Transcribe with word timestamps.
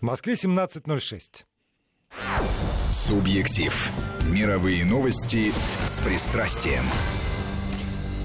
В 0.00 0.02
Москве 0.02 0.34
17.06. 0.34 1.44
Субъектив. 2.92 3.90
Мировые 4.30 4.84
новости 4.84 5.52
с 5.86 6.00
пристрастием. 6.00 6.84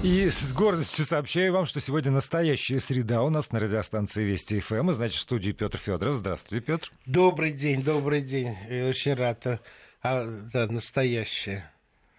И 0.02 0.30
с 0.30 0.52
гордостью 0.52 1.04
сообщаю 1.04 1.52
вам, 1.52 1.66
что 1.66 1.80
сегодня 1.80 2.10
настоящая 2.10 2.80
среда 2.80 3.22
у 3.22 3.28
нас 3.28 3.52
на 3.52 3.58
радиостанции 3.58 4.24
Вести 4.24 4.60
ФМ. 4.60 4.90
И, 4.90 4.94
значит, 4.94 5.18
в 5.18 5.20
студии 5.20 5.52
Петр 5.52 5.76
Федоров. 5.76 6.16
Здравствуйте, 6.16 6.64
Петр. 6.64 6.90
Добрый 7.04 7.52
день, 7.52 7.82
добрый 7.82 8.22
день. 8.22 8.56
Я 8.70 8.88
очень 8.88 9.14
рад. 9.14 9.46
А, 9.46 9.60
а 10.02 10.26
да, 10.52 10.66
настоящая. 10.68 11.70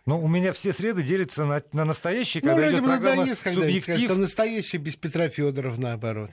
Ну, 0.06 0.20
у 0.20 0.28
меня 0.28 0.54
все 0.54 0.74
среды 0.74 1.04
делятся 1.04 1.46
на, 1.46 1.62
на 1.74 1.86
настоящие, 1.86 2.42
когда 2.42 2.66
ну, 2.66 2.72
идет 2.72 2.84
программа 2.84 3.16
надоест, 3.22 3.44
когда 3.44 3.62
«Субъектив». 3.62 3.96
Когда 3.96 4.16
настоящий 4.16 4.78
без 4.78 4.96
Петра 4.96 5.30
Федорова, 5.30 5.78
наоборот. 5.78 6.32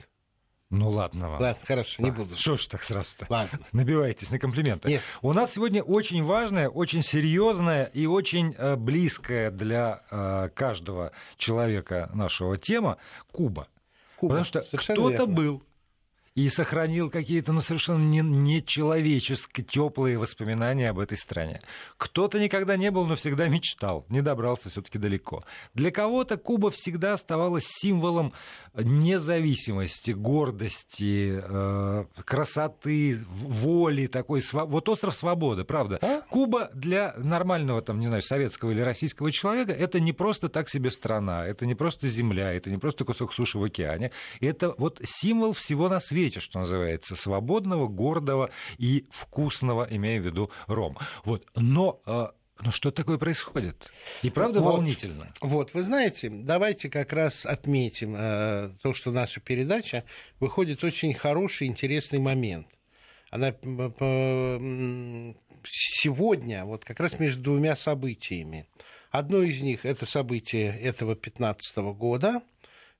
Ну 0.71 0.89
ладно 0.91 1.29
вам. 1.31 1.41
Ладно, 1.41 1.65
хорошо, 1.65 2.03
не 2.03 2.11
буду. 2.11 2.35
Что 2.35 2.55
ж 2.55 2.67
так 2.67 2.83
сразу-то? 2.83 3.25
Ладно. 3.27 3.59
Набивайтесь 3.71 4.29
на 4.29 4.37
комплименты. 4.37 4.87
Нет. 4.87 5.01
У 5.23 5.33
нас 5.33 5.53
сегодня 5.53 5.81
очень 5.81 6.23
важная, 6.23 6.69
очень 6.69 7.01
серьезная 7.01 7.85
и 7.85 8.05
очень 8.05 8.53
э, 8.55 8.75
близкая 8.75 9.49
для 9.49 10.03
э, 10.11 10.49
каждого 10.53 11.11
человека 11.37 12.11
нашего 12.13 12.57
тема 12.57 12.97
Куба. 13.31 13.67
Куба. 14.17 14.43
Потому 14.43 14.45
что 14.45 14.61
кто-то 14.77 15.25
был 15.25 15.63
и 16.39 16.47
сохранил 16.47 17.09
какие-то 17.09 17.51
ну, 17.51 17.59
совершенно 17.59 18.01
не, 18.01 18.21
нечеловеческие 18.21 19.65
теплые 19.65 20.17
воспоминания 20.17 20.89
об 20.89 20.99
этой 20.99 21.17
стране. 21.17 21.59
Кто-то 21.97 22.39
никогда 22.39 22.77
не 22.77 22.91
был, 22.91 23.05
но 23.05 23.17
всегда 23.17 23.49
мечтал, 23.49 24.05
не 24.07 24.21
добрался 24.21 24.69
все-таки 24.69 24.97
далеко. 24.97 25.43
Для 25.73 25.91
кого-то 25.91 26.37
Куба 26.37 26.71
всегда 26.71 27.13
оставалась 27.13 27.65
символом 27.67 28.31
независимости, 28.73 30.11
гордости, 30.11 31.41
э, 31.43 32.05
красоты, 32.23 33.17
воли 33.27 34.07
такой. 34.07 34.41
Вот 34.53 34.87
остров 34.87 35.17
свободы, 35.17 35.65
правда. 35.65 35.99
А? 36.01 36.21
Куба 36.29 36.69
для 36.73 37.15
нормального, 37.17 37.81
там, 37.81 37.99
не 37.99 38.07
знаю, 38.07 38.21
советского 38.21 38.71
или 38.71 38.79
российского 38.79 39.29
человека 39.33 39.73
это 39.73 39.99
не 39.99 40.13
просто 40.13 40.47
так 40.47 40.69
себе 40.69 40.89
страна, 40.89 41.45
это 41.45 41.65
не 41.65 41.75
просто 41.75 42.07
земля, 42.07 42.53
это 42.53 42.69
не 42.69 42.77
просто 42.77 43.03
кусок 43.03 43.33
суши 43.33 43.57
в 43.57 43.63
океане, 43.63 44.11
это 44.39 44.73
вот 44.77 45.01
символ 45.03 45.51
всего 45.51 45.89
на 45.89 45.99
свете 45.99 46.28
свете, 46.29 46.39
что 46.39 46.59
называется, 46.59 47.15
свободного, 47.15 47.87
гордого 47.87 48.49
и 48.77 49.05
вкусного, 49.09 49.87
имея 49.89 50.21
в 50.21 50.25
виду 50.25 50.51
ром. 50.67 50.97
Вот. 51.23 51.45
Но 51.55 52.01
э, 52.05 52.27
но 52.61 52.71
что 52.71 52.91
такое 52.91 53.17
происходит? 53.17 53.89
И 54.21 54.29
правда 54.29 54.59
вот, 54.59 54.73
волнительно. 54.73 55.33
Вот, 55.39 55.73
вы 55.73 55.81
знаете, 55.83 56.29
давайте 56.29 56.89
как 56.89 57.13
раз 57.13 57.45
отметим 57.45 58.15
э, 58.17 58.71
то, 58.81 58.93
что 58.93 59.11
наша 59.11 59.39
передача 59.39 60.03
выходит 60.41 60.83
очень 60.83 61.13
хороший, 61.13 61.67
интересный 61.67 62.19
момент. 62.19 62.67
Она 63.31 63.53
э, 63.61 65.33
сегодня 65.63 66.65
вот 66.65 66.83
как 66.83 66.99
раз 66.99 67.17
между 67.19 67.43
двумя 67.43 67.77
событиями. 67.77 68.67
Одно 69.09 69.41
из 69.41 69.61
них 69.61 69.85
это 69.85 70.05
событие 70.05 70.77
этого 70.79 71.15
15 71.15 71.77
года, 71.77 72.41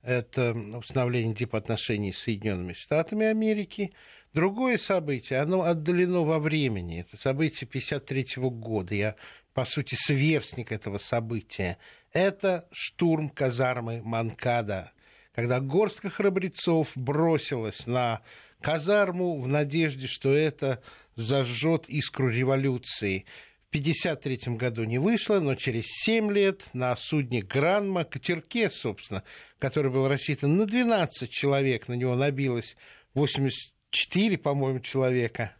это 0.02 0.52
установление 0.74 1.34
типа 1.34 1.58
отношений 1.58 2.12
с 2.12 2.18
Соединенными 2.18 2.72
Штатами 2.72 3.26
Америки. 3.26 3.92
Другое 4.32 4.78
событие, 4.78 5.40
оно 5.40 5.62
отдалено 5.62 6.22
во 6.22 6.38
времени. 6.38 7.00
Это 7.00 7.16
событие 7.16 7.66
1953 7.68 8.48
года. 8.50 8.94
Я, 8.94 9.16
по 9.52 9.64
сути, 9.64 9.96
сверстник 9.96 10.72
этого 10.72 10.98
события. 10.98 11.78
Это 12.12 12.68
штурм 12.70 13.28
казармы 13.28 14.02
Манкада, 14.02 14.92
когда 15.34 15.60
горстка 15.60 16.10
храбрецов 16.10 16.92
бросилась 16.94 17.86
на 17.86 18.20
казарму 18.60 19.40
в 19.40 19.48
надежде, 19.48 20.06
что 20.06 20.32
это 20.32 20.82
зажжет 21.16 21.88
искру 21.88 22.28
революции. 22.28 23.26
1953 23.70 24.56
году 24.56 24.82
не 24.82 24.98
вышло, 24.98 25.38
но 25.38 25.54
через 25.54 25.84
7 25.86 26.32
лет 26.32 26.62
на 26.72 26.96
судне 26.96 27.40
«Гранма», 27.40 28.02
катерке, 28.02 28.68
собственно, 28.68 29.22
который 29.60 29.92
был 29.92 30.08
рассчитан 30.08 30.56
на 30.56 30.66
12 30.66 31.30
человек, 31.30 31.86
на 31.86 31.94
него 31.94 32.16
набилось 32.16 32.76
84, 33.14 34.38
по-моему, 34.38 34.80
человека, 34.80 35.54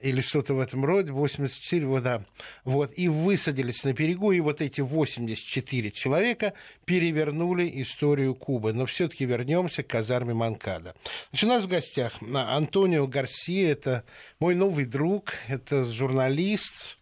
или 0.00 0.20
что-то 0.20 0.52
в 0.52 0.60
этом 0.60 0.84
роде, 0.84 1.10
84, 1.10 1.86
вот, 1.86 2.02
да. 2.02 2.26
Вот, 2.64 2.92
и 2.96 3.08
высадились 3.08 3.82
на 3.84 3.94
берегу, 3.94 4.32
и 4.32 4.40
вот 4.40 4.60
эти 4.60 4.82
84 4.82 5.90
человека 5.90 6.52
перевернули 6.84 7.80
историю 7.80 8.34
Кубы. 8.34 8.74
Но 8.74 8.84
все 8.84 9.08
таки 9.08 9.24
вернемся 9.24 9.82
к 9.82 9.86
казарме 9.86 10.34
Манкада. 10.34 10.94
Значит, 11.30 11.44
у 11.44 11.48
нас 11.48 11.64
в 11.64 11.68
гостях 11.68 12.12
Антонио 12.20 13.06
Гарсия, 13.06 13.72
это 13.72 14.04
мой 14.38 14.54
новый 14.54 14.84
друг, 14.84 15.32
это 15.48 15.86
журналист, 15.86 16.98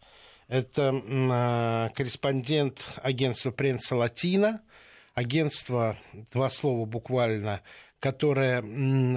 это 0.48 1.02
а, 1.04 1.88
корреспондент 1.90 2.84
агентства 3.02 3.50
«Пресса 3.50 3.96
Латина», 3.96 4.60
агентство, 5.14 5.96
два 6.32 6.50
слова 6.50 6.84
буквально, 6.86 7.62
которое 8.00 8.60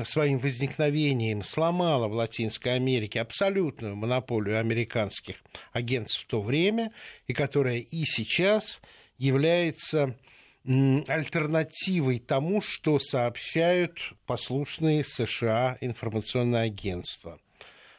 своим 0.06 0.40
возникновением 0.40 1.44
сломало 1.44 2.08
в 2.08 2.14
Латинской 2.14 2.76
Америке 2.76 3.20
абсолютную 3.20 3.96
монополию 3.96 4.60
американских 4.60 5.44
агентств 5.74 6.24
в 6.24 6.28
то 6.28 6.42
время, 6.42 6.94
и 7.26 7.34
которое 7.34 7.80
и 7.80 8.06
сейчас 8.06 8.80
является 9.18 10.16
альтернативой 10.66 12.20
тому, 12.20 12.62
что 12.62 13.00
сообщают 13.00 14.14
послушные 14.26 15.04
США 15.04 15.78
информационные 15.82 16.64
агентства. 16.64 17.40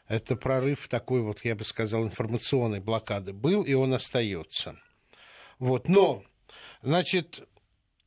Это 0.09 0.37
прорыв 0.37 0.89
такой 0.89 1.21
вот, 1.21 1.45
я 1.45 1.55
бы 1.55 1.65
сказал, 1.65 2.05
информационной 2.05 2.81
блокады 2.81 3.33
был, 3.33 3.63
и 3.63 3.75
он 3.75 3.93
остается. 3.93 4.81
Вот. 5.59 5.89
Но, 5.89 6.25
значит, 6.83 7.47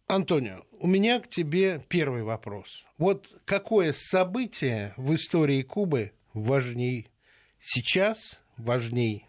Антонио, 0.07 0.63
у 0.79 0.88
меня 0.88 1.19
к 1.19 1.29
тебе 1.29 1.81
первый 1.88 2.23
вопрос. 2.23 2.85
Вот 2.97 3.40
какое 3.45 3.94
событие 3.94 4.94
в 4.97 5.13
истории 5.13 5.61
Кубы 5.61 6.11
важней 6.34 7.07
сейчас, 7.59 8.41
важней, 8.57 9.28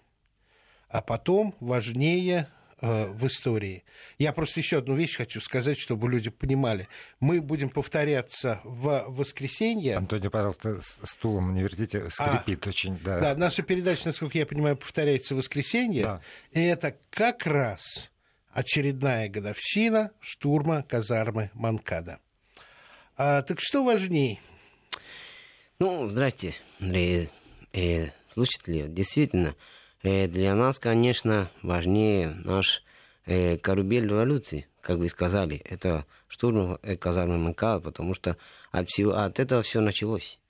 а 0.88 1.02
потом 1.02 1.54
важнее 1.60 2.48
в 2.82 3.26
истории. 3.28 3.84
Я 4.18 4.32
просто 4.32 4.58
еще 4.60 4.78
одну 4.78 4.96
вещь 4.96 5.16
хочу 5.16 5.40
сказать, 5.40 5.78
чтобы 5.78 6.10
люди 6.10 6.30
понимали. 6.30 6.88
Мы 7.20 7.40
будем 7.40 7.70
повторяться 7.70 8.60
в 8.64 9.04
воскресенье. 9.06 9.96
Антонио, 9.96 10.30
пожалуйста, 10.30 10.78
стулом 11.04 11.54
не 11.54 11.62
вертите, 11.62 12.10
скрипит 12.10 12.66
а, 12.66 12.70
очень. 12.70 12.98
Да. 12.98 13.20
да, 13.20 13.34
наша 13.36 13.62
передача, 13.62 14.06
насколько 14.06 14.36
я 14.36 14.46
понимаю, 14.46 14.76
повторяется 14.76 15.34
в 15.34 15.38
воскресенье. 15.38 16.02
Да. 16.02 16.20
И 16.50 16.60
это 16.60 16.96
как 17.10 17.46
раз 17.46 18.10
очередная 18.50 19.28
годовщина 19.28 20.10
штурма 20.20 20.82
казармы 20.82 21.50
Манкада. 21.54 22.18
А, 23.16 23.42
так 23.42 23.58
что 23.60 23.84
важнее? 23.84 24.40
Ну, 25.78 26.08
здрасте, 26.08 26.54
Андрей, 26.80 27.30
э, 27.72 28.08
слушатели. 28.32 28.88
Действительно, 28.88 29.48
Э, 29.50 29.71
для 30.02 30.56
нас, 30.56 30.78
конечно, 30.80 31.50
важнее 31.62 32.30
наш 32.44 32.82
э, 33.24 33.56
корабель 33.56 34.08
революции, 34.08 34.66
как 34.80 34.98
вы 34.98 35.08
сказали. 35.08 35.58
Это 35.58 36.06
штурм 36.26 36.78
э, 36.82 36.96
казармы 36.96 37.38
МК, 37.38 37.78
потому 37.78 38.14
что 38.14 38.36
от, 38.72 38.88
всего, 38.88 39.12
от 39.12 39.38
этого 39.38 39.62
все 39.62 39.80
началось. 39.80 40.40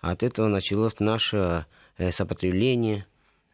От 0.00 0.22
этого 0.22 0.48
началось 0.48 1.00
наше 1.00 1.64
э, 1.96 2.12
сопротивление 2.12 3.06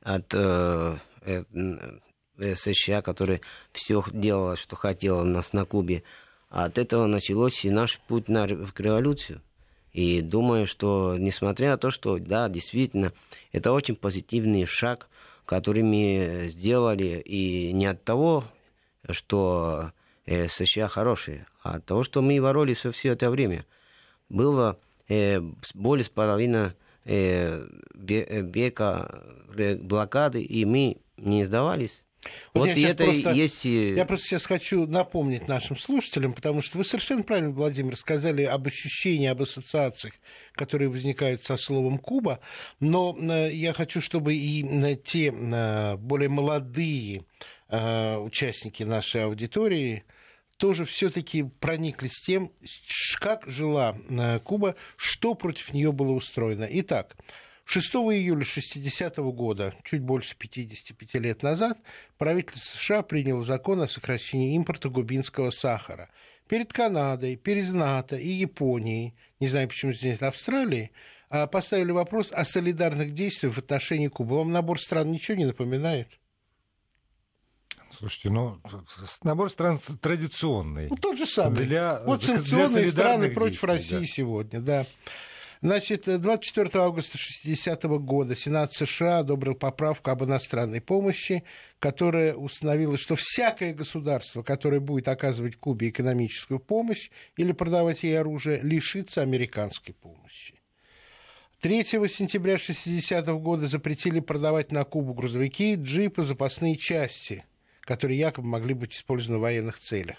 от 0.03 0.34
э, 0.34 0.98
э, 1.22 1.44
э 1.53 2.54
США, 2.56 3.00
которое 3.00 3.41
все 3.70 4.03
делало, 4.12 4.56
что 4.56 4.75
хотело 4.75 5.22
нас 5.22 5.53
на 5.53 5.64
Кубе. 5.64 6.03
От 6.50 6.78
этого 6.78 7.06
началось 7.06 7.64
и 7.64 7.70
наш 7.70 8.00
путь 8.09 8.28
на, 8.28 8.48
к 8.48 8.81
революцию. 8.81 9.41
И 9.93 10.20
думаю, 10.20 10.66
что 10.66 11.16
несмотря 11.16 11.70
на 11.70 11.78
то, 11.78 11.93
что, 11.93 12.19
да, 12.19 12.48
действительно, 12.48 13.12
это 13.53 13.70
очень 13.70 13.94
позитивный 13.94 14.67
шаг– 14.67 15.08
которыми 15.46 16.49
сделали 16.49 17.23
и 17.25 17.73
не 17.73 17.87
от 17.87 18.05
того, 18.05 18.44
что 19.11 19.93
э, 20.26 20.49
США 20.49 20.88
хорошие, 20.88 21.46
а 21.62 21.76
от 21.76 21.85
того, 21.85 22.05
что 22.05 22.23
мы 22.23 22.41
боролись 22.41 22.85
все 22.93 23.12
это 23.12 23.31
время. 23.31 23.67
Было 24.29 24.79
э, 25.08 25.41
более 25.75 26.05
с 26.05 26.08
половины 26.08 26.75
э, 27.05 27.67
века 27.94 29.23
блокады, 29.81 30.43
и 30.43 30.64
мы 30.64 30.99
не 31.17 31.44
сдавались. 31.44 32.03
Вот, 32.53 32.69
вот 32.69 32.76
я, 32.76 32.91
это 32.91 33.05
просто, 33.05 33.31
есть... 33.32 33.65
я 33.65 34.05
просто 34.05 34.26
сейчас 34.26 34.47
хочу 34.47 34.87
напомнить 34.87 35.49
нашим 35.49 35.76
слушателям, 35.76 36.32
потому 36.32 36.62
что 36.62 36.79
вы 36.79 36.85
совершенно 36.85 37.23
правильно, 37.23 37.50
Владимир, 37.50 37.97
сказали 37.97 38.43
об 38.44 38.67
ощущении, 38.67 39.26
об 39.26 39.43
ассоциациях, 39.43 40.15
которые 40.53 40.88
возникают 40.88 41.43
со 41.43 41.56
словом 41.56 41.99
Куба, 41.99 42.41
но 42.81 43.17
э, 43.19 43.53
я 43.53 43.73
хочу, 43.73 44.00
чтобы 44.00 44.35
и 44.35 44.65
э, 44.65 44.97
те 44.97 45.32
э, 45.32 45.97
более 45.97 46.29
молодые 46.29 47.25
участники 47.67 48.85
нашей 48.85 49.25
аудитории 49.25 50.05
тоже 50.59 50.85
все-таки 50.85 51.43
прониклись 51.43 52.21
тем, 52.21 52.53
как 53.19 53.49
жила 53.49 53.97
Куба, 54.44 54.76
что 54.97 55.35
против 55.35 55.73
нее 55.73 55.91
было 55.91 56.12
устроено. 56.12 56.69
Итак, 56.71 57.17
6 57.64 57.94
июля 57.94 58.44
60 58.44 59.16
года, 59.19 59.75
чуть 59.84 60.02
больше 60.02 60.37
55 60.37 61.14
лет 61.14 61.43
назад, 61.43 61.78
правительство 62.19 62.76
США 62.76 63.02
приняло 63.02 63.44
закон 63.44 63.81
о 63.81 63.88
сокращении 63.88 64.55
импорта 64.55 64.90
губинского 64.90 65.50
сахара. 65.50 66.11
Перед 66.49 66.72
Канадой, 66.72 67.37
перед 67.37 67.70
НАТО 67.70 68.16
и 68.16 68.28
Японией, 68.28 69.14
не 69.40 69.49
знаю, 69.49 69.69
почему 69.69 69.94
здесь 69.94 70.20
Австралии, 70.20 70.93
а, 71.31 71.46
поставили 71.46 71.90
вопрос 71.90 72.31
о 72.32 72.44
солидарных 72.44 73.14
действиях 73.14 73.55
в 73.55 73.58
отношении 73.58 74.08
Кубы. 74.08 74.37
Вам 74.37 74.52
набор 74.52 74.78
стран 74.78 75.11
ничего 75.11 75.38
не 75.38 75.46
напоминает? 75.46 76.08
Слушайте, 77.99 78.31
ну, 78.31 78.61
набор 79.22 79.50
стран 79.50 79.81
традиционный. 80.00 80.88
Ну, 80.88 80.96
тот 80.96 81.16
же 81.16 81.26
самый. 81.26 81.64
Для, 81.64 82.02
вот 82.05 82.20
для 82.20 82.34
санкционные 82.34 82.90
страны 82.90 83.31
против 83.31 83.64
России 83.64 84.00
да. 84.00 84.06
сегодня, 84.06 84.61
да. 84.61 84.87
Значит, 85.64 86.05
24 86.05 86.70
августа 86.75 87.16
60 87.16 87.84
года 87.84 88.37
Сенат 88.37 88.75
США 88.75 89.20
одобрил 89.20 89.55
поправку 89.55 90.11
об 90.11 90.22
иностранной 90.22 90.82
помощи, 90.82 91.43
которая 91.78 92.34
установила, 92.34 92.99
что 92.99 93.16
всякое 93.16 93.72
государство, 93.72 94.43
которое 94.43 94.81
будет 94.81 95.08
оказывать 95.08 95.56
Кубе 95.56 95.88
экономическую 95.88 96.61
помощь 96.61 97.08
или 97.38 97.52
продавать 97.52 98.02
ей 98.02 98.20
оружие, 98.20 98.61
лишится 98.61 99.22
американской 99.22 99.94
помощи. 99.94 100.61
3 101.62 101.82
сентября 101.84 102.58
60 102.58 103.26
года 103.40 103.66
запретили 103.66 104.20
продавать 104.20 104.70
на 104.70 104.84
Кубу 104.84 105.14
грузовики, 105.14 105.76
джипы, 105.76 106.25
запасные 106.25 106.76
части, 106.76 107.43
которые 107.81 108.19
якобы 108.19 108.49
могли 108.49 108.75
быть 108.75 108.94
использованы 108.94 109.38
в 109.38 109.43
военных 109.43 109.78
целях. 109.78 110.19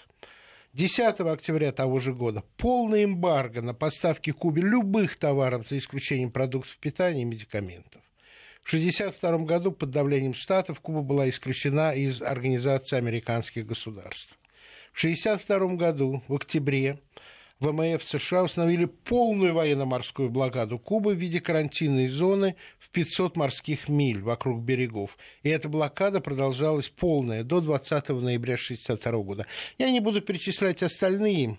10 0.76 1.20
октября 1.20 1.72
того 1.72 1.98
же 2.00 2.12
года 2.12 2.44
полное 2.58 3.04
эмбарго 3.04 3.62
на 3.62 3.72
поставки 3.72 4.30
Кубе 4.30 4.60
любых 4.60 5.16
товаров, 5.16 5.66
за 5.70 5.78
исключением 5.78 6.30
продуктов 6.30 6.76
питания 6.76 7.22
и 7.22 7.24
медикаментов. 7.24 8.02
В 8.62 8.68
1962 8.68 9.46
году 9.46 9.72
под 9.72 9.90
давлением 9.90 10.34
Штатов 10.34 10.80
Куба 10.80 11.00
была 11.00 11.30
исключена 11.30 11.94
из 11.94 12.20
Организации 12.20 12.98
американских 12.98 13.64
государств. 13.64 14.36
В 14.92 14.98
1962 14.98 15.76
году, 15.76 16.22
в 16.28 16.34
октябре, 16.34 16.98
ВМФ 17.60 18.04
США 18.04 18.42
установили 18.44 18.84
полную 18.84 19.54
военно-морскую 19.54 20.28
блокаду 20.28 20.78
Кубы 20.78 21.14
в 21.14 21.18
виде 21.18 21.40
карантинной 21.40 22.08
зоны 22.08 22.56
в 22.78 22.90
500 22.90 23.36
морских 23.36 23.88
миль 23.88 24.20
вокруг 24.20 24.60
берегов. 24.60 25.16
И 25.42 25.48
эта 25.48 25.68
блокада 25.68 26.20
продолжалась 26.20 26.88
полная 26.88 27.44
до 27.44 27.62
20 27.62 28.08
ноября 28.10 28.54
1962 28.54 29.22
года. 29.22 29.46
Я 29.78 29.90
не 29.90 30.00
буду 30.00 30.20
перечислять 30.20 30.82
остальные 30.82 31.58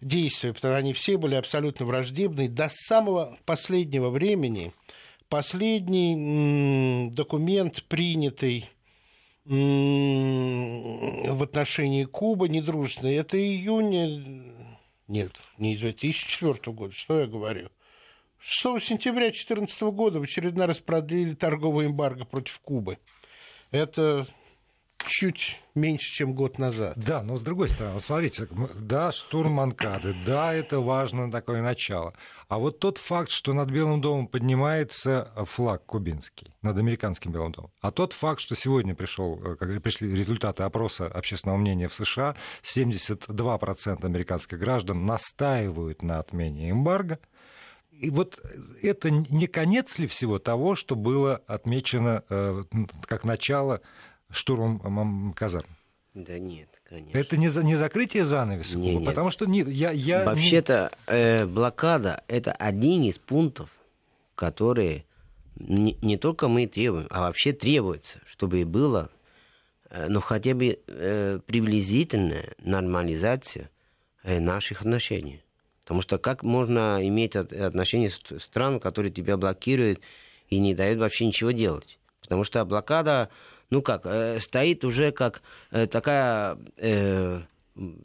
действия, 0.00 0.54
потому 0.54 0.72
что 0.72 0.78
они 0.78 0.94
все 0.94 1.18
были 1.18 1.34
абсолютно 1.34 1.84
враждебны. 1.84 2.48
До 2.48 2.70
самого 2.70 3.36
последнего 3.44 4.08
времени 4.08 4.72
последний 5.28 7.10
документ, 7.10 7.84
принятый 7.84 8.70
в 9.44 11.42
отношении 11.42 12.04
Кубы, 12.04 12.48
недружественный, 12.48 13.16
это 13.16 13.36
июня 13.36 14.53
нет, 15.08 15.32
не 15.58 15.76
2004 15.76 16.72
года, 16.72 16.92
что 16.94 17.20
я 17.20 17.26
говорю. 17.26 17.70
6 18.38 18.84
сентября 18.84 19.26
2014 19.26 19.80
года 19.82 20.20
в 20.20 20.22
очередной 20.22 20.66
раз 20.66 20.80
продлили 20.80 21.34
торговый 21.34 21.86
эмбарго 21.86 22.24
против 22.24 22.58
Кубы. 22.60 22.98
Это 23.70 24.26
чуть 25.06 25.60
меньше, 25.74 26.12
чем 26.12 26.34
год 26.34 26.58
назад. 26.58 26.94
Да, 26.96 27.22
но 27.22 27.36
с 27.36 27.40
другой 27.40 27.68
стороны, 27.68 28.00
смотрите, 28.00 28.48
да, 28.74 29.12
штурм 29.12 29.52
Манкады, 29.52 30.14
да, 30.26 30.54
это 30.54 30.80
важно 30.80 31.30
такое 31.30 31.62
начало. 31.62 32.14
А 32.48 32.58
вот 32.58 32.78
тот 32.78 32.98
факт, 32.98 33.30
что 33.30 33.52
над 33.52 33.70
Белым 33.70 34.00
домом 34.00 34.26
поднимается 34.26 35.32
флаг 35.46 35.84
кубинский, 35.86 36.54
над 36.62 36.78
американским 36.78 37.32
Белым 37.32 37.52
домом, 37.52 37.70
а 37.80 37.90
тот 37.90 38.12
факт, 38.12 38.40
что 38.40 38.54
сегодня 38.54 38.94
пришел, 38.94 39.36
когда 39.58 39.80
пришли 39.80 40.14
результаты 40.14 40.62
опроса 40.62 41.06
общественного 41.06 41.58
мнения 41.58 41.88
в 41.88 41.94
США, 41.94 42.36
72% 42.62 44.04
американских 44.04 44.58
граждан 44.58 45.06
настаивают 45.06 46.02
на 46.02 46.18
отмене 46.18 46.70
эмбарго, 46.70 47.18
и 48.00 48.10
вот 48.10 48.40
это 48.82 49.10
не 49.10 49.46
конец 49.46 49.98
ли 49.98 50.06
всего 50.06 50.38
того, 50.38 50.74
что 50.74 50.96
было 50.96 51.42
отмечено 51.46 52.24
э, 52.28 52.64
как 53.06 53.24
начало 53.24 53.82
штурмом 54.30 55.32
казарм? 55.34 55.68
Да 56.14 56.38
нет, 56.38 56.80
конечно. 56.88 57.18
Это 57.18 57.36
не, 57.36 57.48
не 57.64 57.74
закрытие 57.74 58.24
занавеса, 58.24 58.78
Не, 58.78 58.96
нет. 58.96 59.04
потому 59.04 59.30
что 59.30 59.46
не, 59.46 59.60
я, 59.62 59.90
я 59.90 60.24
Вообще-то 60.24 60.92
э, 61.08 61.44
блокада 61.44 62.22
это 62.28 62.52
один 62.52 63.02
из 63.02 63.18
пунктов, 63.18 63.68
которые 64.36 65.06
не, 65.56 65.98
не 66.02 66.16
только 66.16 66.46
мы 66.46 66.68
требуем, 66.68 67.08
а 67.10 67.22
вообще 67.22 67.52
требуется, 67.52 68.20
чтобы 68.26 68.64
было 68.64 69.10
э, 69.90 70.06
ну, 70.08 70.20
хотя 70.20 70.54
бы 70.54 70.78
э, 70.86 71.40
приблизительная 71.46 72.54
нормализация 72.58 73.70
э, 74.22 74.38
наших 74.38 74.82
отношений. 74.82 75.42
Потому 75.82 76.00
что 76.00 76.18
как 76.18 76.44
можно 76.44 77.00
иметь 77.08 77.34
от- 77.34 77.52
отношения 77.52 78.10
с 78.10 78.20
страной, 78.38 78.78
которые 78.78 79.10
тебя 79.10 79.36
блокируют 79.36 80.00
и 80.48 80.60
не 80.60 80.74
дают 80.74 81.00
вообще 81.00 81.26
ничего 81.26 81.50
делать? 81.50 81.98
Потому 82.20 82.44
что 82.44 82.64
блокада, 82.64 83.28
ну 83.74 83.82
как, 83.82 84.02
э, 84.06 84.38
стоит 84.38 84.84
уже 84.84 85.10
как 85.10 85.42
э, 85.72 85.86
такая 85.86 86.56
э, 86.76 87.40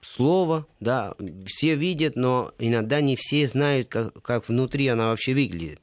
слово, 0.02 0.66
да, 0.80 1.14
все 1.46 1.76
видят, 1.76 2.16
но 2.16 2.52
иногда 2.58 3.02
не 3.02 3.16
все 3.16 3.48
знают, 3.48 3.88
как, 3.88 4.20
как 4.24 4.50
внутри 4.50 4.88
она 4.88 5.10
вообще 5.10 5.36
выглядит. 5.36 5.80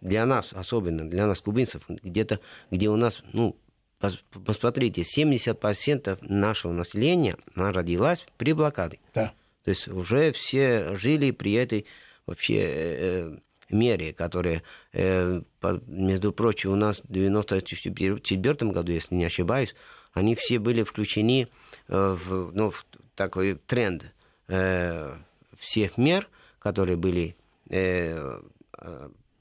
Для 0.00 0.26
нас, 0.26 0.52
особенно 0.52 1.08
для 1.08 1.28
нас, 1.28 1.40
кубинцев, 1.40 1.82
где-то, 1.88 2.40
где 2.72 2.88
у 2.88 2.96
нас, 2.96 3.22
ну, 3.32 3.54
пос- 4.00 4.18
посмотрите, 4.44 5.02
70% 5.02 6.18
нашего 6.22 6.72
населения, 6.72 7.36
она 7.54 7.70
родилась 7.70 8.26
при 8.36 8.52
блокаде. 8.52 8.98
Да. 9.14 9.32
То 9.62 9.68
есть 9.68 9.86
уже 9.86 10.32
все 10.32 10.96
жили 10.96 11.30
при 11.30 11.52
этой 11.52 11.86
вообще 12.26 12.56
э, 12.56 12.64
э, 12.64 13.36
мере, 13.72 14.12
которая, 14.12 14.62
э, 14.92 15.42
между 15.86 16.32
прочим, 16.32 16.70
у 16.70 16.76
нас 16.76 17.00
в 17.00 17.10
1994 17.10 18.70
году, 18.72 18.92
если 18.92 19.14
не 19.14 19.24
ошибаюсь, 19.24 19.74
они 20.12 20.34
все 20.34 20.58
были 20.58 20.82
включены 20.82 21.48
э, 21.88 22.16
в, 22.24 22.52
ну, 22.54 22.70
в 22.70 22.84
такой 23.14 23.54
тренд 23.54 24.06
э, 24.48 25.16
всех 25.58 25.98
мер, 25.98 26.28
которые 26.58 26.96
были 26.96 27.36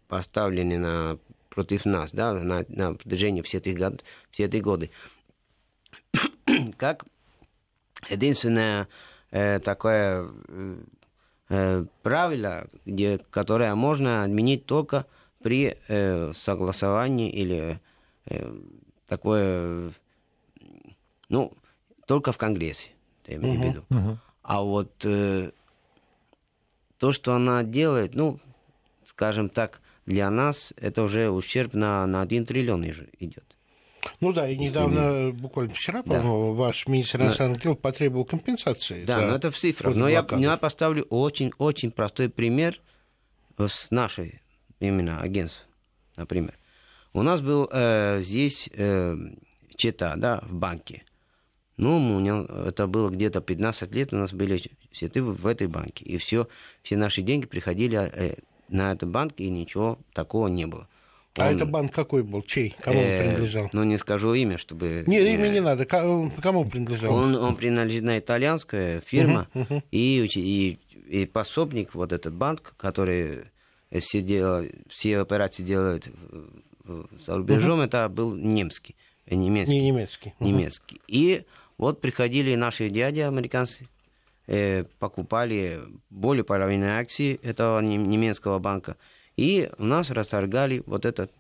поставлены 0.08 0.78
на, 0.78 1.18
против 1.50 1.86
нас 1.86 2.12
да, 2.12 2.34
на, 2.34 2.64
на 2.68 2.94
протяжении 2.94 3.42
всех 3.42 3.62
этих, 3.62 3.78
год, 3.78 4.04
все 4.32 4.46
эти 4.46 4.58
годы. 4.58 4.92
Как 6.78 7.06
единственное 8.10 8.88
э, 9.32 9.60
такое 9.60 10.30
э, 11.50 11.86
правило, 12.04 12.68
где, 12.86 13.20
которое 13.30 13.76
можно 13.76 14.24
отменить 14.24 14.66
только 14.66 15.06
при 15.42 15.78
э, 15.88 16.34
согласовании 16.34 17.30
или 17.30 17.80
э, 18.26 18.54
такое, 19.08 19.92
ну, 21.30 21.54
только 22.06 22.32
в 22.32 22.38
Конгрессе, 22.38 22.90
я 23.28 23.36
имею 23.36 23.60
в 23.60 23.64
виду. 23.64 23.84
А 24.44 24.62
вот 24.62 24.92
э, 25.06 25.52
то, 26.98 27.12
что 27.12 27.34
она 27.34 27.64
делает, 27.64 28.16
ну, 28.16 28.40
скажем 29.06 29.50
так, 29.50 29.82
для 30.06 30.30
нас 30.30 30.74
это 30.78 31.04
уже 31.04 31.30
ущерб 31.30 31.74
на, 31.74 32.06
на 32.08 32.22
1 32.22 32.46
триллион 32.46 32.84
идет. 33.20 33.49
Ну 34.20 34.34
да, 34.34 34.50
и 34.50 34.58
недавно, 34.58 35.32
буквально 35.32 35.74
вчера, 35.74 36.04
по-моему, 36.04 36.54
ваш 36.54 36.88
министр 36.88 37.22
иностранных 37.22 37.62
дел 37.62 37.76
потребовал 37.76 38.26
компенсации. 38.26 39.06
Да, 39.06 39.22
но 39.22 39.36
это 39.36 39.52
в 39.52 39.58
цифрах. 39.58 39.96
Но 39.96 40.08
я, 40.08 40.26
я 40.38 40.58
поставлю 40.58 41.04
очень-очень 41.10 41.92
простой 41.92 42.30
пример 42.30 42.80
с 43.58 43.92
нашей 43.92 44.42
именно 44.80 45.22
агентства, 45.22 45.66
например. 46.16 46.58
У 47.14 47.22
нас 47.22 47.42
был 47.42 47.68
э, 47.72 48.22
здесь 48.22 48.70
э, 48.72 49.18
чета, 49.76 50.14
да, 50.16 50.42
в 50.44 50.54
банке. 50.54 51.04
Ну, 51.78 51.96
у 51.96 52.20
меня, 52.20 52.46
это 52.68 52.88
было 52.88 53.10
где-то 53.10 53.42
15 53.42 53.94
лет, 53.96 54.14
у 54.14 54.18
нас 54.18 54.34
были 54.34 54.62
счеты 54.92 55.24
в, 55.24 55.34
в 55.34 55.48
этой 55.48 55.68
банке. 55.68 56.06
И 56.06 56.18
все, 56.18 56.48
все 56.84 56.98
наши 56.98 57.22
деньги 57.22 57.48
приходили 57.48 57.98
э, 57.98 58.36
на 58.68 58.92
этот 58.92 59.10
банк, 59.10 59.34
и 59.38 59.50
ничего 59.50 59.98
такого 60.14 60.48
не 60.48 60.68
было. 60.68 60.88
А 61.40 61.50
Он, 61.50 61.56
это 61.56 61.66
банк 61.66 61.94
какой 61.94 62.24
был? 62.24 62.42
Чей? 62.44 62.76
Кому 62.82 63.00
он 63.00 63.06
э, 63.06 63.18
принадлежал? 63.20 63.70
Ну, 63.74 63.84
не 63.84 63.98
скажу 63.98 64.34
имя, 64.34 64.58
чтобы... 64.58 65.04
Нет, 65.08 65.26
э, 65.26 65.34
имя 65.34 65.48
не 65.50 65.60
надо. 65.62 65.88
Он- 66.06 66.32
Кому 66.32 66.66
принадлежал? 66.70 67.14
он, 67.14 67.36
он 67.36 67.56
принадлежит 67.56 68.04
на 68.04 68.20
итальянская 68.20 69.02
фирма, 69.02 69.48
И, 69.92 70.22
учи- 70.24 70.42
и, 70.42 70.80
и 71.10 71.26
пособник, 71.26 71.96
вот 71.96 72.14
этот 72.14 72.34
банк, 72.34 72.74
который 72.78 73.46
все, 74.00 74.22
дела, 74.22 74.64
все 74.90 75.20
операции 75.20 75.64
в- 76.84 77.08
за 77.26 77.38
рубежом, 77.38 77.82
это 77.82 78.10
был 78.10 78.36
немский, 78.36 78.96
э, 79.28 79.36
немецкий. 79.36 79.74
Не 79.80 79.92
немецкий. 79.92 80.34
Мгм. 80.40 80.50
немецкий. 80.50 81.02
И 81.08 81.44
вот 81.78 82.02
приходили 82.02 82.56
наши 82.56 82.90
дяди 82.90 83.20
американцы, 83.22 83.88
э, 84.48 84.86
покупали 85.00 85.80
более 86.10 86.44
половины 86.44 86.86
акций 86.86 87.40
этого 87.44 87.80
нем- 87.82 88.10
немецкого 88.10 88.58
банка, 88.60 88.96
и 89.40 89.70
у 89.78 89.86
нас 89.86 90.10
расторгали 90.10 90.84
вот 90.86 91.06
этот 91.06 91.32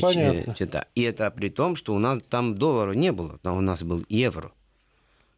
Понятно. 0.00 0.54
ч- 0.54 0.68
И 0.94 1.02
это 1.02 1.30
при 1.30 1.48
том, 1.48 1.76
что 1.76 1.94
у 1.94 1.98
нас 1.98 2.18
там 2.28 2.56
доллара 2.58 2.92
не 2.92 3.12
было, 3.12 3.38
там 3.42 3.56
у 3.56 3.60
нас 3.60 3.82
был 3.82 4.04
евро. 4.08 4.50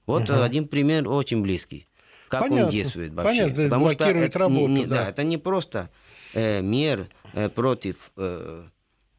Вот 0.06 0.28
э, 0.30 0.42
один 0.42 0.66
пример 0.66 1.08
очень 1.08 1.42
близкий. 1.42 1.86
Как 2.28 2.42
Понятно. 2.42 2.64
он 2.66 2.70
действует 2.72 3.12
вообще. 3.12 3.42
Понятно, 3.42 3.64
Потому 3.64 3.90
что 3.90 4.04
это 4.04 4.18
не- 4.18 4.26
работу, 4.38 4.66
не- 4.68 4.86
да. 4.86 5.04
да, 5.04 5.10
это 5.10 5.22
не 5.24 5.36
просто 5.38 5.90
э, 6.34 6.62
мер 6.62 7.06
э, 7.34 7.48
против 7.48 8.10
э, 8.16 8.64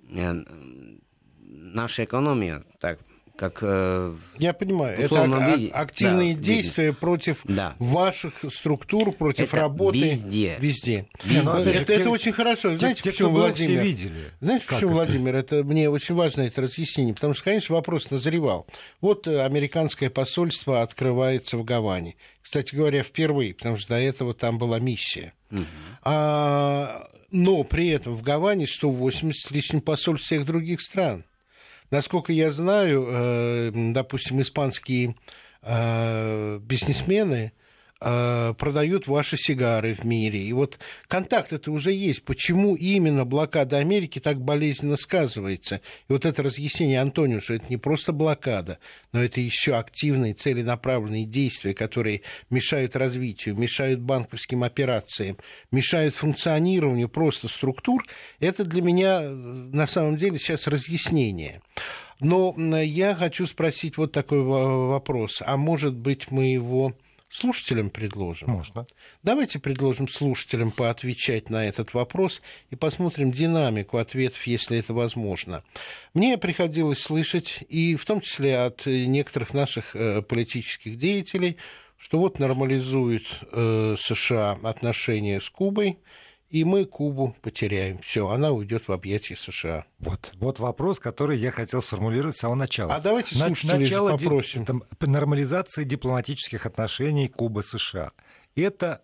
э, 0.09 0.43
нашей 1.39 2.05
экономии, 2.05 2.63
так 2.79 2.99
как 3.41 3.57
э, 3.63 4.13
Я 4.37 4.53
понимаю, 4.53 4.95
это 4.99 5.23
ак- 5.23 5.57
виде, 5.57 5.71
активные 5.71 6.35
да, 6.35 6.41
действия 6.43 6.93
против 6.93 7.39
Да. 7.45 7.75
ваших 7.79 8.35
структур, 8.53 9.11
против 9.13 9.47
Это 9.47 9.55
работы 9.55 9.97
везде. 10.11 10.57
Везде. 10.59 11.07
Не, 11.25 11.41
ну, 11.41 11.55
это, 11.55 11.91
это 11.91 12.09
очень 12.11 12.33
хорошо. 12.33 12.69
Те- 12.69 12.77
Знаете, 12.77 13.01
те, 13.01 13.09
почему, 13.09 13.31
Владимир? 13.31 13.81
все 13.81 13.89
видели. 13.89 14.31
Знаете, 14.41 14.65
Как 14.67 14.77
почему, 14.77 14.91
это? 14.91 14.95
Владимир, 15.05 15.35
это 15.35 15.63
мне 15.63 15.89
очень 15.89 16.13
важно 16.13 16.41
это 16.41 16.61
разъяснение, 16.61 17.15
потому 17.15 17.33
что, 17.33 17.45
конечно, 17.45 17.73
вопрос 17.73 18.11
назревал. 18.11 18.67
Вот 19.01 19.27
э, 19.27 19.43
американское 19.43 20.11
посольство 20.11 20.83
открывается 20.83 21.57
в 21.57 21.63
Гаване. 21.63 22.17
Кстати 22.43 22.75
говоря, 22.75 23.01
впервые, 23.01 23.55
потому 23.55 23.77
что 23.79 23.89
до 23.89 23.95
этого 23.99 24.35
там 24.35 24.59
была 24.59 24.79
миссия. 24.79 25.33
А, 26.03 27.07
но 27.31 27.63
при 27.63 27.87
этом 27.89 28.15
в 28.15 28.21
Гаване 28.21 28.67
180 28.67 29.47
с 29.47 29.51
лишним 29.51 29.81
посольств 29.81 30.27
всех 30.27 30.45
других 30.45 30.81
стран. 30.81 31.23
Насколько 31.91 32.31
я 32.31 32.51
знаю, 32.51 33.05
э, 33.09 33.71
допустим, 33.73 34.41
испанские 34.41 35.15
э, 35.61 36.59
бизнесмены 36.59 37.51
продают 38.01 39.07
ваши 39.07 39.37
сигары 39.37 39.93
в 39.93 40.03
мире. 40.05 40.41
И 40.41 40.51
вот 40.53 40.79
контакт 41.07 41.53
это 41.53 41.71
уже 41.71 41.91
есть. 41.91 42.23
Почему 42.23 42.75
именно 42.75 43.25
блокада 43.25 43.77
Америки 43.77 44.19
так 44.19 44.41
болезненно 44.41 44.97
сказывается? 44.97 45.81
И 46.09 46.13
вот 46.13 46.25
это 46.25 46.41
разъяснение 46.41 46.99
Антонио, 46.99 47.39
что 47.39 47.53
это 47.53 47.65
не 47.69 47.77
просто 47.77 48.11
блокада, 48.11 48.79
но 49.11 49.23
это 49.23 49.39
еще 49.39 49.75
активные 49.75 50.33
целенаправленные 50.33 51.25
действия, 51.25 51.75
которые 51.75 52.21
мешают 52.49 52.95
развитию, 52.95 53.55
мешают 53.55 53.99
банковским 53.99 54.63
операциям, 54.63 55.37
мешают 55.71 56.15
функционированию 56.15 57.09
просто 57.09 57.47
структур, 57.47 58.05
это 58.39 58.63
для 58.63 58.81
меня 58.81 59.21
э, 59.21 59.29
на 59.29 59.85
самом 59.85 60.17
деле 60.17 60.39
сейчас 60.39 60.67
разъяснение. 60.67 61.61
Но 62.19 62.55
я 62.81 63.15
хочу 63.15 63.47
спросить 63.47 63.97
вот 63.97 64.11
такой 64.11 64.41
во- 64.41 64.89
вопрос. 64.89 65.41
А 65.43 65.57
может 65.57 65.95
быть, 65.95 66.29
мы 66.29 66.45
его 66.51 66.93
слушателям 67.31 67.89
предложим? 67.89 68.49
Можно. 68.49 68.85
Давайте 69.23 69.59
предложим 69.59 70.07
слушателям 70.07 70.71
поотвечать 70.71 71.49
на 71.49 71.65
этот 71.65 71.93
вопрос 71.93 72.41
и 72.69 72.75
посмотрим 72.75 73.31
динамику 73.31 73.97
ответов, 73.97 74.45
если 74.45 74.77
это 74.77 74.93
возможно. 74.93 75.63
Мне 76.13 76.37
приходилось 76.37 76.99
слышать, 76.99 77.63
и 77.69 77.95
в 77.95 78.05
том 78.05 78.21
числе 78.21 78.59
от 78.59 78.85
некоторых 78.85 79.53
наших 79.53 79.95
э, 79.95 80.21
политических 80.21 80.97
деятелей, 80.97 81.57
что 81.97 82.19
вот 82.19 82.39
нормализует 82.39 83.25
э, 83.51 83.95
США 83.97 84.57
отношения 84.63 85.39
с 85.39 85.49
Кубой, 85.49 85.99
и 86.51 86.63
мы 86.65 86.85
Кубу 86.85 87.35
потеряем. 87.41 87.99
Все, 88.03 88.27
она 88.27 88.51
уйдет 88.51 88.87
в 88.87 88.91
объятия 88.91 89.35
США. 89.35 89.85
Вот, 89.99 90.31
вот 90.35 90.59
вопрос, 90.59 90.99
который 90.99 91.37
я 91.39 91.49
хотел 91.51 91.81
сформулировать 91.81 92.35
с 92.35 92.39
самого 92.41 92.57
начала. 92.57 92.93
А 92.93 92.99
давайте 92.99 93.37
На- 93.39 93.47
слушателей 93.47 93.79
начало 93.85 94.17
ди- 94.17 94.25
попросим. 94.25 94.65
там, 94.65 94.83
нормализации 94.99 95.83
дипломатических 95.85 96.65
отношений 96.65 97.27
Кубы-США. 97.29 98.11
Это 98.55 99.01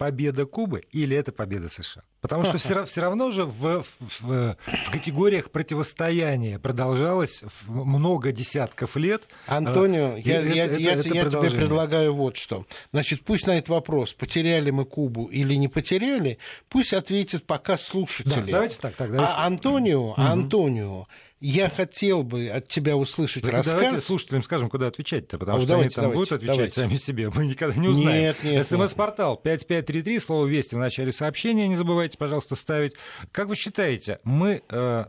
победа 0.00 0.46
Кубы 0.46 0.80
или 0.90 1.14
это 1.14 1.30
победа 1.30 1.68
США? 1.68 2.02
Потому 2.22 2.44
что 2.44 2.56
все, 2.86 3.00
равно 3.02 3.30
же 3.30 3.44
в, 3.44 3.82
в- 3.82 4.20
в 4.20 4.56
категориях 4.90 5.50
противостояния 5.50 6.58
продолжалось 6.58 7.42
много 7.66 8.32
десятков 8.32 8.96
лет. 8.96 9.28
Антонио, 9.46 10.16
Э, 10.16 10.20
я, 10.24 10.36
это- 10.40 10.48
я- 10.48 10.64
это- 10.64 10.78
я- 10.80 10.92
это 10.92 11.08
я 11.14 11.24
тебе 11.26 11.50
предлагаю 11.50 12.14
вот 12.14 12.36
что. 12.36 12.64
Значит, 12.92 13.24
пусть 13.24 13.46
на 13.46 13.56
этот 13.58 13.68
вопрос, 13.68 14.14
потеряли 14.14 14.70
мы 14.70 14.84
Кубу 14.86 15.26
или 15.26 15.54
не 15.54 15.68
потеряли, 15.68 16.38
пусть 16.70 16.92
ответят 16.94 17.44
пока 17.46 17.76
слушатели. 17.76 18.46
Да, 18.46 18.52
давайте 18.52 18.78
так, 18.80 18.94
тогда 18.96 19.20
если- 19.22 19.34
А 19.36 19.46
Антонио, 19.46 20.14
Антонио, 20.16 21.06
я 21.40 21.68
хотел 21.70 22.22
бы 22.22 22.48
от 22.48 22.68
тебя 22.68 22.96
услышать 22.96 23.42
Так 23.42 23.52
рассказ. 23.52 23.74
Давайте 23.74 23.98
слушателям 24.04 24.42
скажем, 24.42 24.68
куда 24.68 24.86
отвечать-то, 24.88 25.38
потому 25.38 25.56
А, 25.56 25.60
что 25.60 25.68
давайте, 25.68 25.86
они 25.86 25.94
там 25.94 26.02
давайте, 26.04 26.18
будут 26.18 26.32
отвечать 26.32 26.56
давайте. 26.56 26.80
сами 26.82 26.96
себе. 26.96 27.30
Мы 27.30 27.46
никогда 27.46 27.74
не 27.80 27.88
узнаем. 27.88 28.20
Нет, 28.22 28.36
нет, 28.44 28.66
СМС-портал 28.66 29.36
5533, 29.36 30.18
слово 30.18 30.46
«Вести» 30.46 30.74
в 30.74 30.78
начале 30.78 31.12
сообщения. 31.12 31.66
Не 31.68 31.76
забывайте, 31.76 32.18
пожалуйста, 32.18 32.54
ставить. 32.56 32.92
Как 33.32 33.48
вы 33.48 33.56
считаете, 33.56 34.20
мы... 34.24 34.62
э, 34.68 35.04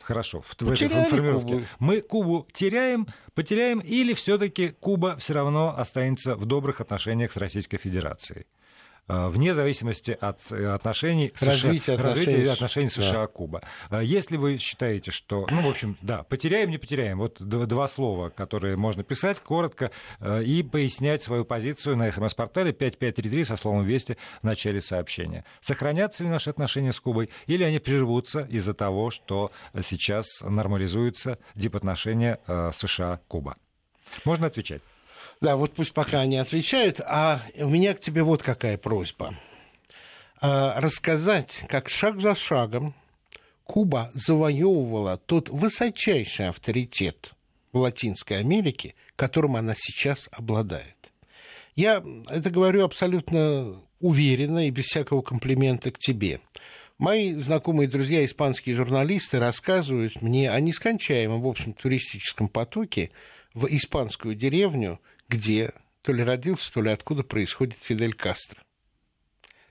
Хорошо, 0.00 0.40
в, 0.40 0.50
в 0.50 0.52
этой 0.70 0.86
Потеряли 0.88 1.08
формулировке. 1.08 1.48
Кубу. 1.54 1.64
Мы 1.80 2.00
Кубу 2.00 2.46
теряем, 2.52 3.08
потеряем, 3.34 3.80
или 3.80 4.14
все-таки 4.14 4.68
Куба 4.68 5.16
все 5.16 5.32
равно 5.34 5.74
останется 5.76 6.36
в 6.36 6.44
добрых 6.46 6.80
отношениях 6.80 7.32
с 7.32 7.36
Российской 7.36 7.78
Федерацией? 7.78 8.46
Э, 9.08 9.28
Вне 9.28 9.54
зависимости 9.54 10.16
от 10.20 10.40
э, 10.50 10.66
отношений 10.74 11.32
Развития 11.40 11.96
США, 11.96 12.02
развития 12.02 12.50
отношений 12.50 12.88
с- 12.88 12.92
отношений. 12.96 13.10
США-Куба. 13.10 13.62
Э, 13.90 14.00
Если 14.02 14.36
вы 14.36 14.58
считаете, 14.58 15.12
что, 15.12 15.46
ну, 15.50 15.62
в 15.62 15.68
общем, 15.68 15.96
да, 16.02 16.24
потеряем, 16.24 16.70
не 16.70 16.78
потеряем, 16.78 17.18
вот 17.18 17.36
два 17.40 17.86
слова, 17.88 18.30
которые 18.30 18.76
можно 18.76 19.04
писать 19.04 19.38
коротко 19.40 19.90
и 20.42 20.62
пояснять 20.62 21.22
свою 21.22 21.44
позицию 21.44 21.96
на 21.96 22.10
смс-портале 22.10 22.72
5533 22.72 23.44
со 23.44 23.56
словом 23.56 23.84
«Вести» 23.84 24.16
в 24.42 24.44
начале 24.44 24.80
сообщения. 24.80 25.44
Сохранятся 25.60 26.24
ли 26.24 26.30
наши 26.30 26.50
отношения 26.50 26.92
с 26.92 26.98
Кубой 27.00 27.30
или 27.46 27.62
они 27.62 27.78
прервутся 27.78 28.40
из-за 28.50 28.74
того, 28.74 29.10
что 29.10 29.52
сейчас 29.82 30.26
нормализуются 30.42 31.38
дипотношения 31.54 32.40
США-Куба? 32.76 33.56
Можно 34.24 34.46
отвечать. 34.48 34.82
Да, 35.40 35.56
вот 35.56 35.74
пусть 35.74 35.92
пока 35.92 36.20
они 36.20 36.36
отвечают. 36.36 37.00
А 37.00 37.40
у 37.56 37.68
меня 37.68 37.94
к 37.94 38.00
тебе 38.00 38.22
вот 38.22 38.42
какая 38.42 38.78
просьба. 38.78 39.34
А, 40.40 40.80
рассказать, 40.80 41.62
как 41.68 41.88
шаг 41.88 42.20
за 42.20 42.34
шагом 42.34 42.94
Куба 43.64 44.10
завоевывала 44.14 45.16
тот 45.16 45.48
высочайший 45.48 46.48
авторитет 46.48 47.32
в 47.72 47.78
Латинской 47.78 48.38
Америке, 48.38 48.94
которым 49.16 49.56
она 49.56 49.74
сейчас 49.76 50.28
обладает. 50.30 50.94
Я 51.74 52.02
это 52.28 52.50
говорю 52.50 52.84
абсолютно 52.84 53.82
уверенно 54.00 54.66
и 54.66 54.70
без 54.70 54.84
всякого 54.84 55.20
комплимента 55.20 55.90
к 55.90 55.98
тебе. 55.98 56.40
Мои 56.98 57.34
знакомые 57.34 57.88
друзья, 57.88 58.24
испанские 58.24 58.74
журналисты, 58.74 59.38
рассказывают 59.38 60.22
мне 60.22 60.50
о 60.50 60.58
нескончаемом, 60.60 61.42
в 61.42 61.46
общем, 61.46 61.74
туристическом 61.74 62.48
потоке 62.48 63.10
в 63.52 63.66
испанскую 63.66 64.34
деревню, 64.34 65.00
где 65.28 65.72
то 66.02 66.12
ли 66.12 66.22
родился, 66.22 66.72
то 66.72 66.82
ли 66.82 66.90
откуда 66.90 67.24
происходит 67.24 67.78
Фидель 67.82 68.14
Кастро. 68.14 68.60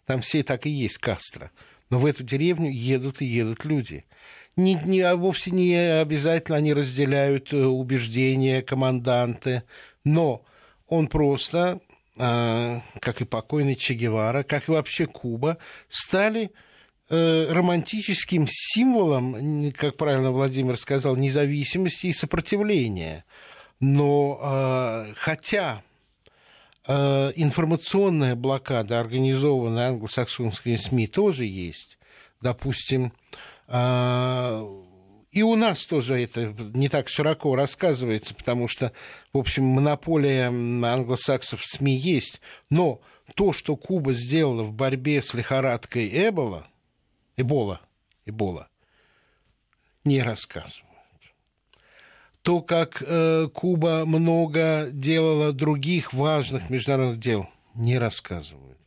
Там 0.05 0.21
все 0.21 0.43
так 0.43 0.65
и 0.65 0.69
есть 0.69 0.97
Кастро. 0.97 1.51
Но 1.89 1.99
в 1.99 2.05
эту 2.05 2.23
деревню 2.23 2.69
едут 2.69 3.21
и 3.21 3.25
едут 3.25 3.63
люди. 3.63 4.05
Не, 4.55 4.75
не, 4.75 5.01
а 5.01 5.15
вовсе 5.15 5.51
не 5.51 5.75
обязательно 5.75 6.57
они 6.57 6.73
разделяют 6.73 7.51
э, 7.53 7.65
убеждения 7.65 8.61
команданты, 8.61 9.63
но 10.05 10.45
он 10.87 11.07
просто, 11.07 11.81
а, 12.17 12.81
как 13.01 13.21
и 13.21 13.25
покойный 13.25 13.75
Че 13.75 13.95
Гевара, 13.95 14.43
как 14.43 14.69
и 14.69 14.71
вообще 14.71 15.07
Куба, 15.07 15.57
стали 15.89 16.51
э, 17.09 17.47
романтическим 17.51 18.47
символом, 18.49 19.71
как 19.73 19.97
правильно 19.97 20.31
Владимир 20.31 20.77
сказал, 20.77 21.17
независимости 21.17 22.07
и 22.07 22.13
сопротивления. 22.13 23.25
Но 23.79 24.39
э, 24.41 25.13
хотя 25.17 25.83
э, 26.87 27.31
информационная 27.35 28.35
блокада, 28.35 28.99
организованная 28.99 29.89
англосаксонскими 29.89 30.77
СМИ, 30.77 31.07
тоже 31.07 31.45
есть. 31.45 31.97
Допустим, 32.41 33.11
э, 33.67 34.81
и 35.31 35.43
у 35.43 35.55
нас 35.55 35.85
тоже 35.85 36.21
это 36.21 36.55
не 36.73 36.87
так 36.87 37.09
широко 37.09 37.55
рассказывается, 37.55 38.33
потому 38.33 38.69
что, 38.69 38.93
в 39.33 39.37
общем, 39.37 39.65
монополия 39.65 40.47
англосаксов 40.47 41.61
в 41.61 41.67
СМИ 41.67 41.97
есть. 41.97 42.39
Но 42.69 43.01
то, 43.35 43.51
что 43.51 43.75
Куба 43.75 44.13
сделала 44.13 44.63
в 44.63 44.71
борьбе 44.71 45.21
с 45.21 45.33
лихорадкой 45.33 46.09
Эбола, 46.29 46.65
Эбола, 47.35 47.81
Эбола, 48.25 48.69
не 50.05 50.21
рассказывают 50.21 50.94
то, 52.45 52.61
как 52.61 53.01
э, 53.01 53.47
Куба 53.51 54.05
много 54.05 54.89
делала 54.91 55.51
других 55.51 56.13
важных 56.13 56.69
международных 56.69 57.19
дел, 57.19 57.49
не 57.73 57.97
рассказывают. 57.97 58.77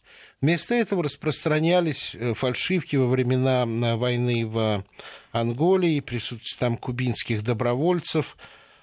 Вместо 0.40 0.76
этого 0.76 1.02
распространялись 1.02 2.14
э, 2.14 2.34
фальшивки 2.34 2.94
во 2.94 3.08
времена 3.08 3.64
э, 3.66 3.96
войны 3.96 4.46
в 4.46 4.84
Анголе 5.32 5.96
и 5.96 6.00
присутствие 6.00 6.56
там 6.60 6.76
кубинских 6.76 7.42
добровольцев. 7.42 8.36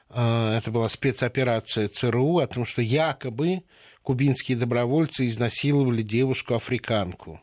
Э, 0.10 0.58
Это 0.58 0.72
была 0.72 0.89
спецоперация 0.89 1.88
ЦРУ 1.88 2.39
о 2.39 2.48
том, 2.48 2.65
что 2.65 2.82
якобы 2.82 3.63
кубинские 4.01 4.58
добровольцы 4.58 5.29
изнасиловали 5.29 6.01
девушку-африканку. 6.01 7.39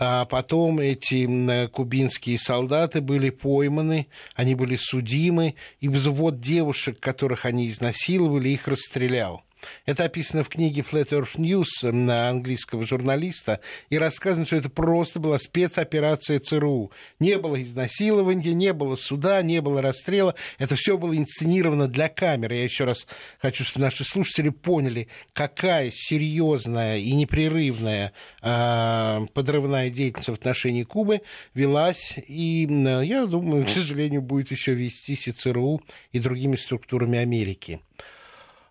А 0.00 0.26
потом 0.26 0.78
эти 0.78 1.66
кубинские 1.66 2.38
солдаты 2.38 3.00
были 3.00 3.30
пойманы, 3.30 4.06
они 4.36 4.54
были 4.54 4.76
судимы, 4.76 5.56
и 5.80 5.88
взвод 5.88 6.40
девушек, 6.40 7.00
которых 7.00 7.44
они 7.44 7.68
изнасиловали, 7.68 8.50
их 8.50 8.68
расстрелял. 8.68 9.42
Это 9.86 10.04
описано 10.04 10.44
в 10.44 10.48
книге 10.48 10.82
Flat 10.82 11.08
Earth 11.10 11.36
News 11.36 11.90
на 11.90 12.28
английского 12.28 12.84
журналиста, 12.86 13.60
и 13.90 13.98
рассказано, 13.98 14.46
что 14.46 14.56
это 14.56 14.70
просто 14.70 15.20
была 15.20 15.38
спецоперация 15.38 16.38
ЦРУ. 16.38 16.92
Не 17.20 17.38
было 17.38 17.60
изнасилования, 17.62 18.52
не 18.52 18.72
было 18.72 18.96
суда, 18.96 19.42
не 19.42 19.60
было 19.60 19.82
расстрела. 19.82 20.34
Это 20.58 20.76
все 20.76 20.98
было 20.98 21.16
инсценировано 21.16 21.88
для 21.88 22.08
камеры. 22.08 22.56
Я 22.56 22.64
еще 22.64 22.84
раз 22.84 23.06
хочу, 23.40 23.64
чтобы 23.64 23.84
наши 23.84 24.04
слушатели 24.04 24.50
поняли, 24.50 25.08
какая 25.32 25.90
серьезная 25.92 26.98
и 26.98 27.12
непрерывная 27.12 28.12
э, 28.42 29.26
подрывная 29.32 29.90
деятельность 29.90 30.28
в 30.28 30.32
отношении 30.32 30.84
Кубы 30.84 31.22
велась. 31.54 32.14
И 32.26 32.66
э, 32.66 33.04
я 33.04 33.26
думаю, 33.26 33.64
к 33.66 33.70
сожалению, 33.70 34.22
будет 34.22 34.50
еще 34.50 34.74
вестись 34.74 35.28
и 35.28 35.32
ЦРУ, 35.32 35.82
и 36.12 36.18
другими 36.18 36.56
структурами 36.56 37.18
Америки. 37.18 37.80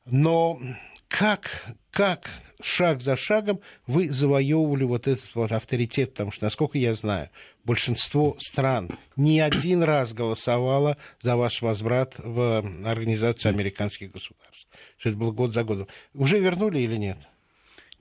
Но 0.09 0.59
как, 1.07 1.65
как 1.91 2.29
шаг 2.61 3.01
за 3.01 3.15
шагом 3.15 3.59
вы 3.85 4.09
завоевывали 4.09 4.83
вот 4.83 5.07
этот 5.07 5.35
вот 5.35 5.51
авторитет, 5.51 6.11
потому 6.11 6.31
что, 6.31 6.45
насколько 6.45 6.77
я 6.77 6.93
знаю, 6.93 7.29
большинство 7.63 8.35
стран 8.39 8.97
не 9.15 9.39
один 9.39 9.83
раз 9.83 10.13
голосовало 10.13 10.97
за 11.21 11.35
ваш 11.35 11.61
возврат 11.61 12.15
в 12.17 12.65
Организацию 12.85 13.51
американских 13.51 14.11
государств. 14.11 14.67
Что 14.97 15.09
это 15.09 15.17
было 15.17 15.31
год 15.31 15.53
за 15.53 15.63
годом. 15.63 15.87
Уже 16.13 16.39
вернули 16.39 16.79
или 16.79 16.95
нет? 16.95 17.17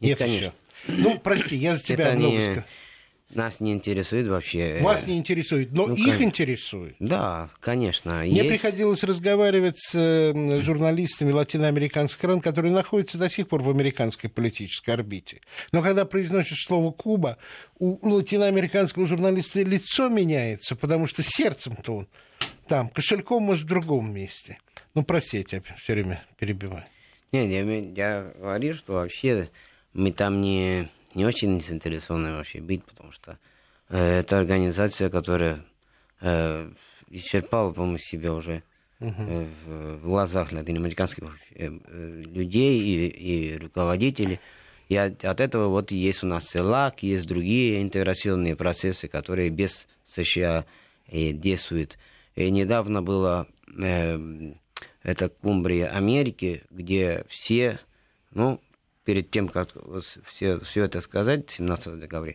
Нет, 0.01 0.21
нет 0.21 0.29
еще. 0.29 0.53
Ну, 0.89 1.19
прости, 1.19 1.57
я 1.57 1.77
за 1.77 1.83
тебя 1.83 2.09
это 2.09 2.19
много 2.19 2.37
не... 2.37 2.43
сказал. 2.43 2.65
Нас 3.35 3.59
не 3.59 3.73
интересует 3.73 4.29
вообще. 4.29 4.79
Вас 4.83 5.07
не 5.07 5.19
интересует, 5.19 5.73
но 5.73 5.87
ну, 5.87 5.95
их 5.95 6.23
интересует. 6.23 6.95
Да, 7.01 7.51
конечно. 7.61 8.21
Мне 8.21 8.37
есть... 8.37 8.49
приходилось 8.49 9.03
разговаривать 9.03 9.77
с 9.79 9.95
э, 9.95 10.61
журналистами 10.61 11.33
латиноамериканских 11.33 12.19
стран, 12.19 12.41
которые 12.41 12.73
находятся 12.73 13.19
до 13.19 13.29
сих 13.29 13.49
пор 13.49 13.63
в 13.63 13.71
американской 13.71 14.31
политической 14.31 14.91
орбите. 14.91 15.41
Но 15.73 15.83
когда 15.83 16.05
произносишь 16.05 16.65
слово 16.65 16.93
Куба, 16.93 17.37
у 17.79 17.99
латиноамериканского 18.09 19.07
журналиста 19.07 19.61
лицо 19.63 20.09
меняется, 20.09 20.77
потому 20.77 21.09
что 21.09 21.23
сердцем-то 21.25 21.97
он 21.97 22.09
там, 22.69 22.89
кошельком, 22.89 23.43
может, 23.43 23.65
в 23.65 23.69
другом 23.69 24.13
месте. 24.13 24.59
Ну, 24.95 25.05
прости, 25.05 25.45
я 25.51 25.61
все 25.77 25.93
время 25.93 26.25
перебиваю. 26.39 26.85
Нет, 27.33 27.51
я, 27.51 27.63
я 27.63 28.33
говорю, 28.39 28.75
что 28.75 28.95
вообще 28.95 29.49
мы 29.93 30.13
там 30.13 30.41
не 30.41 30.89
не 31.17 31.25
очень 31.25 31.61
заинтересованы 31.61 32.33
вообще 32.33 32.61
быть, 32.61 32.85
потому 32.85 33.11
что 33.11 33.39
э, 33.89 34.19
это 34.19 34.39
организация, 34.39 35.09
которая 35.09 35.65
э, 36.21 36.71
исчерпала, 37.09 37.73
по-моему, 37.73 37.99
себя 37.99 38.35
уже 38.35 38.63
э, 39.01 39.47
в, 39.65 39.99
глазах 40.03 40.53
латиноамериканских 40.53 41.25
э, 41.55 41.71
э, 41.71 42.23
людей 42.27 42.81
и, 42.81 43.07
и 43.09 43.57
руководителей. 43.57 44.41
И 44.89 44.97
от, 44.97 45.25
от 45.25 45.41
этого 45.41 45.69
вот 45.69 45.91
есть 45.91 46.23
у 46.23 46.27
нас 46.27 46.45
ЦЕЛАК, 46.45 47.03
есть 47.03 47.27
другие 47.27 47.83
интеграционные 47.83 48.55
процессы, 48.55 49.09
которые 49.09 49.49
без 49.49 49.87
США 50.05 50.67
э, 51.09 51.33
действуют. 51.33 51.99
И 52.35 52.51
недавно 52.51 53.03
было 53.03 53.49
э, 53.75 54.53
это 55.03 55.29
Кумбрия 55.31 55.89
Америки, 55.89 56.65
где 56.71 57.25
все, 57.29 57.81
ну, 58.33 58.61
перед 59.07 59.31
тем, 59.31 59.49
как 59.49 59.69
все, 60.27 60.59
все 60.61 60.85
это 60.85 61.01
сказать, 61.01 61.49
17 61.51 62.01
декабря, 62.01 62.35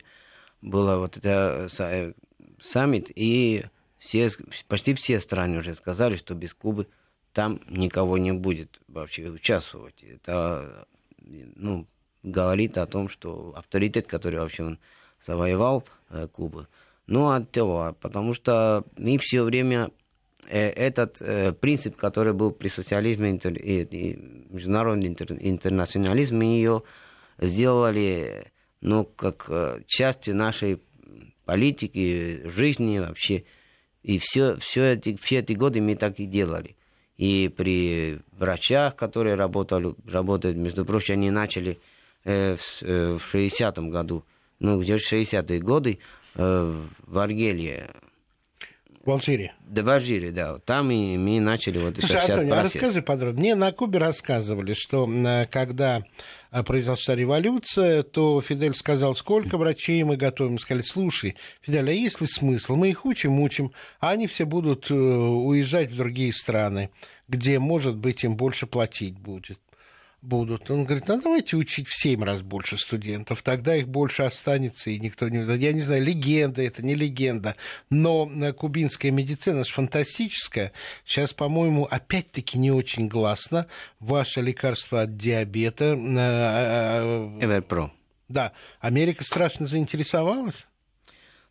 было 0.62 0.98
вот 0.98 1.18
это 1.18 1.68
э, 1.78 2.14
саммит, 2.62 3.12
и 3.14 3.66
все, 4.00 4.30
почти 4.70 4.94
все 4.94 5.20
страны 5.20 5.60
уже 5.60 5.76
сказали, 5.76 6.16
что 6.16 6.34
без 6.34 6.54
Кубы 6.54 6.88
там 7.34 7.60
никого 7.68 8.18
не 8.18 8.32
будет 8.32 8.80
вообще 8.88 9.30
участвовать. 9.30 10.02
Это 10.02 10.88
ну, 11.20 11.88
говорит 12.24 12.78
о 12.78 12.88
том, 12.88 13.10
что 13.10 13.54
авторитет, 13.56 14.08
который 14.08 14.40
вообще 14.40 14.64
он 14.64 14.80
завоевал 15.28 15.84
э, 16.10 16.30
Кубы, 16.32 16.68
ну, 17.06 17.32
от 17.32 17.52
того, 17.52 17.94
потому 18.00 18.34
что 18.34 18.86
мы 18.96 19.18
все 19.18 19.44
время 19.44 19.92
Э, 19.92 20.01
этот 20.50 21.22
э, 21.22 21.54
принцип, 21.54 21.96
который 21.96 22.34
был 22.34 22.52
при 22.52 22.68
социализме 22.68 23.36
и, 23.36 23.82
и 23.84 24.20
международном 24.50 25.08
интер, 25.08 25.38
интернационализме, 25.40 26.56
ее 26.56 26.84
сделали 27.40 28.52
ну, 28.82 29.06
как 29.06 29.46
э, 29.50 29.82
часть 29.88 30.28
нашей 30.28 30.82
политики, 31.46 32.42
жизни 32.46 33.00
вообще. 33.00 33.46
И 34.04 34.18
все, 34.18 34.56
все, 34.58 34.94
эти, 34.94 35.16
все 35.16 35.40
эти 35.40 35.54
годы 35.54 35.82
мы 35.82 35.96
так 35.96 36.20
и 36.20 36.26
делали. 36.26 36.76
И 37.18 37.50
при 37.56 38.20
врачах, 38.32 38.96
которые 38.96 39.36
работали, 39.36 39.94
работают, 40.08 40.58
между 40.58 40.86
прочим, 40.86 41.16
они 41.16 41.30
начали 41.30 41.80
э, 42.24 42.56
в, 42.56 42.84
э, 42.84 43.18
в 43.18 43.36
60-м 43.36 43.92
году, 43.92 44.26
ну, 44.60 44.82
где-то 44.82 45.16
60-е 45.16 45.60
годы 45.60 46.00
э, 46.36 46.74
в 47.06 47.18
Аргелии 47.18 47.84
в 49.04 49.10
Алжире. 49.10 49.54
Да, 49.68 49.84
в 49.84 49.90
Алжире, 49.90 50.32
да. 50.32 50.60
Там 50.60 50.92
и 50.92 51.18
мы 51.18 51.40
начали 51.40 51.80
вот 51.80 51.98
Слушай, 51.98 52.20
Антоний, 52.22 52.52
а 52.52 52.64
расскажи 52.64 53.02
подробно. 53.02 53.40
Мне 53.40 53.56
на 53.56 53.72
Кубе 53.72 54.00
рассказывали, 54.00 54.74
что 54.74 55.10
когда 55.50 56.04
а, 56.52 56.64
произошла 56.64 57.16
революция, 57.16 58.04
то 58.04 58.42
Фидель 58.42 58.76
сказал, 58.76 59.16
сколько 59.16 59.58
врачей 59.58 60.04
мы 60.04 60.18
готовим. 60.18 60.60
Сказали, 60.60 60.84
слушай, 60.84 61.36
Фидель, 61.62 61.90
а 61.90 61.94
есть 61.94 62.22
ли 62.22 62.28
смысл? 62.28 62.76
Мы 62.76 62.90
их 62.90 63.06
учим, 63.06 63.40
учим, 63.40 63.72
а 64.00 64.12
они 64.12 64.28
все 64.28 64.46
будут 64.46 64.92
э, 64.92 64.94
уезжать 64.94 65.92
в 65.92 65.96
другие 65.96 66.32
страны, 66.34 66.92
где, 67.28 67.58
может 67.60 67.96
быть, 67.96 68.24
им 68.24 68.36
больше 68.36 68.68
платить 68.68 69.18
будет 69.18 69.60
будут. 70.22 70.70
Он 70.70 70.86
говорит, 70.86 71.08
ну 71.08 71.20
давайте 71.22 71.58
учить 71.58 71.88
в 71.88 71.96
семь 72.00 72.24
раз 72.24 72.42
больше 72.42 72.78
студентов, 72.78 73.42
тогда 73.42 73.76
их 73.76 73.88
больше 73.88 74.24
останется, 74.24 74.90
и 74.90 75.00
никто 75.00 75.28
не... 75.30 75.40
Я 75.58 75.74
не 75.74 75.82
знаю, 75.82 76.04
легенда 76.04 76.62
это, 76.62 76.86
не 76.86 76.96
легенда, 76.96 77.56
но 77.90 78.32
э, 78.32 78.54
кубинская 78.54 79.12
медицина 79.12 79.64
же 79.64 79.72
фантастическая. 79.72 80.72
Сейчас, 81.06 81.34
по-моему, 81.34 81.86
опять-таки 81.86 82.58
не 82.58 82.72
очень 82.72 83.08
гласно. 83.08 83.68
Ваше 84.00 84.42
лекарство 84.42 85.02
от 85.02 85.18
диабета... 85.18 85.96
Э, 85.96 87.40
э, 87.40 87.46
Эверпро. 87.46 87.92
Да. 88.30 88.54
Америка 88.80 89.24
страшно 89.24 89.66
заинтересовалась? 89.66 90.68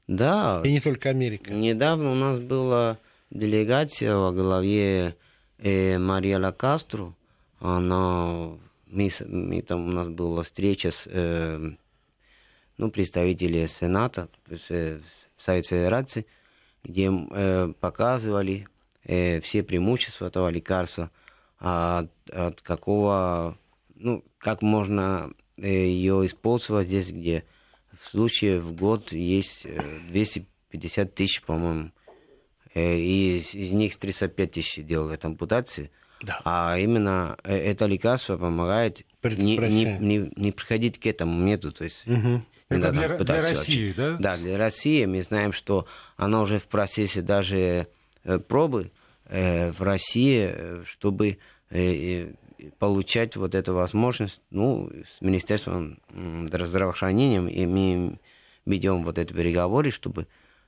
Да. 0.07 0.63
И 0.65 0.73
не 0.73 0.81
только 0.81 1.11
Америка. 1.11 1.53
Недавно 1.53 2.13
у 2.13 2.15
нас 2.15 2.39
была 2.39 2.99
делегация 3.31 4.15
во 4.15 4.33
главе 4.33 5.17
э, 5.59 5.99
Мария 5.99 6.39
Лакастру, 6.39 7.17
она, 7.61 8.59
мы, 8.87 9.11
мы, 9.27 9.63
там 9.63 9.89
у 9.89 9.93
нас 9.93 10.09
была 10.09 10.43
встреча 10.43 10.91
с 10.91 11.05
э, 11.07 11.71
ну, 12.77 12.91
представителями 12.91 13.67
Сената, 13.67 14.29
э, 14.69 15.01
Совет 15.39 15.67
Федерации, 15.67 16.27
где 16.83 17.11
э, 17.11 17.73
показывали 17.79 18.67
э, 19.05 19.41
все 19.41 19.63
преимущества 19.63 20.27
этого 20.27 20.49
лекарства, 20.49 21.11
от, 21.59 22.11
от 22.33 22.63
какого, 22.63 23.59
ну, 23.95 24.25
как 24.39 24.63
можно 24.63 25.31
э, 25.59 25.69
ее 25.69 26.25
использовать 26.25 26.89
здесь, 26.89 27.11
где 27.11 27.45
в 28.01 28.09
случае 28.09 28.61
в 28.61 28.73
год 28.75 29.13
есть 29.13 29.67
250 30.09 31.15
тысяч, 31.15 31.43
по-моему, 31.43 31.91
э, 32.75 32.97
и 32.97 33.39
из, 33.39 33.71
них 33.71 33.97
305 33.97 34.51
тысяч 34.51 34.85
делают 34.85 35.25
ампутации. 35.27 35.91
Да. 36.23 36.41
А 36.45 36.79
именно 36.79 37.37
э, 37.45 37.57
это 37.57 37.87
лекарство 37.87 38.37
помогает 38.37 39.03
не, 39.23 39.57
не, 39.57 39.85
не, 39.85 40.33
не 40.37 40.53
приходить 40.53 41.01
к 41.01 41.07
этому 41.07 41.41
методу. 41.41 41.73
То 41.75 41.85
есть 41.85 42.07
угу. 42.07 42.43
Это 42.69 42.93
для, 42.93 43.09
для 43.19 43.43
России, 43.43 43.93
да? 43.93 44.17
Да, 44.19 44.37
для 44.37 44.57
России. 44.57 45.05
Мы 45.05 45.23
знаем, 45.23 45.53
что 45.53 45.87
она 46.17 46.41
уже 46.41 46.59
в 46.59 46.67
процессе 46.67 47.21
даже 47.21 47.89
э, 48.25 48.39
пробы 48.39 48.93
э, 49.27 49.73
в 49.73 49.83
России, 49.83 50.85
чтобы 50.85 51.39
получать 52.79 53.37
вот 53.37 53.55
эту 53.55 53.75
возможность, 53.75 54.41
ну, 54.51 54.91
с 55.17 55.21
Министерством 55.21 56.01
здравоохранения, 56.13 57.49
и 57.49 57.65
мы 57.65 58.19
ведем 58.67 59.05
вот 59.05 59.19
эти 59.19 59.33
переговоры, 59.33 59.93
чтобы 59.93 60.27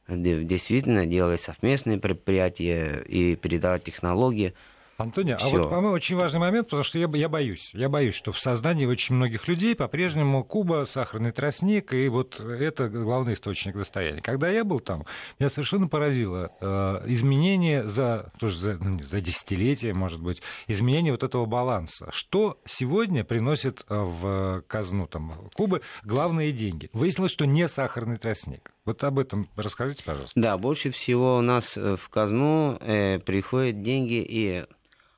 действительно 0.08 1.06
делать 1.06 1.40
совместные 1.40 1.98
предприятия 1.98 3.02
и 3.06 3.36
передавать 3.36 3.84
технологии 3.84 4.54
Антония, 4.96 5.37
а 5.40 5.48
вот, 5.48 5.68
по-моему, 5.68 5.94
очень 5.94 6.16
важный 6.16 6.40
момент, 6.40 6.66
потому 6.66 6.83
что 6.83 6.98
я, 6.98 7.09
я 7.14 7.28
боюсь. 7.28 7.70
Я 7.72 7.88
боюсь, 7.88 8.14
что 8.14 8.33
в 8.33 8.40
сознании 8.40 8.87
очень 8.87 9.14
многих 9.14 9.48
людей 9.48 9.74
по-прежнему 9.74 10.44
Куба, 10.44 10.85
сахарный 10.87 11.33
тростник, 11.33 11.92
и 11.94 12.09
вот 12.09 12.38
это 12.40 12.88
главный 12.88 13.35
источник 13.35 13.74
достояния. 13.74 14.20
Когда 14.20 14.48
я 14.48 14.64
был 14.64 14.81
там, 14.81 15.05
меня 15.38 15.48
совершенно 15.48 15.88
поразило 15.88 16.52
э, 16.61 17.05
изменение 17.07 17.85
за, 17.88 18.33
тоже 18.38 18.59
за, 18.59 18.74
ну, 18.74 19.02
за 19.02 19.20
десятилетие, 19.20 19.94
может 19.94 20.20
быть, 20.20 20.42
изменение 20.66 21.12
вот 21.12 21.22
этого 21.22 21.46
баланса. 21.46 22.09
Что 22.12 22.59
сегодня 22.64 23.24
приносит 23.24 23.85
э, 23.88 23.94
в 23.94 24.62
казну 24.66 25.07
там, 25.07 25.48
Кубы 25.55 25.83
главные 26.02 26.52
деньги? 26.52 26.90
Выяснилось, 26.92 27.33
что 27.33 27.46
не 27.46 27.66
сахарный 27.68 28.16
тростник. 28.16 28.71
Вот 28.85 29.03
об 29.05 29.18
этом 29.18 29.49
расскажите, 29.57 30.03
пожалуйста. 30.05 30.38
Да, 30.40 30.59
больше 30.59 30.90
всего 30.90 31.38
у 31.38 31.40
нас 31.40 31.77
э, 31.77 31.97
в 31.97 32.09
казну 32.09 32.79
э, 32.81 33.21
приходят 33.21 33.81
деньги 33.83 34.25
и 34.29 34.64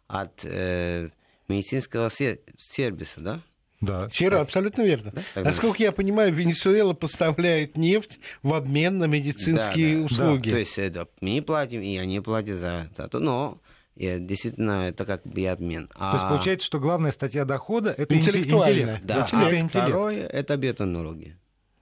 от 0.06 0.44
э, 0.44 1.08
медицинского 1.48 2.10
се- 2.10 2.40
сервиса, 2.58 3.20
да? 3.20 3.40
Да. 3.80 4.08
Вчера, 4.08 4.40
абсолютно 4.40 4.82
верно. 4.82 5.12
Так 5.34 5.44
Насколько 5.44 5.82
я 5.82 5.92
понимаю, 5.92 6.32
Венесуэла 6.32 6.94
поставляет 6.94 7.76
нефть 7.76 8.18
в 8.42 8.54
обмен 8.54 8.98
на 8.98 9.04
медицинские 9.04 9.94
Да, 9.94 9.98
да. 10.00 10.04
услуги. 10.06 10.50
То 10.50 10.58
есть 10.58 10.78
это 10.78 11.08
мы 11.20 11.42
платим, 11.42 11.80
и 11.82 11.96
они 11.96 12.20
платят 12.20 12.56
за, 12.56 12.88
за 12.96 13.08
то, 13.08 13.18
но 13.18 13.60
э, 13.96 14.18
действительно 14.20 14.88
это 14.88 15.04
как 15.06 15.22
бы 15.26 15.46
обмен. 15.46 15.90
А, 15.94 16.12
То 16.12 16.16
есть 16.18 16.28
получается, 16.28 16.66
что 16.66 16.78
главная 16.80 17.12
статья 17.12 17.44
дохода 17.44 17.94
это 17.96 18.14
интеллект. 18.14 19.04
да, 19.04 19.26
Это 19.26 19.38
а 19.38 19.44
интеллект. 19.54 19.70
второе 19.70 20.26
это 20.28 20.56
биотехнология. 20.56 21.38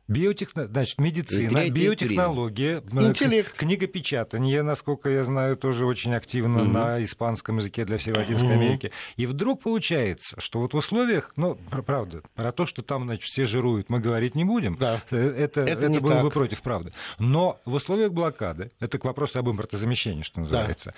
Биотехно... 0.08 0.66
Значит, 0.66 0.98
медицина, 0.98 1.48
третий 1.48 1.70
биотехнология, 1.70 2.80
э, 2.92 3.06
Интеллект. 3.08 3.52
к- 3.52 3.56
книгопечатание, 3.58 4.62
насколько 4.62 5.08
я 5.08 5.24
знаю, 5.24 5.56
тоже 5.56 5.86
очень 5.86 6.14
активно 6.14 6.64
Мгм. 6.64 6.72
на 6.72 7.02
испанском 7.04 7.58
языке 7.58 7.84
для 7.84 7.98
всей 7.98 8.12
Латинской 8.12 8.48
Мгм. 8.50 8.58
Америки. 8.60 8.92
И 9.16 9.26
вдруг 9.26 9.62
получается, 9.62 10.40
что 10.40 10.58
вот 10.60 10.74
в 10.74 10.76
условиях, 10.76 11.32
ну, 11.36 11.54
пр- 11.54 11.82
правда, 11.82 12.22
про 12.34 12.52
то, 12.52 12.66
что 12.66 12.82
там, 12.82 13.04
значит, 13.04 13.24
все 13.24 13.44
жируют, 13.46 13.90
мы 13.90 14.00
говорить 14.00 14.34
не 14.34 14.44
будем. 14.44 14.76
Да. 14.78 15.02
Э, 15.10 15.16
Это, 15.42 15.60
Это 15.62 15.70
это, 15.70 15.88
не 15.88 15.98
было 16.00 16.14
так. 16.14 16.22
бы 16.24 16.30
против 16.30 16.62
правды. 16.62 16.92
Но 17.18 17.60
в 17.64 17.74
условиях 17.74 18.12
блокады, 18.12 18.72
это 18.80 18.98
к 18.98 19.04
вопросу 19.04 19.38
об 19.38 19.48
импортозамещении, 19.50 20.22
что 20.22 20.40
называется, 20.40 20.94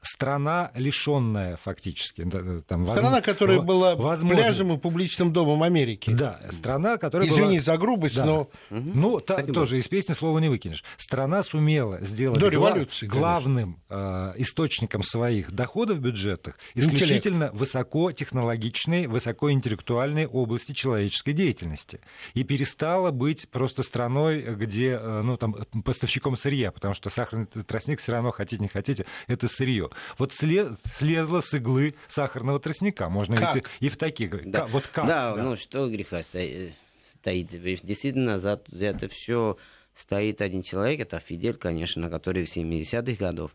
страна, 0.00 0.70
лишенная 0.74 1.56
фактически. 1.56 2.24
Там, 2.66 2.84
воз- 2.84 2.96
Страна, 2.98 3.20
которая 3.20 3.60
была 3.60 3.96
возможно- 3.96 4.42
пляжем 4.42 4.72
и 4.72 4.78
публичным 4.78 5.32
домом 5.32 5.62
Америки. 5.62 6.10
Да, 6.10 6.40
страна, 6.52 6.96
которая 6.98 7.28
Извини 7.28 7.56
была... 7.56 7.60
за 7.60 7.76
грубость, 7.78 8.16
Да. 8.16 8.24
но 8.26 8.50
Ну, 8.70 9.20
та- 9.20 9.36
Так 9.36 9.52
тоже 9.52 9.78
из 9.78 9.88
песни 9.88 10.12
слова 10.14 10.38
не 10.38 10.48
выкинешь. 10.48 10.84
Страна 10.96 11.42
сумела 11.42 12.00
сделать 12.02 12.38
До 12.38 12.46
гла- 12.46 12.50
революции, 12.50 13.06
конечно. 13.06 13.18
главным 13.18 13.80
э, 13.90 14.32
источником 14.36 15.02
своих 15.02 15.52
доходов 15.52 15.98
бюджетных 16.00 16.56
исключительно 16.74 17.50
высокотехнологичные, 17.52 19.08
высокоинтеллектуальные 19.08 20.28
области 20.28 20.72
человеческой 20.72 21.32
деятельности. 21.32 22.00
И 22.34 22.44
перестала 22.44 23.10
быть 23.10 23.48
просто 23.50 23.82
страной, 23.82 24.42
где, 24.54 24.98
э, 25.00 25.22
ну, 25.22 25.36
там, 25.36 25.54
поставщиком 25.84 26.36
сырья, 26.36 26.70
потому 26.72 26.94
что 26.94 27.10
сахарный 27.10 27.46
тростник 27.46 28.00
все 28.00 28.12
равно, 28.12 28.30
хотите 28.30 28.62
не 28.62 28.68
хотите, 28.68 29.06
это 29.26 29.48
сырье. 29.48 29.87
Вот 30.18 30.32
сле- 30.32 30.76
слезла 30.96 31.40
с 31.40 31.52
иглы 31.54 31.94
сахарного 32.08 32.58
тростника. 32.60 33.08
Можно 33.08 33.36
Как? 33.36 33.54
ведь 33.56 33.64
и 33.80 33.88
в 33.88 33.96
такие... 33.96 34.28
говорить. 34.28 34.50
Да. 34.50 34.60
Ка- 34.60 34.66
Вот 34.66 34.86
как? 34.92 35.06
Да, 35.06 35.34
да. 35.34 35.42
ну 35.42 35.56
что 35.56 35.88
греха 35.88 36.22
стоит. 36.22 36.74
стоит. 37.20 37.48
Действительно, 37.50 38.38
за, 38.38 38.60
за 38.66 38.86
это 38.86 39.08
все 39.08 39.56
стоит 39.94 40.40
один 40.42 40.62
человек, 40.62 41.00
это 41.00 41.18
Фидель, 41.18 41.54
конечно, 41.56 42.08
который 42.08 42.44
в 42.44 42.56
70-х 42.56 43.16
годов 43.16 43.54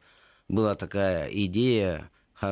была 0.50 0.76
такая 0.76 1.28
идея, 1.30 2.10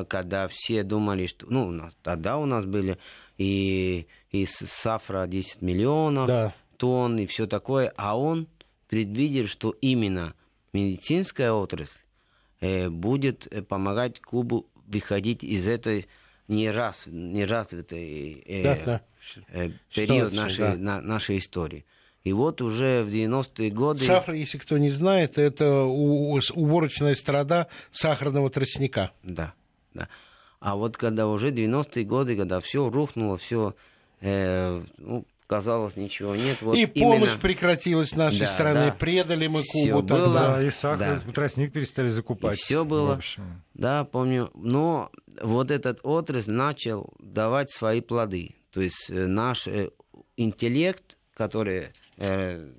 когда 0.07 0.47
все 0.47 0.83
думали, 0.83 1.27
что... 1.27 1.45
Ну, 1.49 1.67
у 1.67 1.71
нас, 1.71 1.97
тогда 2.01 2.37
у 2.37 2.45
нас 2.45 2.63
были 2.65 2.97
и, 3.37 4.07
и 4.31 4.45
с- 4.45 4.65
сафра 4.67 5.27
10 5.27 5.61
миллионов 5.61 6.27
Да. 6.27 6.55
тонн 6.77 7.19
и 7.19 7.25
все 7.25 7.45
такое, 7.47 7.93
а 7.97 8.17
он 8.17 8.47
предвидел, 8.87 9.47
что 9.47 9.71
именно 9.81 10.33
медицинская 10.71 11.51
отрасль 11.51 11.91
э, 11.91 12.00
будет 12.89 13.47
э, 13.52 13.62
помогать 13.62 14.19
Кубу 14.21 14.67
выходить 14.88 15.43
из 15.43 15.67
этой 15.67 16.08
нераз, 16.47 17.04
неразвитой 17.08 18.43
э, 18.45 18.63
Да, 18.63 18.78
да. 18.86 19.02
э, 19.54 19.69
период 19.93 20.32
Ситуации, 20.32 20.36
нашей, 20.36 20.58
да. 20.58 20.76
на- 20.78 21.02
нашей 21.02 21.38
истории. 21.38 21.86
И 22.24 22.34
вот 22.34 22.62
уже 22.62 23.04
в 23.04 23.10
90-е 23.10 23.71
годы... 23.71 24.00
сафра, 24.02 24.36
если 24.36 24.60
кто 24.60 24.78
не 24.78 24.89
знает, 24.91 25.38
это 25.39 25.84
у- 25.86 26.39
уборочная 26.54 27.15
страда 27.15 27.67
сахарного 27.89 28.50
тростника. 28.52 29.12
Да, 29.24 29.54
да. 29.93 30.08
А 30.60 30.76
вот 30.76 30.97
когда 30.97 31.28
уже 31.28 31.50
90-е 31.50 32.04
годы, 32.06 32.36
когда 32.36 32.60
все 32.60 32.88
рухнуло, 32.89 33.38
все, 33.38 33.74
ну, 34.21 35.26
казалось, 35.51 35.97
ничего 35.97 36.33
нет. 36.33 36.61
Вот 36.61 36.77
и 36.77 36.83
именно- 36.83 37.15
помощь 37.17 37.37
прекратилась 37.37 38.15
нашей 38.15 38.39
Да, 38.39 38.47
стороны. 38.47 38.85
да. 38.85 38.91
Предали 38.97 39.47
мы 39.47 39.59
Всё 39.61 39.95
Кубу 39.97 40.07
было. 40.07 40.23
тогда. 40.33 40.63
И 40.63 40.69
сахар, 40.71 41.21
Да. 41.25 41.31
тростник 41.33 41.73
перестали 41.73 42.07
закупать. 42.07 42.57
И 42.57 42.61
всё 42.61 42.85
было. 42.85 43.19
Да, 43.73 44.05
помню. 44.05 44.49
Но 44.55 45.11
вот 45.41 45.69
этот 45.71 45.99
отрасль 46.03 46.51
начал 46.53 47.13
давать 47.19 47.69
свои 47.69 47.99
плоды. 47.99 48.55
То 48.71 48.79
есть 48.79 49.09
э, 49.09 49.27
наш 49.27 49.67
э, 49.67 49.89
интеллект, 50.37 51.17
который 51.33 51.87
э, 52.17 52.69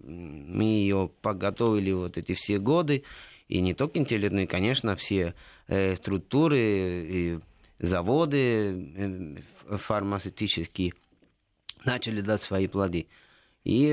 мы 0.00 0.64
ее 0.64 1.10
подготовили 1.20 1.92
вот 1.92 2.16
эти 2.16 2.32
все 2.32 2.58
годы, 2.58 3.04
и 3.48 3.60
не 3.60 3.74
только 3.74 3.98
интеллект, 3.98 4.32
но 4.32 4.40
и, 4.40 4.46
конечно, 4.46 4.96
все 4.96 5.34
э, 5.68 5.94
структуры 5.96 6.58
и 6.58 7.38
заводы 7.78 8.38
э, 8.96 9.76
фармацевтические 9.76 10.94
начали 11.84 12.20
дать 12.20 12.42
свои 12.42 12.66
плоды. 12.66 13.06
И 13.64 13.90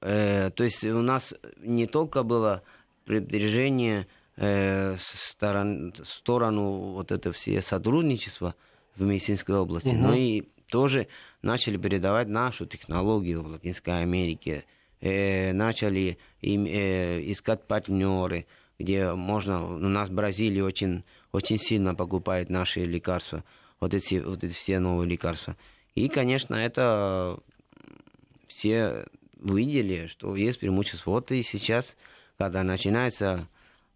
э, 0.00 0.50
то 0.50 0.64
есть 0.64 0.84
у 0.84 1.00
нас 1.00 1.34
не 1.58 1.86
только 1.86 2.22
было 2.22 2.62
продвижение 3.04 4.06
э, 4.36 4.96
сторон, 4.98 5.94
сторону 6.04 6.92
вот 6.92 7.12
это 7.12 7.32
все 7.32 7.62
сотрудничество 7.62 8.54
в 8.96 9.02
медицинской 9.02 9.56
области, 9.56 9.88
но 9.88 10.14
и 10.14 10.44
тоже 10.70 11.08
начали 11.42 11.76
передавать 11.76 12.28
нашу 12.28 12.66
технологию 12.66 13.42
в 13.42 13.46
Латинской 13.46 14.02
Америке, 14.02 14.64
э, 15.00 15.52
начали 15.52 16.18
им, 16.40 16.64
э, 16.66 17.20
искать 17.30 17.66
партнеры, 17.66 18.46
где 18.78 19.12
можно, 19.12 19.64
у 19.64 19.78
нас 19.78 20.08
в 20.08 20.12
Бразилии 20.12 20.60
очень, 20.60 21.04
очень 21.32 21.58
сильно 21.58 21.94
покупает 21.94 22.50
наши 22.50 22.80
лекарства, 22.80 23.44
вот 23.80 23.94
эти, 23.94 24.16
вот 24.16 24.42
эти 24.44 24.52
все 24.52 24.78
новые 24.78 25.08
лекарства. 25.08 25.56
И, 25.96 26.08
конечно, 26.08 26.54
это 26.54 27.40
все 28.46 29.06
увидели, 29.40 30.06
что 30.06 30.36
есть 30.36 30.60
преимущество. 30.60 31.10
Вот 31.10 31.32
и 31.32 31.42
сейчас, 31.42 31.96
когда 32.38 32.62
начинается 32.62 33.48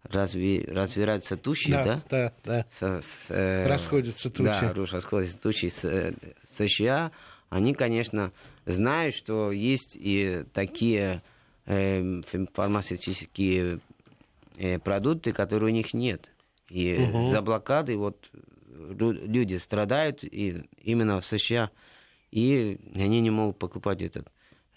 разви, 0.03 0.65
развиваться 0.67 1.37
тучи, 1.37 1.71
да, 1.71 1.83
Да, 1.83 2.03
да, 2.09 2.33
да. 2.43 2.65
со- 2.71 3.01
с, 3.01 3.27
э, 3.29 3.67
Расходятся 3.67 4.29
тучи. 4.31 4.43
Да, 4.43 4.73
расходятся 4.73 5.37
тучи 5.37 5.67
с 5.67 5.85
э, 5.85 6.13
США. 6.51 7.11
Они, 7.49 7.73
конечно, 7.75 8.31
знают, 8.65 9.13
что 9.13 9.51
есть 9.51 9.95
и 9.95 10.43
такие 10.53 11.21
э, 11.67 12.01
фарм- 12.01 12.49
фармацевтические 12.51 13.79
э, 14.57 14.79
продукты, 14.79 15.33
которые 15.33 15.71
у 15.71 15.75
них 15.75 15.93
нет. 15.93 16.31
И 16.69 17.05
за 17.29 17.41
блокады 17.41 17.95
вот 17.97 18.29
люди 18.89 19.55
страдают 19.55 20.23
и 20.23 20.69
именно 20.77 21.21
в 21.21 21.25
США, 21.25 21.71
и 22.31 22.79
они 22.95 23.21
не 23.21 23.29
могут 23.29 23.59
покупать 23.59 24.01
этот 24.01 24.31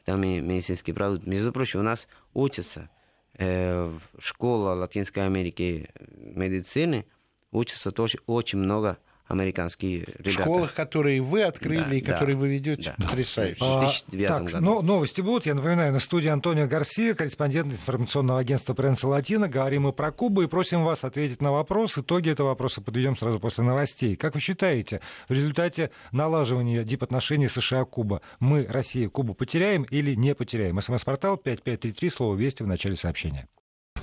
там 0.04 0.22
и 0.22 0.40
медицинский 0.40 0.92
продукт. 0.92 1.26
Между 1.26 1.52
прочим, 1.52 1.80
у 1.80 1.82
нас 1.82 2.06
учатся 2.34 2.90
э, 3.38 3.90
школа 4.18 4.74
Латинской 4.74 5.24
Америки 5.24 5.90
медицины, 6.16 7.06
учатся 7.50 7.90
тоже 7.90 8.18
очень 8.26 8.58
много 8.58 8.98
американских 9.26 10.04
В 10.04 10.08
ребят. 10.20 10.32
школах, 10.32 10.74
которые 10.74 11.20
вы 11.22 11.42
открыли 11.42 11.84
Да, 11.84 11.94
и 11.94 12.00
да. 12.02 12.12
которые 12.12 12.36
вы 12.36 12.48
ведете, 12.48 12.94
Да. 12.98 13.04
потрясающе. 13.08 13.56
В 13.64 13.76
А, 13.76 13.80
2009 13.80 14.28
так, 14.28 14.44
году. 14.44 14.64
но 14.64 14.82
новости 14.82 15.20
будут. 15.20 15.46
Я 15.46 15.54
напоминаю, 15.54 15.92
на 15.92 16.00
студии 16.00 16.28
Антонио 16.28 16.66
Гарсия, 16.66 17.14
корреспондент 17.14 17.72
информационного 17.72 18.40
агентства 18.40 18.74
Пресса 18.74 19.08
Латина. 19.08 19.48
Говорим 19.48 19.82
мы 19.82 19.92
про 19.92 20.12
Кубу 20.12 20.42
и 20.42 20.46
просим 20.46 20.84
вас 20.84 21.04
ответить 21.04 21.40
на 21.40 21.52
вопрос. 21.52 21.96
Итоги 21.98 22.30
этого 22.30 22.48
вопроса 22.48 22.80
подведем 22.80 23.16
сразу 23.16 23.40
после 23.40 23.64
новостей. 23.64 24.16
Как 24.16 24.34
вы 24.34 24.40
считаете, 24.40 25.00
в 25.28 25.32
результате 25.32 25.90
налаживания 26.12 26.84
дипотношений 26.84 27.48
США-Куба 27.48 28.20
мы, 28.40 28.66
Россия, 28.68 29.08
Кубу 29.08 29.34
потеряем 29.34 29.82
или 29.84 30.14
не 30.14 30.34
потеряем? 30.34 30.80
СМС-портал 30.80 31.36
5533, 31.36 32.08
слово 32.10 32.36
«Вести» 32.36 32.62
в 32.62 32.66
начале 32.66 32.96
сообщения. 32.96 33.48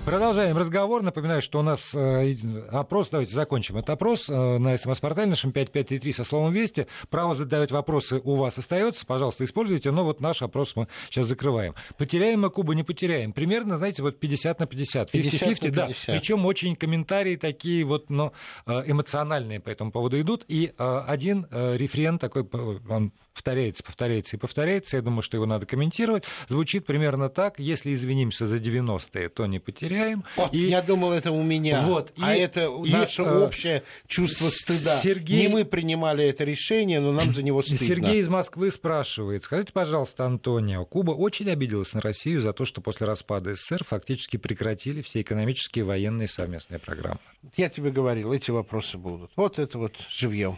Продолжаем 0.06 0.58
разговор. 0.58 1.04
Напоминаю, 1.04 1.44
что 1.44 1.60
у 1.60 1.62
нас 1.62 1.94
э, 1.94 2.36
опрос, 2.72 3.10
давайте 3.10 3.36
закончим 3.36 3.78
этот 3.78 3.92
опрос 3.92 4.30
э, 4.30 4.58
на 4.58 4.76
СМС-портале 4.76 5.28
нашем 5.30 5.52
5533 5.52 6.12
со 6.14 6.24
словом 6.24 6.52
«Вести». 6.54 6.88
Право 7.12 7.36
задавать 7.36 7.72
вопросы 7.72 8.20
у 8.24 8.34
вас 8.34 8.58
остается, 8.58 9.06
пожалуйста, 9.06 9.44
используйте, 9.44 9.92
но 9.92 10.04
вот 10.04 10.20
наш 10.20 10.42
опрос 10.42 10.76
мы 10.76 10.88
сейчас 11.12 11.28
закрываем. 11.28 11.76
Потеряем 11.98 12.42
мы 12.42 12.50
Кубу, 12.50 12.74
не 12.74 12.84
потеряем. 12.84 13.32
Примерно, 13.32 13.78
знаете, 13.78 14.02
вот 14.02 14.20
50 14.20 14.60
на 14.60 14.66
50. 14.66 15.12
50 15.12 15.40
50, 15.40 15.72
да. 15.72 15.90
Причем 16.08 16.48
очень 16.48 16.76
комментарии 16.76 17.36
такие 17.36 17.86
вот, 17.86 18.10
но 18.10 18.34
э, 18.66 18.84
эмоциональные 18.88 19.60
по 19.60 19.70
этому 19.70 19.92
поводу 19.92 20.20
идут. 20.20 20.46
И 20.48 20.74
один 20.78 21.46
рефрен 21.52 22.18
такой, 22.18 22.44
он 22.90 23.12
повторяется, 23.34 23.84
повторяется 23.84 24.36
и 24.36 24.40
повторяется, 24.40 24.98
я 24.98 25.02
думаю, 25.02 25.22
что 25.22 25.38
его 25.38 25.46
надо 25.46 25.66
комментировать, 25.66 26.24
звучит 26.48 26.86
примерно 26.86 27.30
так, 27.30 27.60
если 27.60 27.94
извинимся 27.94 28.46
за 28.46 28.58
90-е, 28.58 29.30
то 29.30 29.46
не 29.46 29.60
потеряем. 29.60 30.24
Вот, 30.36 30.54
и... 30.54 30.60
Я 30.60 30.82
думал, 30.82 31.12
это 31.12 31.32
у 31.32 31.42
меня, 31.42 31.82
вот, 31.82 32.14
а 32.20 32.36
и, 32.36 32.40
это 32.40 32.66
и, 32.66 32.92
наше 32.92 33.22
и, 33.22 33.26
э, 33.26 33.40
общее 33.40 33.84
чувство 34.08 34.50
стыда. 34.50 35.00
Сергей... 35.02 35.42
Не 35.42 35.48
мы 35.48 35.66
принимали 35.66 36.26
это 36.26 36.44
решение, 36.44 37.00
но 37.00 37.12
нам 37.12 37.34
за 37.34 37.44
него 37.44 37.62
стыдно. 37.62 37.86
Сергей 37.86 38.20
из 38.20 38.30
Москвы 38.30 38.72
спрашивает, 38.72 39.44
скажите, 39.44 39.72
пожалуйста, 39.74 40.26
Антонио, 40.26 40.86
Куба 40.86 41.12
очень 41.12 41.50
обиделась 41.50 41.94
на 41.94 42.02
Россию 42.02 42.42
за 42.42 42.54
то, 42.54 42.66
что 42.66 42.82
после 42.82 43.08
распада 43.08 43.56
СССР 43.56 43.84
фактически 43.86 44.38
прекратили 44.38 45.02
все 45.02 45.22
экономические 45.22 45.84
и 45.84 45.86
военные 45.88 46.28
совместные 46.28 46.80
программы. 46.80 47.20
Я 47.56 47.70
тебе 47.70 47.92
говорил, 47.92 48.34
эти 48.34 48.52
вопросы 48.52 48.98
будут. 48.98 49.32
Вот 49.36 49.58
это 49.58 49.78
вот 49.78 49.94
живьем. 50.10 50.58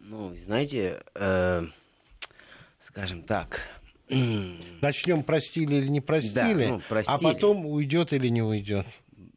Ну, 0.00 0.34
знаете, 0.44 1.02
э 1.14 1.66
скажем 2.84 3.22
так. 3.22 3.60
Начнем 4.08 5.22
простили 5.22 5.76
или 5.76 5.88
не 5.88 6.00
простили, 6.00 6.66
да, 6.66 6.72
ну, 6.74 6.80
простили, 6.88 7.16
а 7.16 7.32
потом 7.32 7.66
уйдет 7.66 8.12
или 8.12 8.28
не 8.28 8.42
уйдет. 8.42 8.86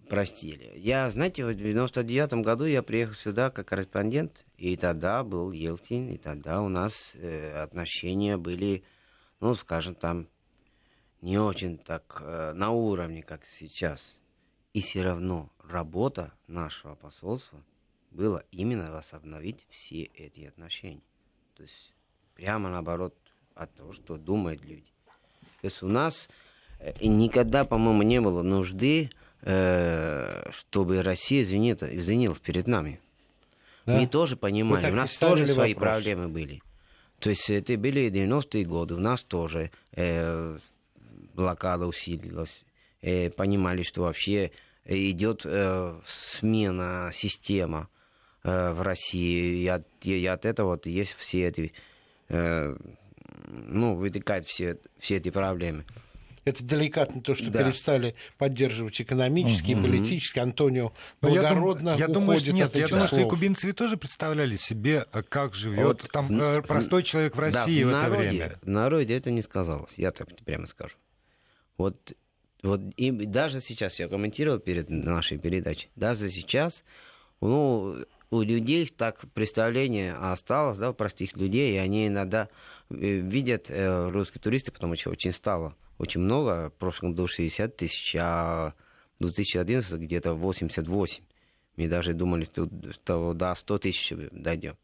Простили. 0.10 0.74
Я, 0.76 1.10
знаете, 1.10 1.46
в 1.46 1.54
99 1.54 2.34
году 2.46 2.66
я 2.66 2.84
приехал 2.84 3.14
сюда 3.14 3.50
как 3.50 3.68
корреспондент, 3.68 4.46
и 4.58 4.76
тогда 4.76 5.24
был 5.24 5.52
Елтин, 5.52 6.10
и 6.10 6.18
тогда 6.18 6.62
у 6.62 6.70
нас 6.70 7.12
э, 7.16 7.62
отношения 7.62 8.38
были, 8.38 8.84
ну, 9.40 9.56
скажем, 9.56 9.96
там 9.96 10.28
не 11.22 11.38
очень 11.38 11.78
так 11.78 12.22
э, 12.22 12.54
на 12.54 12.72
уровне, 12.72 13.24
как 13.24 13.42
сейчас. 13.60 14.20
И 14.74 14.82
все 14.82 15.04
равно 15.04 15.50
работа 15.64 16.34
нашего 16.48 16.96
посольства 16.96 17.64
была 18.12 18.44
именно 18.52 18.92
восстановить 18.92 19.66
все 19.70 20.04
эти 20.04 20.46
отношения. 20.46 21.04
То 21.56 21.64
есть 21.64 21.94
прямо 22.34 22.70
наоборот 22.70 23.16
от 23.58 23.74
того, 23.76 23.94
что 23.94 24.18
думают 24.18 24.64
люди. 24.64 24.86
То 25.62 25.68
есть 25.68 25.82
у 25.84 25.88
нас 25.88 26.30
э, 26.80 26.94
никогда, 27.02 27.64
по-моему, 27.66 28.04
не 28.04 28.22
было 28.22 28.42
нужды, 28.44 29.10
э, 29.42 30.50
чтобы 30.52 31.02
Россия 31.02 31.42
извинила, 31.42 31.78
извинилась 31.96 32.40
перед 32.40 32.68
нами. 32.68 33.00
Да? 33.86 33.98
Мы 33.98 34.08
тоже 34.08 34.36
понимали, 34.36 34.92
у 34.92 34.96
нас 34.96 35.16
тоже 35.18 35.48
свои 35.48 35.74
вопрос. 35.74 35.94
проблемы 35.94 36.28
были. 36.28 36.62
То 37.20 37.32
есть 37.32 37.50
это 37.50 37.76
были 37.78 38.12
90-е 38.12 38.66
годы, 38.66 38.96
у 38.96 39.00
нас 39.00 39.24
тоже 39.24 39.72
э, 39.94 40.60
блокада 41.34 41.88
усилилась. 41.88 42.64
Э, 43.02 43.30
понимали, 43.32 43.84
что 43.84 44.02
вообще 44.02 44.52
идет 44.86 45.42
э, 45.46 46.00
смена 46.06 47.12
системы 47.14 47.88
э, 48.44 48.72
в 48.72 48.82
России, 48.82 49.64
и 49.64 49.68
от, 49.68 49.88
и 50.04 50.26
от 50.26 50.46
этого 50.46 50.72
вот 50.72 50.86
есть 50.86 51.14
все 51.14 51.48
эти 51.48 51.74
э, 52.30 52.76
ну, 53.46 53.96
вытекают 53.96 54.48
все, 54.48 54.78
все 55.00 55.18
эти 55.18 55.30
проблемы. 55.30 55.86
Это 56.48 56.64
деликатно 56.64 57.22
то, 57.22 57.36
что 57.36 57.52
да. 57.52 57.62
перестали 57.62 58.16
поддерживать 58.38 59.02
экономически 59.02 59.74
угу. 59.74 59.82
и 59.82 59.90
политически. 59.90 60.40
Антонио 60.40 60.94
благородно 61.22 61.96
я 61.98 62.08
думаю, 62.08 62.40
я 62.40 62.46
думаю, 62.46 62.54
нет, 62.54 62.70
от 62.70 62.76
я 62.76 62.88
думаю, 62.88 63.08
слов. 63.08 63.20
что 63.20 63.28
и 63.28 63.30
кубинцы 63.30 63.74
тоже 63.74 63.98
представляли 63.98 64.56
себе, 64.56 65.06
э, 65.12 65.24
как 65.24 65.56
живет 65.56 66.04
вот, 66.04 66.12
там 66.12 66.28
в, 66.28 66.42
э, 66.42 66.62
простой 66.62 67.04
человек 67.04 67.36
в 67.36 67.40
России 67.40 67.84
да, 67.84 67.90
в, 67.90 67.92
в 67.92 67.94
это 67.94 68.10
народе, 68.10 68.30
время. 68.30 68.60
В 68.62 68.68
народе 68.68 69.18
это 69.18 69.32
не 69.32 69.42
сказалось, 69.42 69.92
я 69.98 70.12
так 70.12 70.30
прямо 70.46 70.68
скажу. 70.68 70.96
Вот, 71.78 72.14
вот 72.64 72.80
и 72.96 73.12
даже 73.12 73.60
сейчас 73.60 74.00
я 74.00 74.08
комментировал 74.08 74.60
перед 74.60 74.90
нашей 74.90 75.38
передачей, 75.38 75.90
даже 75.98 76.30
сейчас, 76.30 76.86
ну, 77.42 78.06
у 78.30 78.42
людей 78.42 78.88
так 78.88 79.22
представление 79.34 80.14
осталось, 80.14 80.78
да, 80.78 80.92
у 80.92 80.94
простых 80.94 81.36
людей, 81.38 81.76
и 81.76 81.78
они 81.78 82.08
иногда 82.08 82.50
э, 82.90 82.96
видят 82.96 83.68
э, 83.70 84.10
русские 84.10 84.42
туристы, 84.42 84.72
потому 84.72 84.96
что 84.96 85.10
очень 85.10 85.32
стало 85.32 85.76
очень 85.98 86.22
много, 86.22 86.70
в 86.70 86.80
прошлом 86.80 87.12
году 87.12 87.28
60 87.28 87.76
тысяч, 87.76 88.16
а 88.20 88.74
в 89.20 89.24
2011 89.24 90.00
где-то 90.00 90.34
88. 90.34 91.24
Мы 91.76 91.88
даже 91.88 92.14
думали, 92.14 92.46
что, 92.46 92.70
что 92.92 93.34
до 93.34 93.54
100 93.56 93.78
тысяч 93.80 94.14
дойдем 94.32 94.78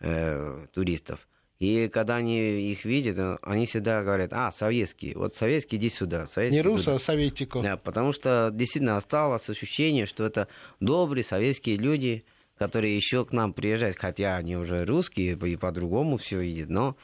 э, 0.00 0.66
туристов. 0.72 1.26
И 1.58 1.88
когда 1.88 2.16
они 2.16 2.70
их 2.72 2.86
видят, 2.86 3.38
они 3.42 3.66
всегда 3.66 4.02
говорят, 4.02 4.32
а, 4.32 4.50
советские, 4.50 5.16
вот 5.16 5.36
советские, 5.36 5.78
иди 5.78 5.90
сюда. 5.90 6.26
Советские 6.26 6.62
Не 6.62 6.68
русы, 6.68 6.88
а 6.88 6.98
советику. 6.98 7.60
Да, 7.62 7.76
потому 7.76 8.14
что 8.14 8.50
действительно 8.50 8.96
осталось 8.96 9.46
ощущение, 9.48 10.06
что 10.06 10.24
это 10.24 10.48
добрые 10.80 11.22
советские 11.22 11.76
люди, 11.76 12.24
которые 12.60 12.94
еще 12.94 13.24
к 13.24 13.32
нам 13.32 13.54
приезжают, 13.54 13.96
хотя 13.98 14.36
они 14.36 14.54
уже 14.54 14.84
русские, 14.84 15.32
и 15.32 15.56
по-другому 15.56 16.18
все 16.18 16.40
видят, 16.40 16.68
но 16.68 16.94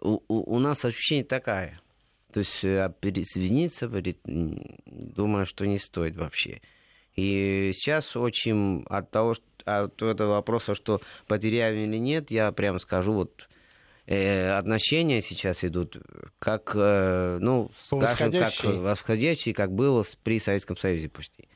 у, 0.00 0.20
у, 0.28 0.54
у 0.54 0.58
нас 0.60 0.84
ощущение 0.84 1.24
такое. 1.24 1.80
То 2.32 2.38
есть 2.38 2.62
э, 2.62 2.94
извиниться, 3.02 3.90
думаю, 4.24 5.44
что 5.44 5.66
не 5.66 5.80
стоит 5.80 6.14
вообще. 6.14 6.60
И 7.16 7.72
сейчас 7.74 8.14
очень 8.14 8.84
от 8.88 9.10
того, 9.10 9.34
от 9.64 10.00
этого 10.00 10.34
вопроса, 10.34 10.76
что 10.76 11.00
потеряем 11.26 11.78
или 11.78 11.98
нет, 11.98 12.30
я 12.30 12.52
прямо 12.52 12.78
скажу, 12.78 13.12
вот 13.12 13.48
э, 14.06 14.52
отношения 14.52 15.20
сейчас 15.20 15.64
идут 15.64 15.96
как, 16.38 16.74
э, 16.76 17.38
ну, 17.40 17.72
скажем, 17.76 18.30
как 18.30 18.52
восходящие, 18.62 19.52
как 19.52 19.72
было 19.72 20.04
при 20.22 20.38
Советском 20.38 20.76
Союзе 20.76 21.08
почти. 21.08 21.48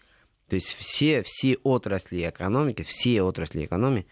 То 0.51 0.57
есть 0.57 0.75
все, 0.77 1.23
все 1.23 1.57
отрасли 1.63 2.29
экономики, 2.29 2.83
все 2.83 3.23
отрасли 3.23 3.65
экономики 3.65 4.09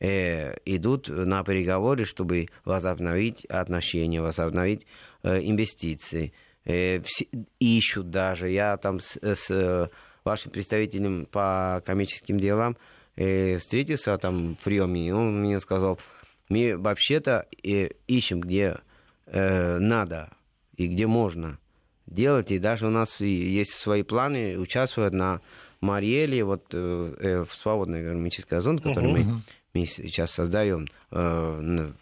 э, 0.00 0.56
идут 0.64 1.08
на 1.08 1.44
переговоры, 1.44 2.06
чтобы 2.06 2.48
возобновить 2.64 3.44
отношения, 3.44 4.22
возобновить 4.22 4.86
э, 5.22 5.40
инвестиции. 5.42 6.32
Э, 6.64 7.02
все, 7.02 7.26
ищут 7.60 8.08
даже. 8.08 8.48
Я 8.48 8.78
там 8.78 8.98
с, 8.98 9.18
с 9.20 9.90
вашим 10.24 10.52
представителем 10.52 11.26
по 11.26 11.82
коммерческим 11.84 12.40
делам 12.40 12.78
э, 13.16 13.58
встретился 13.58 14.16
там 14.16 14.56
в 14.56 14.64
приеме, 14.64 15.08
и 15.08 15.10
он 15.10 15.42
мне 15.42 15.60
сказал, 15.60 16.00
мы 16.48 16.78
вообще-то 16.78 17.46
э, 17.62 17.90
ищем, 18.06 18.40
где 18.40 18.78
э, 19.26 19.78
надо 19.78 20.30
и 20.78 20.86
где 20.86 21.06
можно 21.06 21.58
делать, 22.06 22.50
и 22.52 22.58
даже 22.58 22.86
у 22.86 22.90
нас 22.90 23.20
есть 23.20 23.74
свои 23.74 24.02
планы 24.02 24.58
участвовать 24.58 25.12
на 25.12 25.40
Мариэле, 25.84 26.42
вот 26.44 26.66
э, 26.72 27.14
э, 27.20 27.44
в 27.44 27.54
свободной 27.54 28.02
экономической 28.02 28.60
зоне, 28.60 28.78
которую 28.78 29.14
uh-huh. 29.14 29.24
мы, 29.24 29.42
мы 29.74 29.86
сейчас 29.86 30.30
создаем 30.30 30.86
э, 31.10 31.92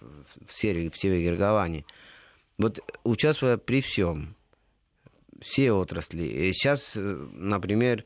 в 0.47 0.53
серии 0.55 0.89
в 0.89 0.97
Севере 0.97 1.25
Герговане, 1.25 1.85
вот 2.59 2.81
участвуя 3.03 3.57
при 3.57 3.81
всем, 3.81 4.37
все 5.41 5.73
отрасли. 5.73 6.53
Сейчас, 6.53 6.93
э, 6.97 7.01
например, 7.33 8.05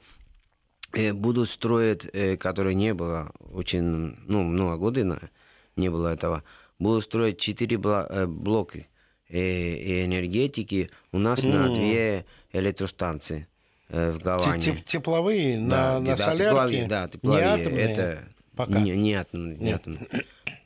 э, 0.92 1.12
будут 1.12 1.50
строить, 1.50 2.06
которое 2.38 2.74
не 2.74 2.94
было 2.94 3.32
очень, 3.38 4.16
ну, 4.26 4.42
много 4.44 4.76
года 4.78 5.30
не 5.76 5.90
было 5.90 6.08
этого, 6.08 6.42
будут 6.78 7.04
строить 7.04 7.38
четыре 7.38 7.76
блока 7.78 8.86
энергетики 9.28 10.90
у 11.10 11.18
нас 11.18 11.40
mm. 11.40 11.52
на 11.52 11.74
две 11.74 12.24
электростанции. 12.52 13.48
Э, 13.88 14.12
в 14.12 14.18
Гаване. 14.18 14.82
Тепловые 14.86 15.58
на, 15.58 15.68
да, 15.68 16.00
на 16.00 16.16
да, 16.16 16.24
солярке? 16.24 16.44
Тепловые, 16.44 16.86
да, 16.86 17.08
тепловые. 17.08 17.44
Не 17.44 17.52
атомные? 17.52 17.92
Это 17.92 18.28
Пока. 18.56 18.80
Не, 18.80 18.96
не 18.96 19.14
атомные. 19.14 19.58
Не 19.58 19.72
атомные. 19.72 20.08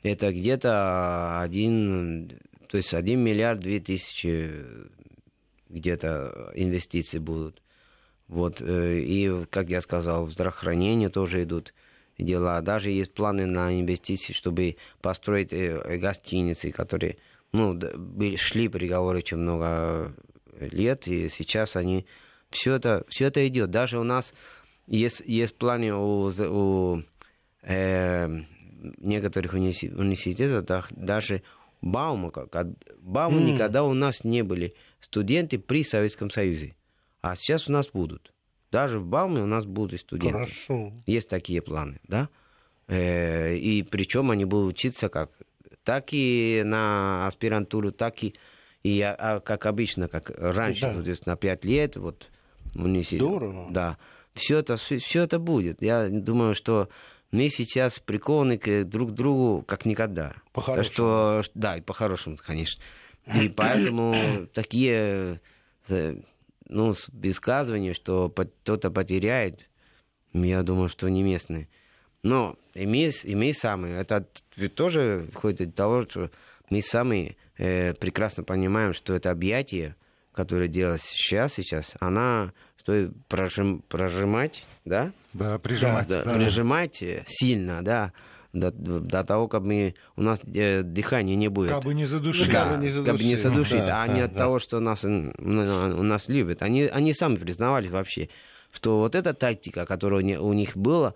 Это 0.01 0.31
где-то 0.31 1.41
один, 1.41 2.39
то 2.67 2.77
есть 2.77 2.93
один 2.93 3.19
миллиард 3.19 3.59
две 3.59 3.79
тысячи 3.79 4.63
где-то 5.69 6.51
инвестиций 6.55 7.19
будут. 7.19 7.61
Вот, 8.27 8.61
э, 8.61 8.99
и, 8.99 9.45
как 9.49 9.69
я 9.69 9.81
сказал, 9.81 10.25
в 10.25 10.31
здравоохранение 10.31 11.09
тоже 11.09 11.43
идут 11.43 11.73
дела. 12.17 12.61
Даже 12.61 12.89
есть 12.89 13.13
планы 13.13 13.45
на 13.45 13.77
инвестиции, 13.77 14.31
чтобы 14.31 14.77
построить 15.01 15.51
э, 15.51 15.97
гостиницы, 15.97 16.71
которые, 16.71 17.17
ну, 17.51 17.77
шли 18.37 18.69
переговоры 18.69 19.17
очень 19.17 19.37
много 19.37 20.13
лет, 20.59 21.07
и 21.07 21.27
сейчас 21.27 21.75
они 21.75 22.05
все 22.51 22.75
это, 22.75 23.03
все 23.09 23.25
это 23.25 23.45
идет. 23.47 23.71
Даже 23.71 23.99
у 23.99 24.03
нас 24.03 24.33
есть, 24.87 25.21
есть 25.25 25.55
планы 25.55 25.93
у, 25.93 26.29
у 26.29 27.03
э, 27.63 28.41
некоторых 28.97 29.53
университетов, 29.53 30.87
даже 30.91 31.41
Баума, 31.81 32.31
Баума 33.01 33.39
mm. 33.39 33.43
никогда 33.43 33.83
у 33.83 33.93
нас 33.93 34.23
не 34.23 34.43
были 34.43 34.75
студенты 34.99 35.57
при 35.57 35.83
Советском 35.83 36.29
Союзе. 36.29 36.75
А 37.21 37.35
сейчас 37.35 37.67
у 37.67 37.71
нас 37.71 37.87
будут. 37.87 38.33
Даже 38.71 38.99
в 38.99 39.05
Бауме 39.05 39.41
у 39.41 39.47
нас 39.47 39.65
будут 39.65 39.99
студенты. 39.99 40.33
Хорошо. 40.33 40.93
Есть 41.05 41.29
такие 41.29 41.61
планы, 41.61 41.99
да? 42.07 42.29
Э, 42.87 43.55
и 43.55 43.83
причем 43.83 44.31
они 44.31 44.45
будут 44.45 44.75
учиться 44.75 45.09
как 45.09 45.31
так 45.83 46.09
и 46.11 46.61
на 46.63 47.27
аспирантуру, 47.27 47.91
так 47.91 48.23
и, 48.23 48.35
и 48.83 49.01
а 49.01 49.39
как 49.39 49.65
обычно, 49.65 50.07
как 50.07 50.31
раньше, 50.37 50.81
Да. 50.81 51.01
то 51.01 51.09
есть 51.09 51.25
на 51.25 51.35
5 51.35 51.65
лет, 51.65 51.95
вот 51.95 52.29
у 52.75 52.87
них 52.87 53.07
се- 53.07 53.17
Здорово. 53.17 53.67
Да. 53.71 53.97
Все 54.33 54.59
это, 54.59 54.77
все 54.77 55.23
это 55.23 55.39
будет. 55.39 55.81
Я 55.81 56.07
думаю, 56.09 56.55
что 56.55 56.89
мы 57.31 57.49
сейчас 57.49 57.99
прикованы 57.99 58.57
к 58.57 58.85
друг 58.85 59.11
другу 59.11 59.63
как 59.67 59.85
никогда. 59.85 60.33
По-хорошему. 60.53 60.83
Так 60.83 60.93
Что, 60.93 61.43
да, 61.53 61.77
и 61.77 61.81
по-хорошему, 61.81 62.37
конечно. 62.37 62.81
И 63.35 63.49
поэтому 63.49 64.15
такие 64.53 65.39
ну, 66.67 66.93
высказывания, 67.11 67.93
что 67.93 68.29
кто-то 68.29 68.91
потеряет, 68.91 69.69
я 70.33 70.63
думаю, 70.63 70.89
что 70.89 71.09
не 71.09 71.23
местные. 71.23 71.67
Но 72.23 72.55
и 72.73 72.85
мы, 72.85 73.11
и 73.23 73.35
мы 73.35 73.53
сами, 73.53 73.89
это 73.99 74.25
тоже 74.75 75.27
выходит 75.31 75.69
от 75.69 75.75
того, 75.75 76.03
что 76.03 76.31
мы 76.69 76.81
сами 76.81 77.35
э, 77.57 77.93
прекрасно 77.95 78.43
понимаем, 78.43 78.93
что 78.93 79.13
это 79.13 79.31
объятие, 79.31 79.95
которое 80.33 80.67
делалось 80.67 81.01
сейчас, 81.03 81.53
сейчас, 81.53 81.93
она 81.99 82.53
стоит 82.79 83.11
прожим, 83.27 83.81
прожимать, 83.87 84.65
да? 84.85 85.11
Да, 85.33 85.59
прижимать. 85.59 86.07
Да, 86.07 86.23
да. 86.23 86.33
прижимать 86.33 87.01
э, 87.03 87.23
сильно, 87.27 87.83
да, 87.83 88.11
до, 88.53 88.71
до 88.71 89.23
того, 89.23 89.47
как 89.47 89.61
мы, 89.61 89.95
у 90.15 90.21
нас 90.23 90.39
э, 90.53 90.81
дыхания 90.83 91.35
не 91.35 91.47
будет. 91.47 91.69
Кабы 91.69 91.93
не 91.93 92.05
задушили. 92.05 92.47
Ну, 92.47 92.51
Да, 92.53 92.75
не 92.77 93.05
как 93.05 93.17
бы 93.17 93.23
не 93.23 93.35
задушить, 93.35 93.85
Да, 93.85 94.03
а 94.03 94.07
да, 94.07 94.13
не 94.13 94.21
от 94.21 94.33
да. 94.33 94.39
того, 94.39 94.59
что 94.59 94.79
нас, 94.79 95.03
ну, 95.03 95.31
у 95.37 96.03
нас 96.03 96.27
любят. 96.27 96.61
Они, 96.63 96.83
они 96.83 97.13
сами 97.13 97.35
признавали 97.35 97.87
вообще, 97.87 98.29
что 98.71 98.97
вот 98.99 99.15
эта 99.15 99.33
тактика, 99.33 99.85
которая 99.85 100.21
у 100.21 100.23
не- 100.23 100.37
них 100.37 100.75
была, 100.75 101.13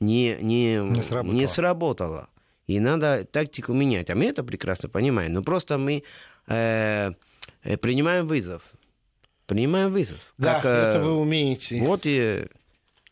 не, 0.00 0.36
не, 0.40 0.76
Не 0.76 1.02
сработала. 1.02 1.34
не 1.34 1.46
сработала. 1.46 2.28
И 2.66 2.80
надо 2.80 3.24
тактику 3.24 3.72
менять. 3.72 4.10
А 4.10 4.14
мы 4.14 4.26
это 4.26 4.44
прекрасно 4.44 4.88
понимаем. 4.88 5.32
Но 5.32 5.42
просто 5.42 5.78
мы 5.78 6.04
э, 6.46 7.12
принимаем 7.76 8.26
вызов. 8.26 8.62
Принимаем 9.46 9.92
вызов. 9.92 10.18
Да, 10.36 10.54
Как, 10.54 10.64
э, 10.66 10.68
это 10.68 11.04
вы 11.04 11.16
умеете. 11.16 11.80
Вот 11.80 12.02
и, 12.04 12.46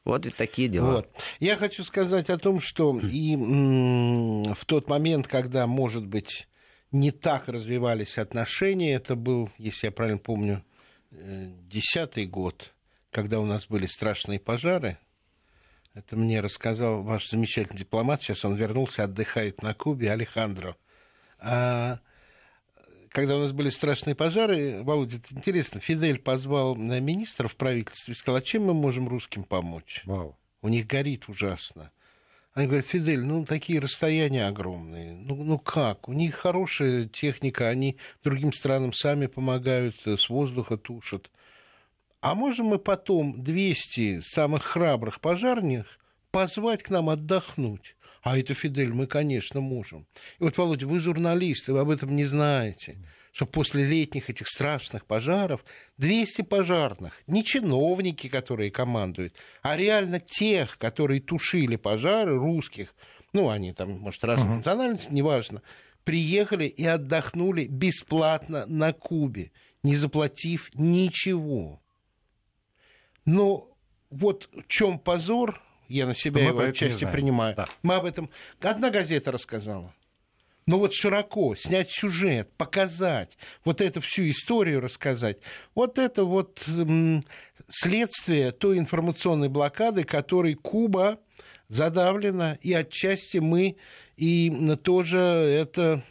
вот 0.05 0.27
и 0.27 0.31
такие 0.31 0.69
дела. 0.69 0.93
Вот. 0.93 1.11
Я 1.41 1.57
хочу 1.57 1.83
сказать 1.85 2.31
о 2.31 2.39
том, 2.39 2.61
что 2.61 2.99
и 3.01 3.37
в 3.37 4.65
тот 4.67 4.89
момент, 4.89 5.27
когда, 5.27 5.67
может 5.67 6.07
быть, 6.07 6.49
не 6.93 7.11
так 7.11 7.49
развивались 7.49 8.19
отношения, 8.19 8.95
это 8.95 9.17
был, 9.17 9.51
если 9.59 9.87
я 9.87 9.93
правильно 9.93 10.19
помню, 10.19 10.65
э, 11.11 11.51
десятый 11.63 12.27
год, 12.27 12.73
когда 13.11 13.41
у 13.41 13.45
нас 13.45 13.67
были 13.67 13.87
страшные 13.87 14.39
пожары. 14.39 14.99
Это 15.95 16.15
мне 16.17 16.41
рассказал 16.41 17.03
ваш 17.03 17.29
замечательный 17.29 17.79
дипломат. 17.79 18.23
Сейчас 18.23 18.45
он 18.45 18.55
вернулся, 18.55 19.05
отдыхает 19.05 19.63
на 19.63 19.73
Кубе, 19.73 20.13
Алехандро. 20.13 20.77
А, 21.39 22.01
когда 23.17 23.37
у 23.37 23.41
нас 23.41 23.53
были 23.53 23.71
страшные 23.71 24.15
пожары, 24.15 24.83
Володя, 24.83 25.17
это 25.17 25.35
интересно, 25.35 25.81
Фидель 25.81 26.19
позвал 26.19 26.77
э, 26.77 27.01
министра 27.01 27.49
в 27.49 27.57
правительстве 27.57 28.13
и 28.13 28.15
сказал, 28.15 28.37
а 28.37 28.43
чем 28.43 28.65
мы 28.65 28.75
можем 28.75 29.09
русским 29.09 29.45
помочь? 29.45 30.03
Вау. 30.05 30.37
У 30.61 30.69
них 30.69 30.87
горит 30.87 31.27
ужасно. 31.27 31.93
Они 32.53 32.67
говорят, 32.67 32.85
Фидель, 32.85 33.25
ну 33.25 33.47
такие 33.47 33.81
расстояния 33.81 34.47
огромные. 34.47 35.15
Ну, 35.15 35.35
ну 35.35 35.59
как? 35.59 36.11
У 36.11 36.13
них 36.13 36.35
хорошая 36.35 37.07
техника, 37.07 37.71
они 37.71 37.97
другим 38.23 38.53
странам 38.53 38.93
сами 38.93 39.29
помогают, 39.29 39.97
э, 40.05 40.19
с 40.19 40.29
воздуха 40.29 40.77
тушат. 40.77 41.31
А 42.21 42.35
можем 42.35 42.67
мы 42.67 42.79
потом 42.79 43.43
200 43.43 44.21
самых 44.21 44.63
храбрых 44.63 45.23
пожарных 45.23 45.99
позвать 46.33 46.83
к 46.83 46.91
нам 46.91 47.09
отдохнуть? 47.09 47.97
А 48.27 48.37
это, 48.37 48.55
Фидель, 48.55 48.93
мы, 48.93 49.07
конечно, 49.07 49.61
можем. 49.61 50.05
И 50.41 50.43
вот, 50.43 50.59
Володя, 50.59 50.89
вы 50.89 50.99
журналисты, 50.99 51.73
вы 51.73 51.79
об 51.79 51.91
этом 51.91 52.17
не 52.17 52.25
знаете 52.25 52.99
что 53.31 53.45
после 53.45 53.85
летних 53.85 54.31
этих 54.31 54.49
страшных 54.49 55.05
пожаров 55.05 55.63
200 55.99 56.41
пожарных, 56.41 57.23
не 57.27 57.45
чиновники, 57.45 58.29
которые 58.29 58.71
командуют, 58.71 59.35
а 59.61 59.77
реально 59.77 60.21
тех, 60.21 60.79
которые 60.79 61.21
тушили 61.21 61.77
пожары 61.77 62.35
русских, 62.39 62.95
ну, 63.35 63.51
они 63.51 63.75
там, 63.75 63.99
может, 63.99 64.25
разной 64.25 64.57
национальности, 64.57 65.09
неважно, 65.11 65.61
приехали 66.03 66.65
и 66.65 66.87
отдохнули 66.87 67.67
бесплатно 67.67 68.65
на 68.67 68.95
Кубе, 68.95 69.53
не 69.83 69.97
заплатив 69.97 70.71
ничего. 70.75 71.83
Но 73.27 73.69
вот 74.09 74.49
в 74.51 74.67
чем 74.67 74.99
позор, 74.99 75.61
я 75.89 76.07
на 76.07 76.15
себя 76.15 76.43
Мы 76.43 76.49
его 76.49 76.61
отчасти 76.61 77.05
принимаю. 77.11 77.55
Да. 77.57 77.67
Мы 77.83 77.95
об 77.95 78.05
этом... 78.05 78.31
Одна 78.61 78.91
газета 78.91 79.33
рассказала. 79.33 79.93
Но 80.67 80.79
вот 80.79 80.93
широко 80.93 81.55
снять 81.55 81.91
сюжет, 81.91 82.51
показать, 82.57 83.39
вот 83.65 83.81
эту 83.81 84.01
всю 84.01 84.29
историю 84.29 84.81
рассказать, 84.81 85.39
вот 85.77 85.97
это 85.97 86.25
вот 86.25 86.65
м, 86.67 87.25
следствие 87.71 88.51
той 88.51 88.79
информационной 88.79 89.49
блокады, 89.49 90.03
которой 90.03 90.55
Куба 90.55 91.21
задавлена, 91.69 92.59
и 92.63 92.73
отчасти 92.73 93.39
мы 93.39 93.77
и 94.17 94.77
тоже 94.83 95.19
это 95.19 96.03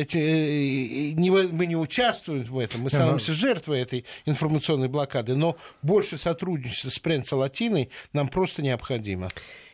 эти, 0.00 0.18
э, 0.18 1.12
не, 1.12 1.30
в- 1.30 1.52
мы 1.52 1.66
не 1.66 1.76
участвуем 1.76 2.44
в 2.44 2.58
этом, 2.58 2.80
мы 2.80 2.90
Не, 2.90 2.96
ну- 2.96 3.02
становимся 3.02 3.32
жертвой 3.32 3.80
этой 3.80 4.04
информационной 4.26 4.88
блокады, 4.88 5.34
но 5.34 5.56
больше 5.82 6.16
сотрудничества 6.16 6.90
с 6.90 6.98
Пренцо 6.98 7.36
Латиной 7.38 7.90
нам 8.12 8.28
просто 8.28 8.62
необходимо. 8.62 9.28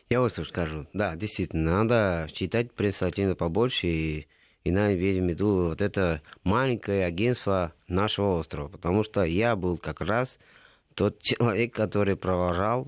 Я 0.09 0.19
вот 0.21 0.33
что 0.33 0.43
скажу. 0.43 0.87
Да, 0.93 1.15
действительно, 1.15 1.83
надо 1.83 2.27
читать 2.33 2.73
пресс 2.73 2.99
латино 3.01 3.35
побольше 3.35 3.87
и, 3.87 4.27
и 4.63 4.71
надо 4.71 4.93
иметь 4.95 5.17
в 5.23 5.27
виду 5.27 5.67
вот 5.69 5.81
это 5.81 6.21
маленькое 6.43 7.05
агентство 7.05 7.73
нашего 7.87 8.39
острова. 8.39 8.67
Потому 8.69 9.03
что 9.03 9.23
я 9.23 9.55
был 9.55 9.77
как 9.77 10.01
раз 10.01 10.37
тот 10.95 11.21
человек, 11.21 11.73
который 11.75 12.15
провожал 12.15 12.87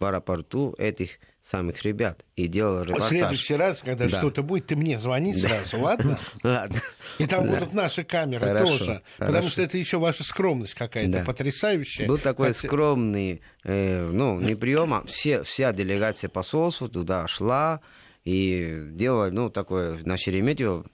в 0.00 0.04
аэропорту 0.06 0.74
этих 0.78 1.18
самых 1.44 1.82
ребят 1.82 2.24
и 2.36 2.46
делал 2.46 2.78
В 2.78 2.82
репортаж. 2.86 3.08
следующий 3.10 3.54
раз, 3.54 3.82
когда 3.82 4.08
Да. 4.08 4.18
что-то 4.18 4.42
будет, 4.42 4.66
ты 4.66 4.76
мне 4.76 4.98
звони 4.98 5.34
сразу, 5.34 5.78
ладно? 5.78 6.18
Ладно. 6.42 6.80
И 7.18 7.26
там 7.26 7.44
Да. 7.44 7.58
будут 7.60 7.74
наши 7.74 8.02
камеры 8.02 8.46
Хорошо, 8.46 8.78
тоже. 8.78 9.02
Потому 9.18 9.50
что 9.50 9.60
это 9.60 9.76
еще 9.76 9.98
ваша 9.98 10.24
скромность 10.24 10.72
какая-то 10.74 11.10
Да. 11.18 11.24
потрясающая. 11.24 12.06
Был 12.08 12.16
такой 12.16 12.48
Хотя- 12.54 12.66
скромный, 12.68 13.42
э, 13.62 14.08
ну, 14.10 14.40
не 14.40 14.54
прием, 14.54 14.94
а 14.94 15.04
все, 15.04 15.42
вся 15.42 15.72
делегация 15.74 16.30
посольства 16.30 16.88
туда 16.88 17.28
шла 17.28 17.80
и 18.24 18.82
делала, 18.92 19.28
ну, 19.30 19.50
такой 19.50 20.02
на 20.02 20.16
Шереметьево, 20.16 20.86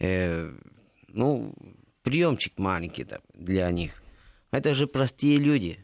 э, 0.00 0.50
ну, 1.06 1.54
приемчик 2.02 2.58
маленький 2.58 3.06
для 3.34 3.70
них. 3.70 4.02
Это 4.50 4.74
же 4.74 4.88
простые 4.88 5.36
люди. 5.38 5.81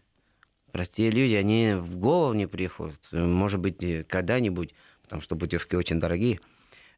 Простые 0.78 1.10
люди, 1.10 1.34
они 1.34 1.74
в 1.74 1.98
голову 1.98 2.34
не 2.34 2.46
приходят. 2.46 3.00
Может 3.10 3.58
быть, 3.58 4.06
когда-нибудь, 4.06 4.76
потому 5.02 5.20
что 5.20 5.34
путевки 5.34 5.74
очень 5.74 5.98
дорогие, 5.98 6.38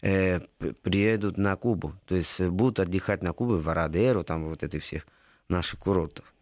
э, 0.02 0.40
приедут 0.82 1.38
на 1.38 1.56
Кубу. 1.56 1.94
То 2.04 2.14
есть 2.14 2.38
э, 2.40 2.50
будут 2.50 2.78
отдыхать 2.78 3.22
на 3.22 3.32
Кубе, 3.32 3.54
в 3.54 3.62
Варадеру, 3.62 4.22
там 4.22 4.50
вот 4.50 4.62
этих 4.62 4.82
всех 4.82 5.06
наших 5.48 5.80
курортов. 5.80 6.34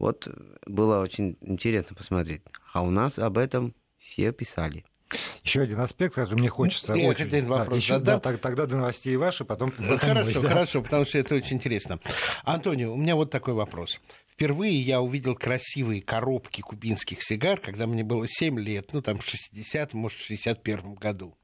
Вот 0.00 0.26
э, 0.26 0.32
было 0.66 1.00
очень 1.00 1.36
интересно 1.42 1.94
посмотреть. 1.94 2.42
А 2.72 2.82
у 2.82 2.90
нас 2.90 3.20
об 3.20 3.38
этом 3.38 3.72
все 3.98 4.32
писали. 4.32 4.84
Еще 5.44 5.62
один 5.62 5.80
аспект, 5.80 6.14
который 6.14 6.38
мне 6.38 6.48
хочется 6.48 6.94
Я 6.94 7.08
очень... 7.08 7.24
один 7.24 7.46
вопрос 7.46 7.78
еще, 7.78 7.94
задам. 7.94 8.16
да, 8.16 8.20
так- 8.20 8.40
тогда 8.40 8.66
до 8.66 8.76
новостей 8.76 9.16
ваши, 9.16 9.44
потом... 9.44 9.70
потом 9.72 9.98
Хорошо, 9.98 10.40
мой, 10.40 10.42
да. 10.42 10.48
хорошо, 10.48 10.82
потому 10.82 11.04
что 11.04 11.18
это 11.18 11.34
очень 11.34 11.56
интересно. 11.56 11.98
Антонио, 12.44 12.92
у 12.92 12.96
меня 12.96 13.16
вот 13.16 13.30
такой 13.30 13.54
вопрос. 13.54 14.00
Впервые 14.28 14.80
я 14.80 15.00
увидел 15.02 15.34
красивые 15.34 16.00
коробки 16.00 16.62
кубинских 16.62 17.22
сигар, 17.22 17.60
когда 17.60 17.86
мне 17.86 18.02
было 18.02 18.26
7 18.26 18.58
лет, 18.58 18.90
ну 18.92 19.02
там 19.02 19.18
в 19.18 19.24
60 19.26 19.92
может, 19.94 20.18
в 20.18 20.24
61 20.24 20.94
году. 20.94 21.36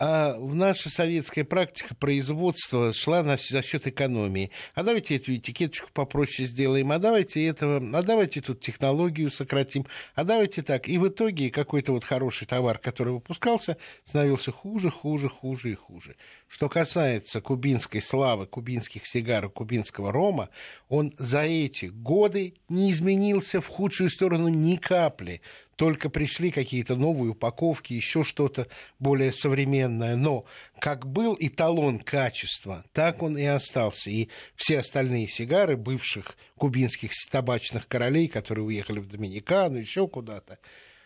А 0.00 0.38
в 0.38 0.54
наша 0.54 0.90
советская 0.90 1.44
практика 1.44 1.94
производства 1.94 2.92
шла 2.92 3.22
на, 3.24 3.36
за 3.36 3.62
счет 3.62 3.86
экономии. 3.88 4.52
А 4.74 4.84
давайте 4.84 5.16
эту 5.16 5.34
этикеточку 5.34 5.90
попроще 5.92 6.46
сделаем, 6.46 6.92
а 6.92 6.98
давайте 6.98 7.44
этого, 7.44 7.82
а 7.98 8.02
давайте 8.02 8.40
тут 8.40 8.60
технологию 8.60 9.30
сократим, 9.30 9.86
а 10.14 10.22
давайте 10.22 10.62
так. 10.62 10.88
И 10.88 10.98
в 10.98 11.08
итоге 11.08 11.50
какой-то 11.50 11.92
вот 11.92 12.04
хороший 12.04 12.46
товар, 12.46 12.78
который 12.78 13.12
выпускался, 13.12 13.76
становился 14.04 14.52
хуже, 14.52 14.90
хуже, 14.90 15.28
хуже 15.28 15.72
и 15.72 15.74
хуже. 15.74 16.14
Что 16.46 16.68
касается 16.68 17.40
кубинской 17.40 18.00
славы, 18.00 18.46
кубинских 18.46 19.04
сигар 19.04 19.48
кубинского 19.48 20.12
рома, 20.12 20.50
он 20.88 21.12
за 21.18 21.40
эти 21.40 21.86
годы 21.86 22.54
не 22.68 22.92
изменился 22.92 23.60
в 23.60 23.66
худшую 23.66 24.10
сторону 24.10 24.48
ни 24.48 24.76
капли. 24.76 25.42
Только 25.78 26.10
пришли 26.10 26.50
какие-то 26.50 26.96
новые 26.96 27.30
упаковки, 27.30 27.92
еще 27.92 28.24
что-то 28.24 28.66
более 28.98 29.30
современное. 29.30 30.16
Но 30.16 30.44
как 30.80 31.06
был 31.06 31.36
эталон 31.38 32.00
качества, 32.00 32.84
так 32.92 33.22
он 33.22 33.38
и 33.38 33.44
остался. 33.44 34.10
И 34.10 34.28
все 34.56 34.80
остальные 34.80 35.28
сигары 35.28 35.76
бывших 35.76 36.36
кубинских 36.56 37.12
табачных 37.30 37.86
королей, 37.86 38.26
которые 38.26 38.64
уехали 38.64 38.98
в 38.98 39.08
Доминикану, 39.08 39.78
еще 39.78 40.08
куда-то, 40.08 40.58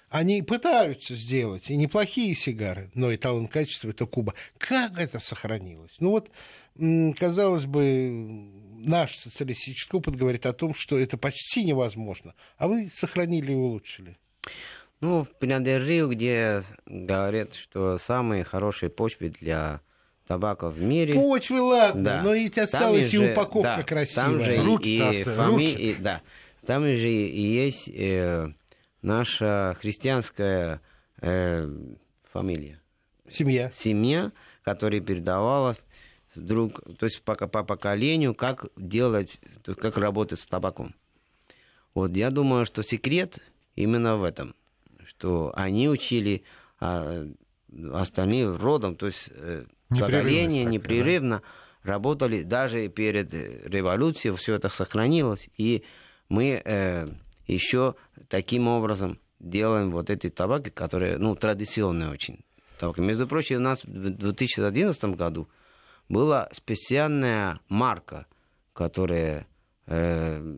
они 0.09 0.41
пытаются 0.41 1.17
сделать 1.17 1.69
и 1.69 1.77
неплохие 1.77 2.35
сигары, 2.35 2.91
но 2.95 3.15
эталон 3.15 3.49
качества 3.49 3.91
это 3.91 4.07
Куба. 4.07 4.33
Как 4.57 4.99
это 4.99 5.19
сохранилось? 5.19 5.97
Ну 6.01 6.13
вот, 6.13 6.31
казалось 7.19 7.67
бы, 7.67 8.11
наш 8.79 9.19
социалистический 9.19 9.99
опыт 9.99 10.17
говорит 10.17 10.47
о 10.47 10.55
том, 10.55 10.75
что 10.75 10.99
это 10.99 11.19
почти 11.19 11.63
невозможно, 11.63 12.35
а 12.57 12.69
вы 12.69 12.89
сохранили 12.91 13.53
и 13.53 13.55
улучшили. 13.55 14.17
Ну, 15.01 15.25
в 15.25 15.39
Пинадеррио, 15.39 16.07
где 16.09 16.63
говорят, 16.87 17.55
что 17.55 17.99
самые 17.99 18.45
хорошие 18.45 18.89
почвы 18.89 19.31
для 19.31 19.81
табака 20.27 20.69
в 20.69 20.81
мире. 20.81 21.15
Почвы, 21.15 21.61
ладно, 21.61 22.03
да. 22.03 22.23
но 22.23 22.35
ведь 22.35 22.57
осталась 22.57 23.11
там 23.11 23.21
и 23.21 23.25
же, 23.27 23.33
упаковка 23.33 23.77
да, 23.79 23.83
красивая. 23.83 24.25
Там 24.25 24.41
же 24.41 24.63
руки 24.63 24.97
и, 24.97 25.25
фами... 25.25 25.71
и, 25.73 25.95
да, 25.95 26.23
там 26.65 26.85
же 26.85 27.11
и 27.11 27.41
есть 27.41 27.89
э, 27.89 28.53
наша 29.03 29.77
христианская 29.81 30.81
э, 31.21 31.69
фамилия. 32.33 32.81
Семья. 33.29 33.73
Семья, 33.77 34.33
которая 34.63 35.01
передавалась 35.01 35.85
друг, 36.35 36.81
то 36.99 37.07
есть 37.07 37.23
по, 37.23 37.35
по 37.35 37.65
поколению, 37.65 38.35
как 38.35 38.67
делать, 38.77 39.39
как 39.65 39.97
работать 39.97 40.41
с 40.41 40.47
табаком. 40.47 40.95
Вот 41.95 42.17
я 42.17 42.31
думаю, 42.31 42.65
что 42.67 42.83
секрет 42.83 43.39
именно 43.77 44.17
в 44.17 44.25
этом, 44.25 44.55
что 45.05 45.53
они 45.55 45.89
учили 45.89 46.43
а, 46.81 47.27
остальные 47.93 48.57
родом, 48.57 48.97
то 48.97 49.07
есть 49.07 49.29
э, 49.31 49.65
поколение 49.89 50.65
непрерывно 50.65 51.43
да? 51.85 51.93
работали, 51.93 52.43
даже 52.43 52.89
перед 52.89 53.33
революцией 53.33 54.35
все 54.37 54.55
это 54.55 54.69
сохранилось, 54.69 55.49
и 55.57 55.85
мы 56.29 56.63
э, 56.65 57.09
еще 57.47 57.95
таким 58.29 58.69
образом 58.69 59.19
делаем 59.41 59.91
вот 59.91 60.11
эти 60.11 60.31
табаки, 60.31 60.71
которые, 60.71 61.19
ну, 61.19 61.35
традиционные 61.35 62.11
очень. 62.11 62.45
Табаки. 62.79 63.01
Между 63.01 63.27
прочим, 63.27 63.57
у 63.57 63.61
нас 63.61 63.85
в 63.85 64.11
2011 64.11 65.05
году 65.17 65.49
была 66.09 66.49
специальная 66.53 67.61
марка, 67.69 68.27
которая 68.73 69.47
э, 69.87 70.57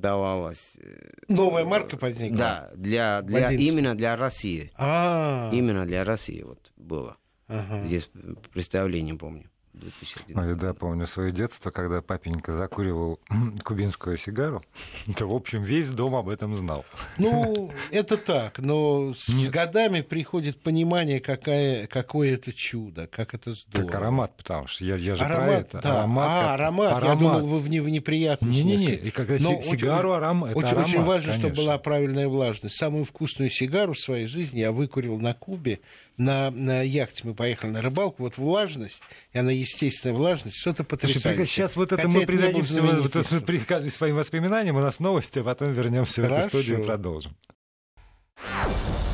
давалась. 0.00 0.72
Э, 0.78 1.10
Новая 1.28 1.64
марка 1.64 1.96
возникла? 1.96 2.36
Да, 2.36 2.70
для, 2.74 3.22
для, 3.22 3.50
именно 3.52 3.94
для 3.94 4.16
России. 4.16 4.70
А-а-а. 4.76 5.54
Именно 5.54 5.86
для 5.86 6.04
России 6.04 6.42
вот 6.42 6.72
было. 6.76 7.16
Ага. 7.48 7.86
Здесь 7.86 8.10
представление 8.52 9.14
помню. 9.16 9.50
2011 9.74 10.56
Да, 10.56 10.74
помню 10.74 11.06
свое 11.06 11.32
детство, 11.32 11.70
когда 11.70 12.00
папенька 12.00 12.52
закуривал 12.52 13.18
кубинскую 13.64 14.16
сигару, 14.18 14.64
то, 15.16 15.26
в 15.26 15.34
общем, 15.34 15.62
весь 15.62 15.90
дом 15.90 16.14
об 16.14 16.28
этом 16.28 16.54
знал. 16.54 16.84
Ну, 17.18 17.70
это 17.90 18.16
так, 18.16 18.58
но 18.58 19.14
с 19.14 19.28
Нет. 19.28 19.50
годами 19.50 20.00
приходит 20.00 20.60
понимание, 20.60 21.20
какая, 21.20 21.86
какое 21.86 22.34
это 22.34 22.52
чудо, 22.52 23.06
как 23.06 23.34
это 23.34 23.52
здорово. 23.52 23.88
Как 23.88 24.00
аромат, 24.00 24.36
потому 24.36 24.66
что 24.66 24.84
я, 24.84 24.96
я 24.96 25.16
же 25.16 25.24
аромат, 25.24 25.46
про 25.46 25.54
это. 25.54 25.80
Да. 25.82 25.98
Аромат, 26.00 26.28
а, 26.28 26.54
аромат, 26.54 26.92
аромат. 26.92 27.04
я 27.04 27.14
думал, 27.16 27.46
вы 27.46 27.58
в, 27.58 27.68
не, 27.68 27.80
в 27.80 27.88
неприятном 27.88 28.50
Не-не-не, 28.50 28.94
и 28.94 29.10
когда 29.10 29.36
но 29.40 29.60
сигару 29.60 30.10
очень, 30.10 30.18
аром, 30.18 30.44
это 30.44 30.58
очень, 30.58 30.68
аромат, 30.68 30.88
очень 30.88 31.02
важно, 31.02 31.32
конечно. 31.32 31.48
чтобы 31.50 31.56
была 31.56 31.78
правильная 31.78 32.28
влажность. 32.28 32.76
Самую 32.76 33.04
вкусную 33.04 33.50
сигару 33.50 33.94
в 33.94 34.00
своей 34.00 34.26
жизни 34.26 34.60
я 34.60 34.72
выкурил 34.72 35.18
на 35.18 35.34
Кубе, 35.34 35.80
на, 36.16 36.50
на 36.50 36.82
яхте 36.82 37.22
мы 37.24 37.34
поехали 37.34 37.70
на 37.70 37.82
рыбалку, 37.82 38.22
вот 38.22 38.38
влажность, 38.38 39.02
и 39.32 39.38
она 39.38 39.50
естественная 39.50 40.16
влажность, 40.16 40.56
что-то 40.56 40.84
потрясающее. 40.84 41.46
сейчас 41.46 41.76
вот 41.76 41.92
это 41.92 42.02
Хотя 42.02 42.08
мы 42.08 42.22
это 42.22 42.26
придадимся 42.26 42.82
вот, 42.82 43.14
вот, 43.14 43.46
при 43.46 43.58
каждым 43.58 43.90
своим 43.90 44.16
воспоминаниям, 44.16 44.76
у 44.76 44.80
нас 44.80 45.00
новости, 45.00 45.40
а 45.40 45.44
потом 45.44 45.72
вернемся 45.72 46.22
Хорошо. 46.22 46.34
в 46.34 46.38
эту 46.38 46.48
студию 46.48 46.80
и 46.80 46.82
продолжим. 46.84 47.36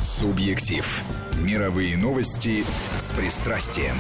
Субъектив. 0.02 1.04
Мировые 1.42 1.96
новости 1.96 2.64
с 2.98 3.12
пристрастием. 3.12 3.96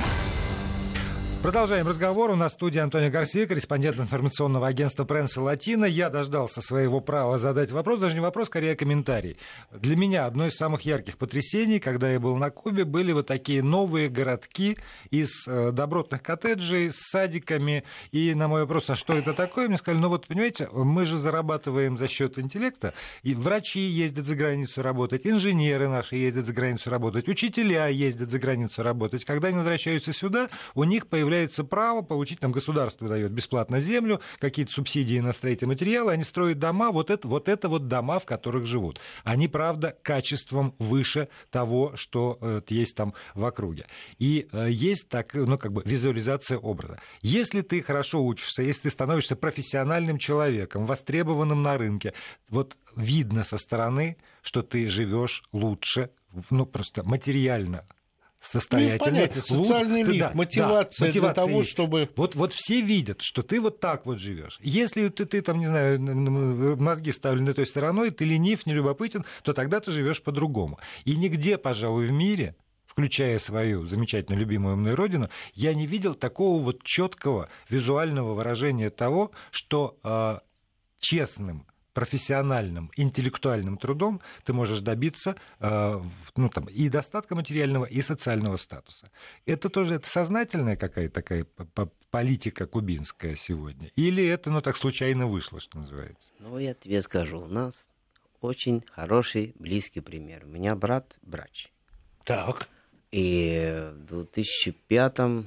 Продолжаем 1.42 1.88
разговор. 1.88 2.30
У 2.32 2.36
нас 2.36 2.52
в 2.52 2.56
студии 2.56 2.78
Антонио 2.78 3.10
Гарсия, 3.10 3.46
корреспондент 3.46 3.98
информационного 3.98 4.68
агентства 4.68 5.04
«Пресса 5.04 5.40
Латина». 5.40 5.86
Я 5.86 6.10
дождался 6.10 6.60
своего 6.60 7.00
права 7.00 7.38
задать 7.38 7.70
вопрос, 7.70 7.98
даже 7.98 8.14
не 8.14 8.20
вопрос, 8.20 8.48
скорее 8.48 8.76
комментарий. 8.76 9.38
Для 9.72 9.96
меня 9.96 10.26
одно 10.26 10.46
из 10.46 10.56
самых 10.56 10.82
ярких 10.82 11.16
потрясений, 11.16 11.80
когда 11.80 12.12
я 12.12 12.20
был 12.20 12.36
на 12.36 12.50
Кубе, 12.50 12.84
были 12.84 13.12
вот 13.12 13.26
такие 13.26 13.62
новые 13.62 14.10
городки 14.10 14.76
из 15.10 15.30
э, 15.48 15.72
добротных 15.72 16.22
коттеджей 16.22 16.90
с 16.90 17.08
садиками. 17.08 17.84
И 18.12 18.34
на 18.34 18.46
мой 18.46 18.60
вопрос, 18.60 18.90
а 18.90 18.94
что 18.94 19.14
это 19.14 19.32
такое, 19.32 19.68
мне 19.68 19.78
сказали, 19.78 20.02
ну 20.02 20.10
вот, 20.10 20.26
понимаете, 20.26 20.68
мы 20.70 21.06
же 21.06 21.16
зарабатываем 21.16 21.96
за 21.96 22.06
счет 22.06 22.38
интеллекта, 22.38 22.92
и 23.22 23.34
врачи 23.34 23.80
ездят 23.80 24.26
за 24.26 24.36
границу 24.36 24.82
работать, 24.82 25.26
инженеры 25.26 25.88
наши 25.88 26.16
ездят 26.16 26.44
за 26.44 26.52
границу 26.52 26.90
работать, 26.90 27.28
учителя 27.28 27.86
ездят 27.86 28.30
за 28.30 28.38
границу 28.38 28.82
работать. 28.82 29.24
Когда 29.24 29.48
они 29.48 29.56
возвращаются 29.56 30.12
сюда, 30.12 30.50
у 30.74 30.84
них 30.84 31.06
появляется 31.06 31.29
появляется 31.30 31.62
право 31.62 32.02
получить, 32.02 32.40
там 32.40 32.50
государство 32.50 33.08
дает 33.08 33.30
бесплатно 33.30 33.80
землю, 33.80 34.20
какие-то 34.40 34.72
субсидии 34.72 35.20
на 35.20 35.32
строительные 35.32 35.74
материалы, 35.74 36.10
они 36.10 36.24
строят 36.24 36.58
дома, 36.58 36.90
вот 36.90 37.08
это, 37.08 37.28
вот 37.28 37.48
это 37.48 37.68
вот 37.68 37.86
дома, 37.86 38.18
в 38.18 38.26
которых 38.26 38.66
живут. 38.66 38.98
Они, 39.22 39.46
правда, 39.46 39.96
качеством 40.02 40.74
выше 40.80 41.28
того, 41.50 41.92
что 41.94 42.36
э, 42.40 42.62
есть 42.68 42.96
там 42.96 43.14
в 43.34 43.44
округе. 43.44 43.86
И 44.18 44.48
э, 44.50 44.66
есть 44.70 45.08
так, 45.08 45.32
ну, 45.34 45.56
как 45.56 45.72
бы 45.72 45.82
визуализация 45.84 46.58
образа. 46.58 46.98
Если 47.22 47.60
ты 47.60 47.80
хорошо 47.80 48.24
учишься, 48.24 48.64
если 48.64 48.82
ты 48.82 48.90
становишься 48.90 49.36
профессиональным 49.36 50.18
человеком, 50.18 50.84
востребованным 50.84 51.62
на 51.62 51.78
рынке, 51.78 52.12
вот 52.48 52.76
видно 52.96 53.44
со 53.44 53.56
стороны, 53.56 54.16
что 54.42 54.62
ты 54.62 54.88
живешь 54.88 55.44
лучше, 55.52 56.10
ну, 56.50 56.66
просто 56.66 57.04
материально 57.04 57.84
состоятельный. 58.40 59.30
Ну, 59.34 59.64
социальный 59.64 60.02
лифт, 60.02 60.18
да, 60.18 60.30
мотивация, 60.34 61.00
да, 61.00 61.06
мотивация 61.06 61.12
для 61.12 61.34
того, 61.34 61.58
есть. 61.58 61.70
чтобы... 61.70 62.08
Вот, 62.16 62.34
вот 62.34 62.52
все 62.52 62.80
видят, 62.80 63.20
что 63.22 63.42
ты 63.42 63.60
вот 63.60 63.80
так 63.80 64.06
вот 64.06 64.18
живешь. 64.18 64.58
Если 64.60 65.08
ты, 65.08 65.26
ты 65.26 65.42
там, 65.42 65.58
не 65.58 65.66
знаю, 65.66 66.00
мозги 66.80 67.12
ставлены 67.12 67.52
той 67.52 67.66
стороной, 67.66 68.10
ты 68.10 68.24
ленив, 68.24 68.66
нелюбопытен, 68.66 69.24
то 69.42 69.52
тогда 69.52 69.80
ты 69.80 69.92
живешь 69.92 70.22
по-другому. 70.22 70.78
И 71.04 71.16
нигде, 71.16 71.58
пожалуй, 71.58 72.06
в 72.06 72.12
мире 72.12 72.56
включая 72.86 73.38
свою 73.38 73.86
замечательно 73.86 74.36
любимую 74.36 74.76
мной 74.76 74.94
родину, 74.94 75.30
я 75.54 75.72
не 75.74 75.86
видел 75.86 76.16
такого 76.16 76.60
вот 76.60 76.82
четкого 76.82 77.48
визуального 77.68 78.34
выражения 78.34 78.90
того, 78.90 79.30
что 79.52 79.96
э, 80.02 80.38
честным 80.98 81.66
профессиональным, 81.92 82.90
интеллектуальным 82.96 83.76
трудом 83.76 84.20
ты 84.44 84.52
можешь 84.52 84.80
добиться 84.80 85.36
э, 85.58 86.00
ну, 86.36 86.48
там, 86.48 86.66
и 86.66 86.88
достатка 86.88 87.34
материального, 87.34 87.84
и 87.84 88.02
социального 88.02 88.56
статуса. 88.56 89.10
Это 89.46 89.68
тоже 89.68 89.94
это 89.96 90.08
сознательная 90.08 90.76
какая-то 90.76 91.14
такая 91.14 91.46
политика 92.10 92.66
кубинская 92.66 93.36
сегодня? 93.36 93.90
Или 93.96 94.24
это, 94.26 94.50
ну, 94.50 94.60
так 94.60 94.76
случайно 94.76 95.26
вышло, 95.26 95.60
что 95.60 95.78
называется? 95.78 96.32
Ну, 96.38 96.58
я 96.58 96.74
тебе 96.74 97.02
скажу, 97.02 97.40
у 97.40 97.46
нас 97.46 97.88
очень 98.40 98.84
хороший, 98.90 99.54
близкий 99.58 100.00
пример. 100.00 100.44
У 100.44 100.48
меня 100.48 100.74
брат 100.74 101.18
врач. 101.22 101.72
Так. 102.24 102.68
И 103.12 103.90
в 103.92 104.06
2005 104.06 105.46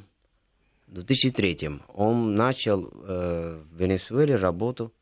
2003 0.94 1.82
он 1.88 2.36
начал 2.36 2.88
э, 2.94 3.64
в 3.72 3.76
Венесуэле 3.76 4.36
работу 4.36 4.94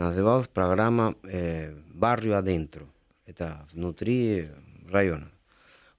называлась 0.00 0.48
программа 0.48 1.14
э, 1.22 1.74
«Баррио 1.92 2.36
Адентро». 2.36 2.86
Это 3.26 3.66
внутри 3.72 4.48
района, 4.88 5.30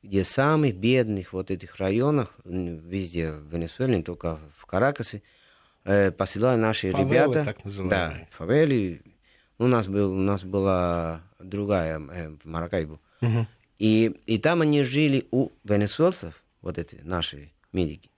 где 0.04 0.24
самых 0.24 0.76
бедных 0.76 1.34
вот 1.34 1.52
этих 1.52 1.78
районах, 1.78 2.34
везде 2.44 3.32
в 3.32 3.54
Венесуэле, 3.54 3.98
не 3.98 4.04
только 4.04 4.40
в 4.58 4.66
Каракасе, 4.66 5.22
э, 5.86 6.12
посылали 6.12 6.60
наши 6.60 6.92
фавелы, 6.92 7.10
ребята. 7.10 7.46
так 7.46 7.88
да, 7.88 8.28
фавели. 8.32 9.02
У 9.58 9.68
нас, 9.68 9.88
был, 9.88 10.12
у 10.12 10.22
нас 10.22 10.44
была 10.44 11.22
другая 11.40 12.00
э, 12.00 12.30
в 12.30 12.46
Маракайбу. 12.46 13.00
Угу. 13.22 13.46
И, 13.78 14.16
и 14.26 14.38
там 14.40 14.62
они 14.62 14.84
жили 14.84 15.28
у 15.32 15.50
венесуэльцев, 15.64 16.44
вот 16.62 16.78
эти 16.78 16.96
наши 17.04 17.52
медики, 17.72 18.10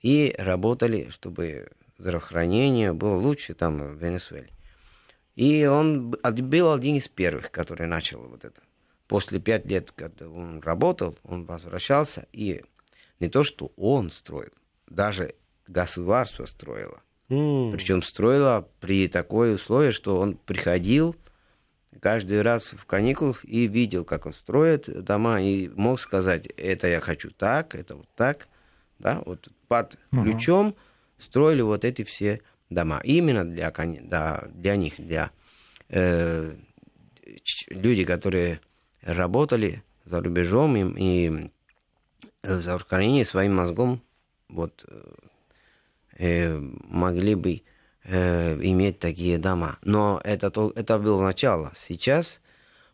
и 0.00 0.34
работали, 0.36 1.08
чтобы 1.10 1.70
здравоохранение 1.98 2.92
было 2.92 3.16
лучше 3.16 3.54
там 3.54 3.78
в 3.78 4.02
Венесуэле. 4.02 4.50
И 5.34 5.64
он 5.64 6.10
был 6.10 6.72
один 6.72 6.96
из 6.96 7.08
первых, 7.08 7.50
который 7.50 7.86
начал 7.86 8.20
вот 8.20 8.44
это. 8.44 8.60
После 9.08 9.40
пять 9.40 9.66
лет, 9.66 9.90
когда 9.92 10.28
он 10.28 10.60
работал, 10.60 11.16
он 11.24 11.44
возвращался, 11.44 12.26
и 12.32 12.62
не 13.20 13.28
то, 13.28 13.44
что 13.44 13.72
он 13.76 14.10
строил, 14.10 14.52
даже 14.88 15.34
государство 15.66 16.44
строило. 16.46 17.02
Mm. 17.28 17.72
Причем 17.72 18.02
строило 18.02 18.68
при 18.80 19.08
такой 19.08 19.54
условии, 19.54 19.92
что 19.92 20.18
он 20.18 20.36
приходил 20.36 21.16
каждый 22.00 22.42
раз 22.42 22.72
в 22.72 22.84
каникулах 22.84 23.44
и 23.44 23.66
видел, 23.68 24.04
как 24.04 24.26
он 24.26 24.32
строит 24.32 25.04
дома, 25.04 25.40
и 25.40 25.68
мог 25.68 26.00
сказать, 26.00 26.46
это 26.46 26.88
я 26.88 27.00
хочу 27.00 27.30
так, 27.30 27.74
это 27.74 27.96
вот 27.96 28.08
так. 28.16 28.48
Да, 28.98 29.22
вот 29.26 29.48
под 29.68 29.98
Мгм. 30.10 30.24
ключом 30.24 30.76
строили 31.18 31.62
вот 31.62 31.84
эти 31.84 32.04
все 32.04 32.40
дома. 32.72 33.00
Именно 33.04 33.44
для, 33.44 33.70
да, 34.02 34.48
для 34.54 34.76
них, 34.76 34.94
для 34.98 35.30
э, 35.88 36.54
людей, 37.68 38.04
которые 38.04 38.60
работали 39.02 39.82
за 40.04 40.20
рубежом 40.20 40.76
и, 40.76 41.02
и 41.02 41.50
э, 42.42 42.60
за 42.60 42.76
Украине 42.76 43.24
своим 43.24 43.56
мозгом 43.56 44.02
вот, 44.48 44.84
э, 46.18 46.58
могли 46.88 47.34
бы 47.34 47.62
э, 48.04 48.54
иметь 48.62 48.98
такие 48.98 49.38
дома. 49.38 49.78
Но 49.82 50.20
это, 50.24 50.50
то- 50.50 50.72
это 50.74 50.98
было 50.98 51.22
начало. 51.22 51.72
Сейчас 51.76 52.40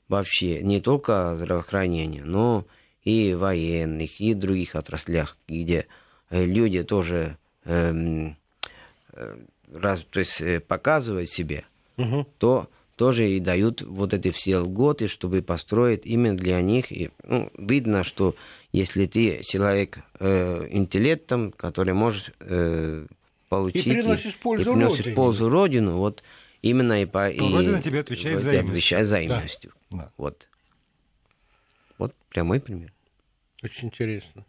вообще 0.09 0.62
не 0.62 0.81
только 0.81 1.37
здравоохранение, 1.37 2.24
но 2.24 2.66
и 3.03 3.35
военных, 3.35 4.20
и 4.20 4.35
других 4.35 4.74
отраслях, 4.74 5.37
где 5.47 5.87
э, 6.31 6.45
люди 6.45 6.83
тоже 6.83 7.37
эм, 7.64 8.37
э, 9.12 9.39
раз, 9.73 10.01
то 10.11 10.21
есть, 10.21 10.41
э, 10.41 10.61
показывают 10.61 11.31
себе, 11.31 11.64
Мгм. 11.97 12.27
то 12.39 12.69
тоже 12.97 13.31
и 13.31 13.39
дают 13.41 13.83
вот 13.83 14.12
эти 14.12 14.31
все 14.31 14.59
льготы, 14.61 15.07
чтобы 15.07 15.41
построить 15.41 16.05
именно 16.05 16.37
для 16.37 16.61
них. 16.61 16.91
И, 16.91 17.11
ну, 17.23 17.51
видно, 17.57 18.03
что 18.03 18.35
если 18.73 19.07
ты 19.07 19.41
человек 19.45 19.99
э, 20.19 20.66
интеллектом, 20.71 21.53
который 21.53 21.95
может 21.95 22.35
э, 22.41 23.07
получить... 23.49 23.85
приносишь 23.85 24.37
пользу 24.37 24.71
и 24.71 24.75
приносишь 24.75 24.99
Родине. 24.99 25.14
пользу 25.14 25.49
Родину, 25.49 25.97
вот 25.99 26.25
именно 26.61 27.01
и 27.01 27.07
по... 27.07 27.31
и, 27.31 27.39
Родина 27.39 27.81
тебе 27.81 28.01
отвечает 28.01 28.35
вот, 28.35 28.43
взаимностью. 28.43 28.71
отвечает 28.73 29.07
взаимностью. 29.07 29.73
Да. 29.91 30.12
Вот. 30.16 30.49
Вот 31.99 32.14
прямой 32.29 32.61
пример. 32.61 32.93
Очень 33.62 33.89
интересно. 33.89 34.45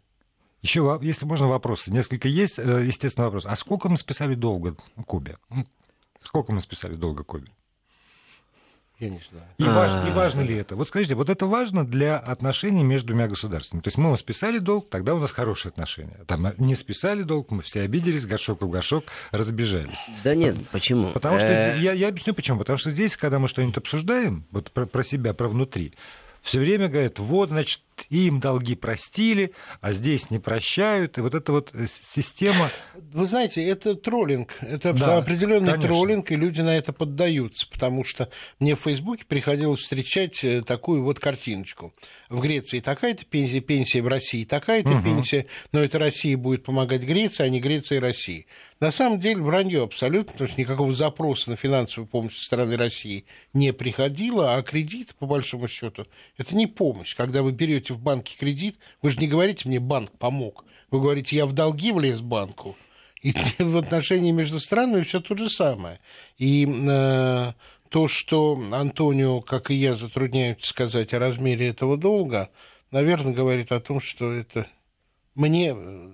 Еще, 0.62 0.98
если 1.02 1.24
можно, 1.24 1.46
вопросы. 1.46 1.90
Несколько 1.92 2.28
есть, 2.28 2.58
э, 2.58 2.84
естественно, 2.86 3.26
вопрос. 3.26 3.46
А 3.46 3.56
сколько 3.56 3.88
мы 3.88 3.96
списали 3.96 4.34
долго 4.34 4.76
Кубе? 5.06 5.38
Сколько 6.22 6.52
мы 6.52 6.60
списали 6.60 6.94
долго 6.94 7.24
Кубе? 7.24 7.46
Я 8.98 9.08
не 9.08 9.20
знаю. 9.30 9.46
И, 9.56 9.64
А. 9.64 9.72
важ- 9.74 10.08
и 10.08 10.12
важно 10.12 10.42
ли 10.42 10.54
это? 10.54 10.76
Вот 10.76 10.88
скажите, 10.88 11.14
вот 11.14 11.30
это 11.30 11.46
важно 11.46 11.86
для 11.86 12.18
отношений 12.18 12.84
между 12.84 13.08
двумя 13.08 13.28
государствами? 13.28 13.80
То 13.80 13.88
есть 13.88 13.96
мы 13.96 14.14
списали 14.18 14.58
долг, 14.58 14.90
тогда 14.90 15.14
у 15.14 15.18
нас 15.18 15.30
хорошие 15.32 15.70
отношения. 15.70 16.18
Там 16.26 16.44
э, 16.48 16.54
не 16.58 16.74
списали 16.74 17.22
долг, 17.22 17.50
мы 17.50 17.62
все 17.62 17.80
обиделись, 17.80 18.26
горшок 18.26 18.60
в 18.60 18.68
горшок, 18.68 19.04
разбежались. 19.30 19.96
Да 20.22 20.34
нет, 20.34 20.54
почему? 20.70 21.08
Потому 21.12 21.38
что 21.38 21.48
Э, 21.48 21.78
я, 21.80 21.92
я 21.94 22.08
объясню 22.08 22.34
почему. 22.34 22.58
Потому 22.58 22.76
что 22.76 22.90
здесь, 22.90 23.16
когда 23.16 23.38
мы 23.38 23.48
что-нибудь 23.48 23.78
обсуждаем, 23.78 24.44
вот 24.50 24.70
про, 24.70 24.84
про 24.84 25.02
себя, 25.02 25.32
про 25.32 25.48
внутри, 25.48 25.94
все 26.42 26.58
время 26.60 26.88
говорят, 26.88 27.18
вот, 27.18 27.48
значит, 27.48 27.80
им 28.08 28.40
долги 28.40 28.74
простили, 28.74 29.52
а 29.80 29.92
здесь 29.92 30.30
не 30.30 30.38
прощают. 30.38 31.18
И 31.18 31.20
вот 31.20 31.34
эта 31.34 31.52
вот 31.52 31.70
э, 31.74 31.86
система... 31.88 32.70
Вы 33.12 33.26
знаете, 33.26 33.64
это 33.66 33.94
троллинг. 33.94 34.54
Это 34.60 34.92
Да, 34.92 35.18
определенный 35.18 35.72
конечно. 35.72 35.88
троллинг, 35.88 36.30
и 36.30 36.36
люди 36.36 36.60
на 36.60 36.76
это 36.76 36.92
поддаются. 36.92 37.68
Потому 37.68 38.04
что 38.04 38.28
мне 38.58 38.74
в 38.74 38.80
Фейсбуке 38.80 39.24
приходилось 39.26 39.80
встречать 39.80 40.42
э, 40.44 40.62
такую 40.62 41.02
вот 41.02 41.18
картиночку. 41.18 41.92
В 42.28 42.40
Греции 42.40 42.80
такая-то 42.80 43.24
пенсия, 43.24 43.60
пенсия 43.60 44.02
в 44.02 44.08
России 44.08 44.44
такая-то 44.44 45.02
пенсия, 45.02 45.46
но 45.72 45.80
это 45.80 45.98
Россия 45.98 46.36
будет 46.36 46.64
помогать 46.64 47.02
Греции, 47.02 47.44
а 47.44 47.48
не 47.48 47.60
Греция 47.60 47.98
и 47.98 48.00
России. 48.00 48.46
На 48.80 48.90
самом 48.90 49.20
деле 49.20 49.42
вранье 49.42 49.82
абсолютно, 49.82 50.32
потому 50.32 50.48
что 50.48 50.58
никакого 50.58 50.94
запроса 50.94 51.50
на 51.50 51.56
финансовую 51.56 52.08
помощь 52.08 52.38
со 52.38 52.46
стороны 52.46 52.78
России 52.78 53.26
не 53.52 53.74
приходило, 53.74 54.56
а 54.56 54.62
кредит, 54.62 55.14
по 55.18 55.26
большому 55.26 55.68
счету, 55.68 56.06
это 56.38 56.54
не 56.54 56.66
помощь. 56.66 57.14
Когда 57.14 57.42
вы 57.42 57.52
берете 57.52 57.89
в 57.90 57.98
банке 58.00 58.36
кредит, 58.38 58.76
вы 59.02 59.10
же 59.10 59.18
не 59.18 59.28
говорите 59.28 59.68
мне 59.68 59.80
банк 59.80 60.10
помог, 60.18 60.64
вы 60.90 61.00
говорите 61.00 61.36
я 61.36 61.46
в 61.46 61.52
долги 61.52 61.92
влез 61.92 62.20
банку. 62.20 62.76
И 63.22 63.34
в 63.58 63.76
отношении 63.76 64.30
между 64.30 64.58
странами 64.58 65.02
все 65.02 65.20
то 65.20 65.36
же 65.36 65.50
самое. 65.50 66.00
И 66.38 66.66
э, 66.66 67.52
то, 67.90 68.08
что 68.08 68.58
Антонио, 68.72 69.40
как 69.42 69.70
и 69.70 69.74
я, 69.74 69.94
затрудняются 69.96 70.68
сказать 70.70 71.12
о 71.12 71.18
размере 71.18 71.68
этого 71.68 71.96
долга, 71.98 72.48
наверное, 72.90 73.34
говорит 73.34 73.72
о 73.72 73.80
том, 73.80 74.00
что 74.00 74.32
это 74.32 74.66
мне 75.34 75.74
э, 75.76 76.10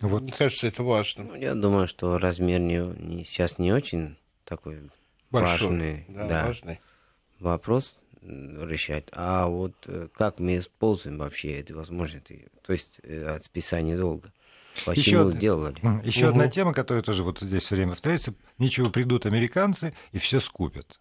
Вот. 0.00 0.22
не 0.22 0.32
кажется 0.32 0.66
это 0.66 0.82
важным. 0.82 1.28
Ну, 1.28 1.34
я 1.36 1.54
думаю, 1.54 1.86
что 1.86 2.18
размер 2.18 2.58
не, 2.60 2.78
не- 2.78 3.24
сейчас 3.24 3.58
не 3.58 3.72
очень 3.72 4.16
такой 4.44 4.80
Большой, 5.30 5.68
важный 5.68 6.04
да, 6.08 6.26
да, 6.26 6.46
важный. 6.46 6.80
вопрос 7.38 7.94
решать. 8.22 9.06
А 9.12 9.46
вот 9.46 9.74
э, 9.86 10.08
как 10.14 10.38
мы 10.38 10.58
используем 10.58 11.18
вообще 11.18 11.58
эти 11.58 11.72
возможности, 11.72 12.48
то 12.62 12.72
есть 12.72 12.98
э, 13.02 13.24
от 13.26 13.44
списания 13.44 13.96
долга? 13.96 14.32
Почему 14.84 15.30
Еще, 15.30 15.38
делали? 15.38 15.76
еще 16.04 16.26
Мгм. 16.26 16.28
одна 16.30 16.48
тема, 16.48 16.72
которая 16.72 17.02
тоже 17.02 17.24
вот 17.24 17.40
здесь 17.40 17.64
все 17.64 17.74
время 17.74 17.92
повторяется. 17.92 18.34
Ничего, 18.58 18.90
придут 18.90 19.26
американцы 19.26 19.94
и 20.12 20.18
все 20.18 20.40
скупят. 20.40 20.98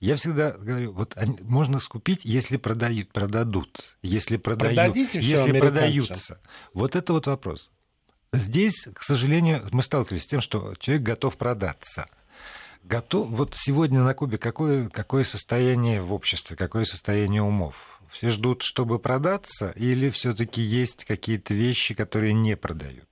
Я 0.00 0.14
всегда 0.16 0.52
говорю, 0.52 0.92
вот 0.92 1.12
они- 1.16 1.38
можно 1.40 1.80
скупить, 1.80 2.24
если 2.24 2.56
продают, 2.56 3.10
продадут, 3.10 3.96
если 4.00 4.36
продают, 4.36 4.76
Продадите 4.76 5.18
если 5.20 5.58
продаются. 5.58 6.40
Вот 6.72 6.94
это 6.94 7.12
вот 7.12 7.26
вопрос. 7.26 7.70
Здесь, 8.32 8.86
к 8.94 9.02
сожалению, 9.02 9.66
мы 9.72 9.82
сталкивались 9.82 10.24
с 10.24 10.26
тем, 10.26 10.40
что 10.40 10.74
человек 10.78 11.02
готов 11.04 11.36
продаться. 11.36 12.06
Готов, 12.84 13.28
вот 13.28 13.54
сегодня 13.54 14.02
на 14.02 14.14
Кубе 14.14 14.38
какое, 14.38 14.88
какое 14.88 15.24
состояние 15.24 16.00
в 16.00 16.12
обществе, 16.12 16.56
какое 16.56 16.84
состояние 16.84 17.42
умов? 17.42 18.00
Все 18.10 18.30
ждут, 18.30 18.62
чтобы 18.62 18.98
продаться, 18.98 19.72
или 19.76 20.08
все-таки 20.10 20.62
есть 20.62 21.04
какие-то 21.04 21.52
вещи, 21.52 21.94
которые 21.94 22.32
не 22.32 22.56
продают? 22.56 23.06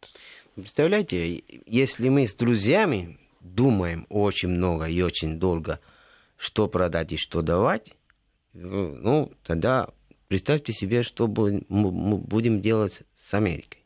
Представляете, 0.54 1.42
если 1.66 2.08
мы 2.08 2.26
с 2.26 2.34
друзьями 2.34 3.18
думаем 3.40 4.06
очень 4.08 4.48
много 4.48 4.86
и 4.86 5.02
очень 5.02 5.38
долго, 5.38 5.80
что 6.38 6.68
продать 6.68 7.12
и 7.12 7.18
что 7.18 7.42
давать, 7.42 7.90
э, 8.54 8.58
ну, 8.58 9.32
тогда 9.44 9.88
представьте 10.28 10.72
себе, 10.72 11.02
что 11.02 11.26
мы 11.26 12.16
будем 12.16 12.62
делать 12.62 13.02
с 13.22 13.34
Америкой, 13.34 13.84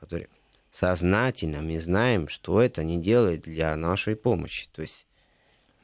которая 0.00 0.28
сознательно 0.72 1.62
мы 1.62 1.80
знаем, 1.80 2.28
что 2.28 2.60
это 2.60 2.82
не 2.82 3.00
делает 3.00 3.42
для 3.42 3.76
нашей 3.76 4.16
помощи, 4.16 4.68
то 4.72 4.82
есть 4.82 5.06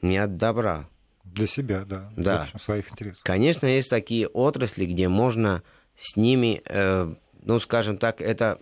не 0.02 0.18
от 0.18 0.36
добра. 0.36 0.88
Для 1.24 1.46
себя, 1.46 1.84
да. 1.84 2.10
Да. 2.16 2.38
В 2.38 2.42
общем, 2.44 2.60
своих 2.60 2.90
интересов. 2.92 3.22
Конечно, 3.24 3.66
есть 3.66 3.90
такие 3.90 4.28
отрасли, 4.28 4.86
где 4.86 5.08
можно 5.08 5.62
с 5.98 6.16
ними, 6.16 6.62
э, 6.64 7.12
ну, 7.42 7.60
скажем 7.60 7.98
так, 7.98 8.20
это 8.20 8.58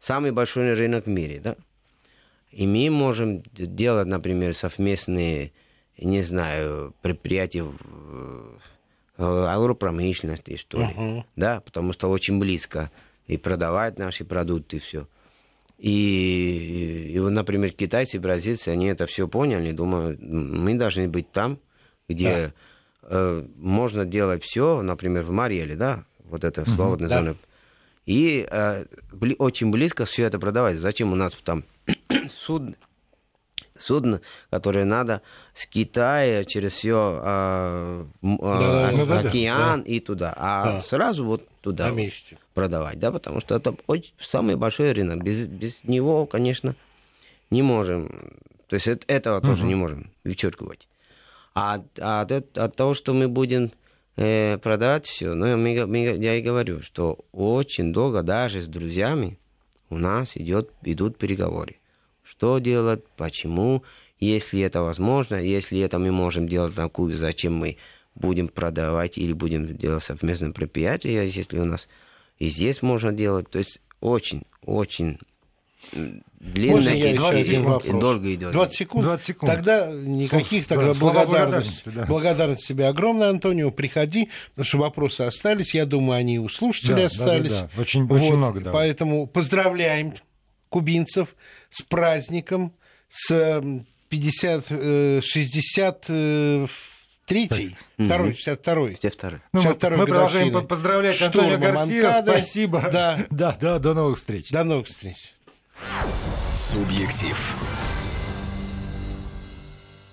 самый 0.00 0.32
большой 0.32 0.74
рынок 0.74 1.06
в 1.06 1.08
мире, 1.08 1.40
да? 1.40 1.56
И 2.50 2.66
мы 2.66 2.88
можем 2.90 3.42
делать, 3.52 4.06
например, 4.08 4.54
совместные, 4.54 5.52
не 5.98 6.22
знаю, 6.22 6.94
предприятия 7.02 7.62
в 7.64 7.76
э, 9.18 9.46
агропромышленности, 9.46 10.56
что 10.56 10.78
ли, 10.78 10.84
Мгм. 10.94 11.24
да, 11.36 11.60
потому 11.60 11.92
что 11.92 12.08
очень 12.08 12.38
близко 12.38 12.90
и 13.26 13.36
продавать 13.36 13.98
наши 13.98 14.24
продукты, 14.24 14.78
все. 14.78 15.06
И, 15.78 17.12
и 17.14 17.18
например, 17.18 17.72
китайцы, 17.72 18.18
бразильцы, 18.18 18.70
они 18.70 18.86
это 18.86 19.06
все 19.06 19.28
поняли, 19.28 19.72
думаю, 19.72 20.16
мы 20.20 20.74
должны 20.74 21.06
быть 21.06 21.30
там, 21.32 21.58
где 22.08 22.54
э, 23.02 23.46
можно 23.56 24.06
делать 24.06 24.42
все, 24.42 24.80
например, 24.80 25.24
в 25.24 25.30
Мариэле, 25.30 25.76
да, 25.76 26.04
вот 26.24 26.44
это 26.44 26.68
свободная 26.68 27.08
да. 27.08 27.18
зона. 27.18 27.36
И 28.06 28.46
э, 28.48 28.84
бли- 29.12 29.36
очень 29.38 29.70
близко 29.70 30.04
все 30.04 30.24
это 30.24 30.38
продавать. 30.38 30.78
Зачем 30.78 31.12
у 31.12 31.16
нас 31.16 31.34
там 31.44 31.64
судно, 32.30 32.74
судно, 33.78 34.20
которое 34.50 34.84
надо 34.84 35.22
с 35.54 35.66
Китая 35.66 36.44
через 36.44 36.72
все 36.72 37.20
Да, 37.22 38.04
ну 38.22 38.38
да, 39.06 39.22
да, 39.22 39.28
океан 39.28 39.80
и 39.82 40.00
туда, 40.00 40.34
а 40.36 40.64
Да. 40.64 40.80
сразу 40.80 41.24
вот 41.24 41.46
туда 41.60 41.90
вот 41.92 42.00
продавать, 42.54 42.98
да, 42.98 43.10
потому 43.10 43.40
что 43.40 43.54
это 43.56 43.74
очень, 43.86 44.12
самый 44.18 44.56
большой 44.56 44.92
рынок. 44.92 45.22
Без, 45.22 45.46
без 45.46 45.82
него, 45.84 46.26
конечно, 46.26 46.74
не 47.50 47.62
можем. 47.62 48.08
То 48.68 48.74
есть 48.76 48.88
это- 48.88 49.04
этого 49.06 49.40
тоже 49.40 49.64
не 49.64 49.74
можем 49.74 50.10
вычеркивать. 50.24 50.88
А, 51.54 51.80
а 52.00 52.20
от, 52.22 52.58
от 52.58 52.76
того, 52.76 52.94
что 52.94 53.14
мы 53.14 53.28
будем 53.28 53.70
э, 54.16 54.58
продавать 54.58 55.06
все, 55.06 55.34
ну, 55.34 55.56
мы 55.56 55.86
мы 55.86 55.98
я 56.18 56.36
и 56.36 56.42
говорю, 56.42 56.82
что 56.82 57.18
очень 57.32 57.92
долго 57.92 58.22
даже 58.22 58.62
с 58.62 58.66
друзьями 58.66 59.38
у 59.90 59.98
нас 59.98 60.36
идет, 60.36 60.70
идут 60.82 61.18
переговоры. 61.18 61.76
Что 62.28 62.58
делать, 62.58 63.04
почему, 63.16 63.82
если 64.18 64.60
это 64.62 64.82
возможно, 64.82 65.36
если 65.36 65.80
это 65.80 65.98
мы 65.98 66.10
можем 66.10 66.48
делать 66.48 66.76
на 66.76 66.88
Кубе, 66.88 67.16
зачем 67.16 67.54
мы 67.54 67.76
будем 68.14 68.48
продавать 68.48 69.16
или 69.18 69.32
будем 69.32 69.76
делать 69.76 70.02
совместное 70.02 70.50
предприятие, 70.52 71.28
если 71.28 71.58
у 71.58 71.64
нас 71.64 71.88
и 72.38 72.48
здесь 72.48 72.82
можно 72.82 73.12
делать. 73.12 73.48
То 73.50 73.58
есть 73.58 73.80
очень, 74.00 74.42
очень 74.64 75.18
длинно 75.92 76.76
Можно 76.76 76.88
я 76.90 77.10
и, 77.10 77.14
еще 77.14 77.88
и- 77.88 78.00
долго 78.00 78.34
идет. 78.34 78.52
20 78.52 78.76
секунд? 78.76 79.04
20 79.04 79.26
секунд. 79.26 79.52
Тогда 79.52 79.86
никаких 79.92 80.66
тогда 80.66 80.92
да, 80.92 81.00
благодарности. 81.00 81.82
благодарности, 81.84 81.88
да. 81.90 82.06
Благодарность 82.06 82.66
тебе 82.66 82.86
огромная, 82.88 83.30
Антонио. 83.30 83.70
Приходи, 83.70 84.30
потому 84.50 84.64
что 84.64 84.78
вопросы 84.78 85.20
остались. 85.22 85.74
Я 85.74 85.86
думаю, 85.86 86.18
они 86.18 86.38
у 86.38 86.48
слушателей 86.48 86.94
Да, 86.94 87.00
да, 87.00 87.06
остались. 87.06 87.52
да, 87.52 87.70
да. 87.74 87.80
Очень- 87.80 88.06
очень 88.10 88.34
много, 88.36 88.60
да. 88.60 88.72
Поэтому 88.72 89.26
поздравляем 89.26 90.14
кубинцев 90.68 91.34
с 91.70 91.82
праздником, 91.82 92.72
с 93.08 93.30
м, 93.32 93.86
50, 94.08 94.66
э, 94.70 95.20
63 95.22 97.76
второй, 97.98 98.34
62 98.34 98.88
Все 98.98 99.10
вторые. 99.10 99.42
Ну, 99.52 99.62
мы, 99.62 99.70
62-й 99.70 99.96
мы 99.96 100.06
продолжаем 100.06 100.66
поздравлять 100.66 101.22
Антонио 101.22 101.50
штурма 101.50 101.66
Гарсио. 101.66 102.02
Монкады. 102.02 102.32
Спасибо. 102.32 102.88
Да. 102.92 103.26
да, 103.30 103.56
да, 103.60 103.78
до 103.78 103.94
новых 103.94 104.18
встреч. 104.18 104.50
До 104.50 104.64
новых 104.64 104.86
встреч. 104.86 105.32
Субъектив. 106.54 107.36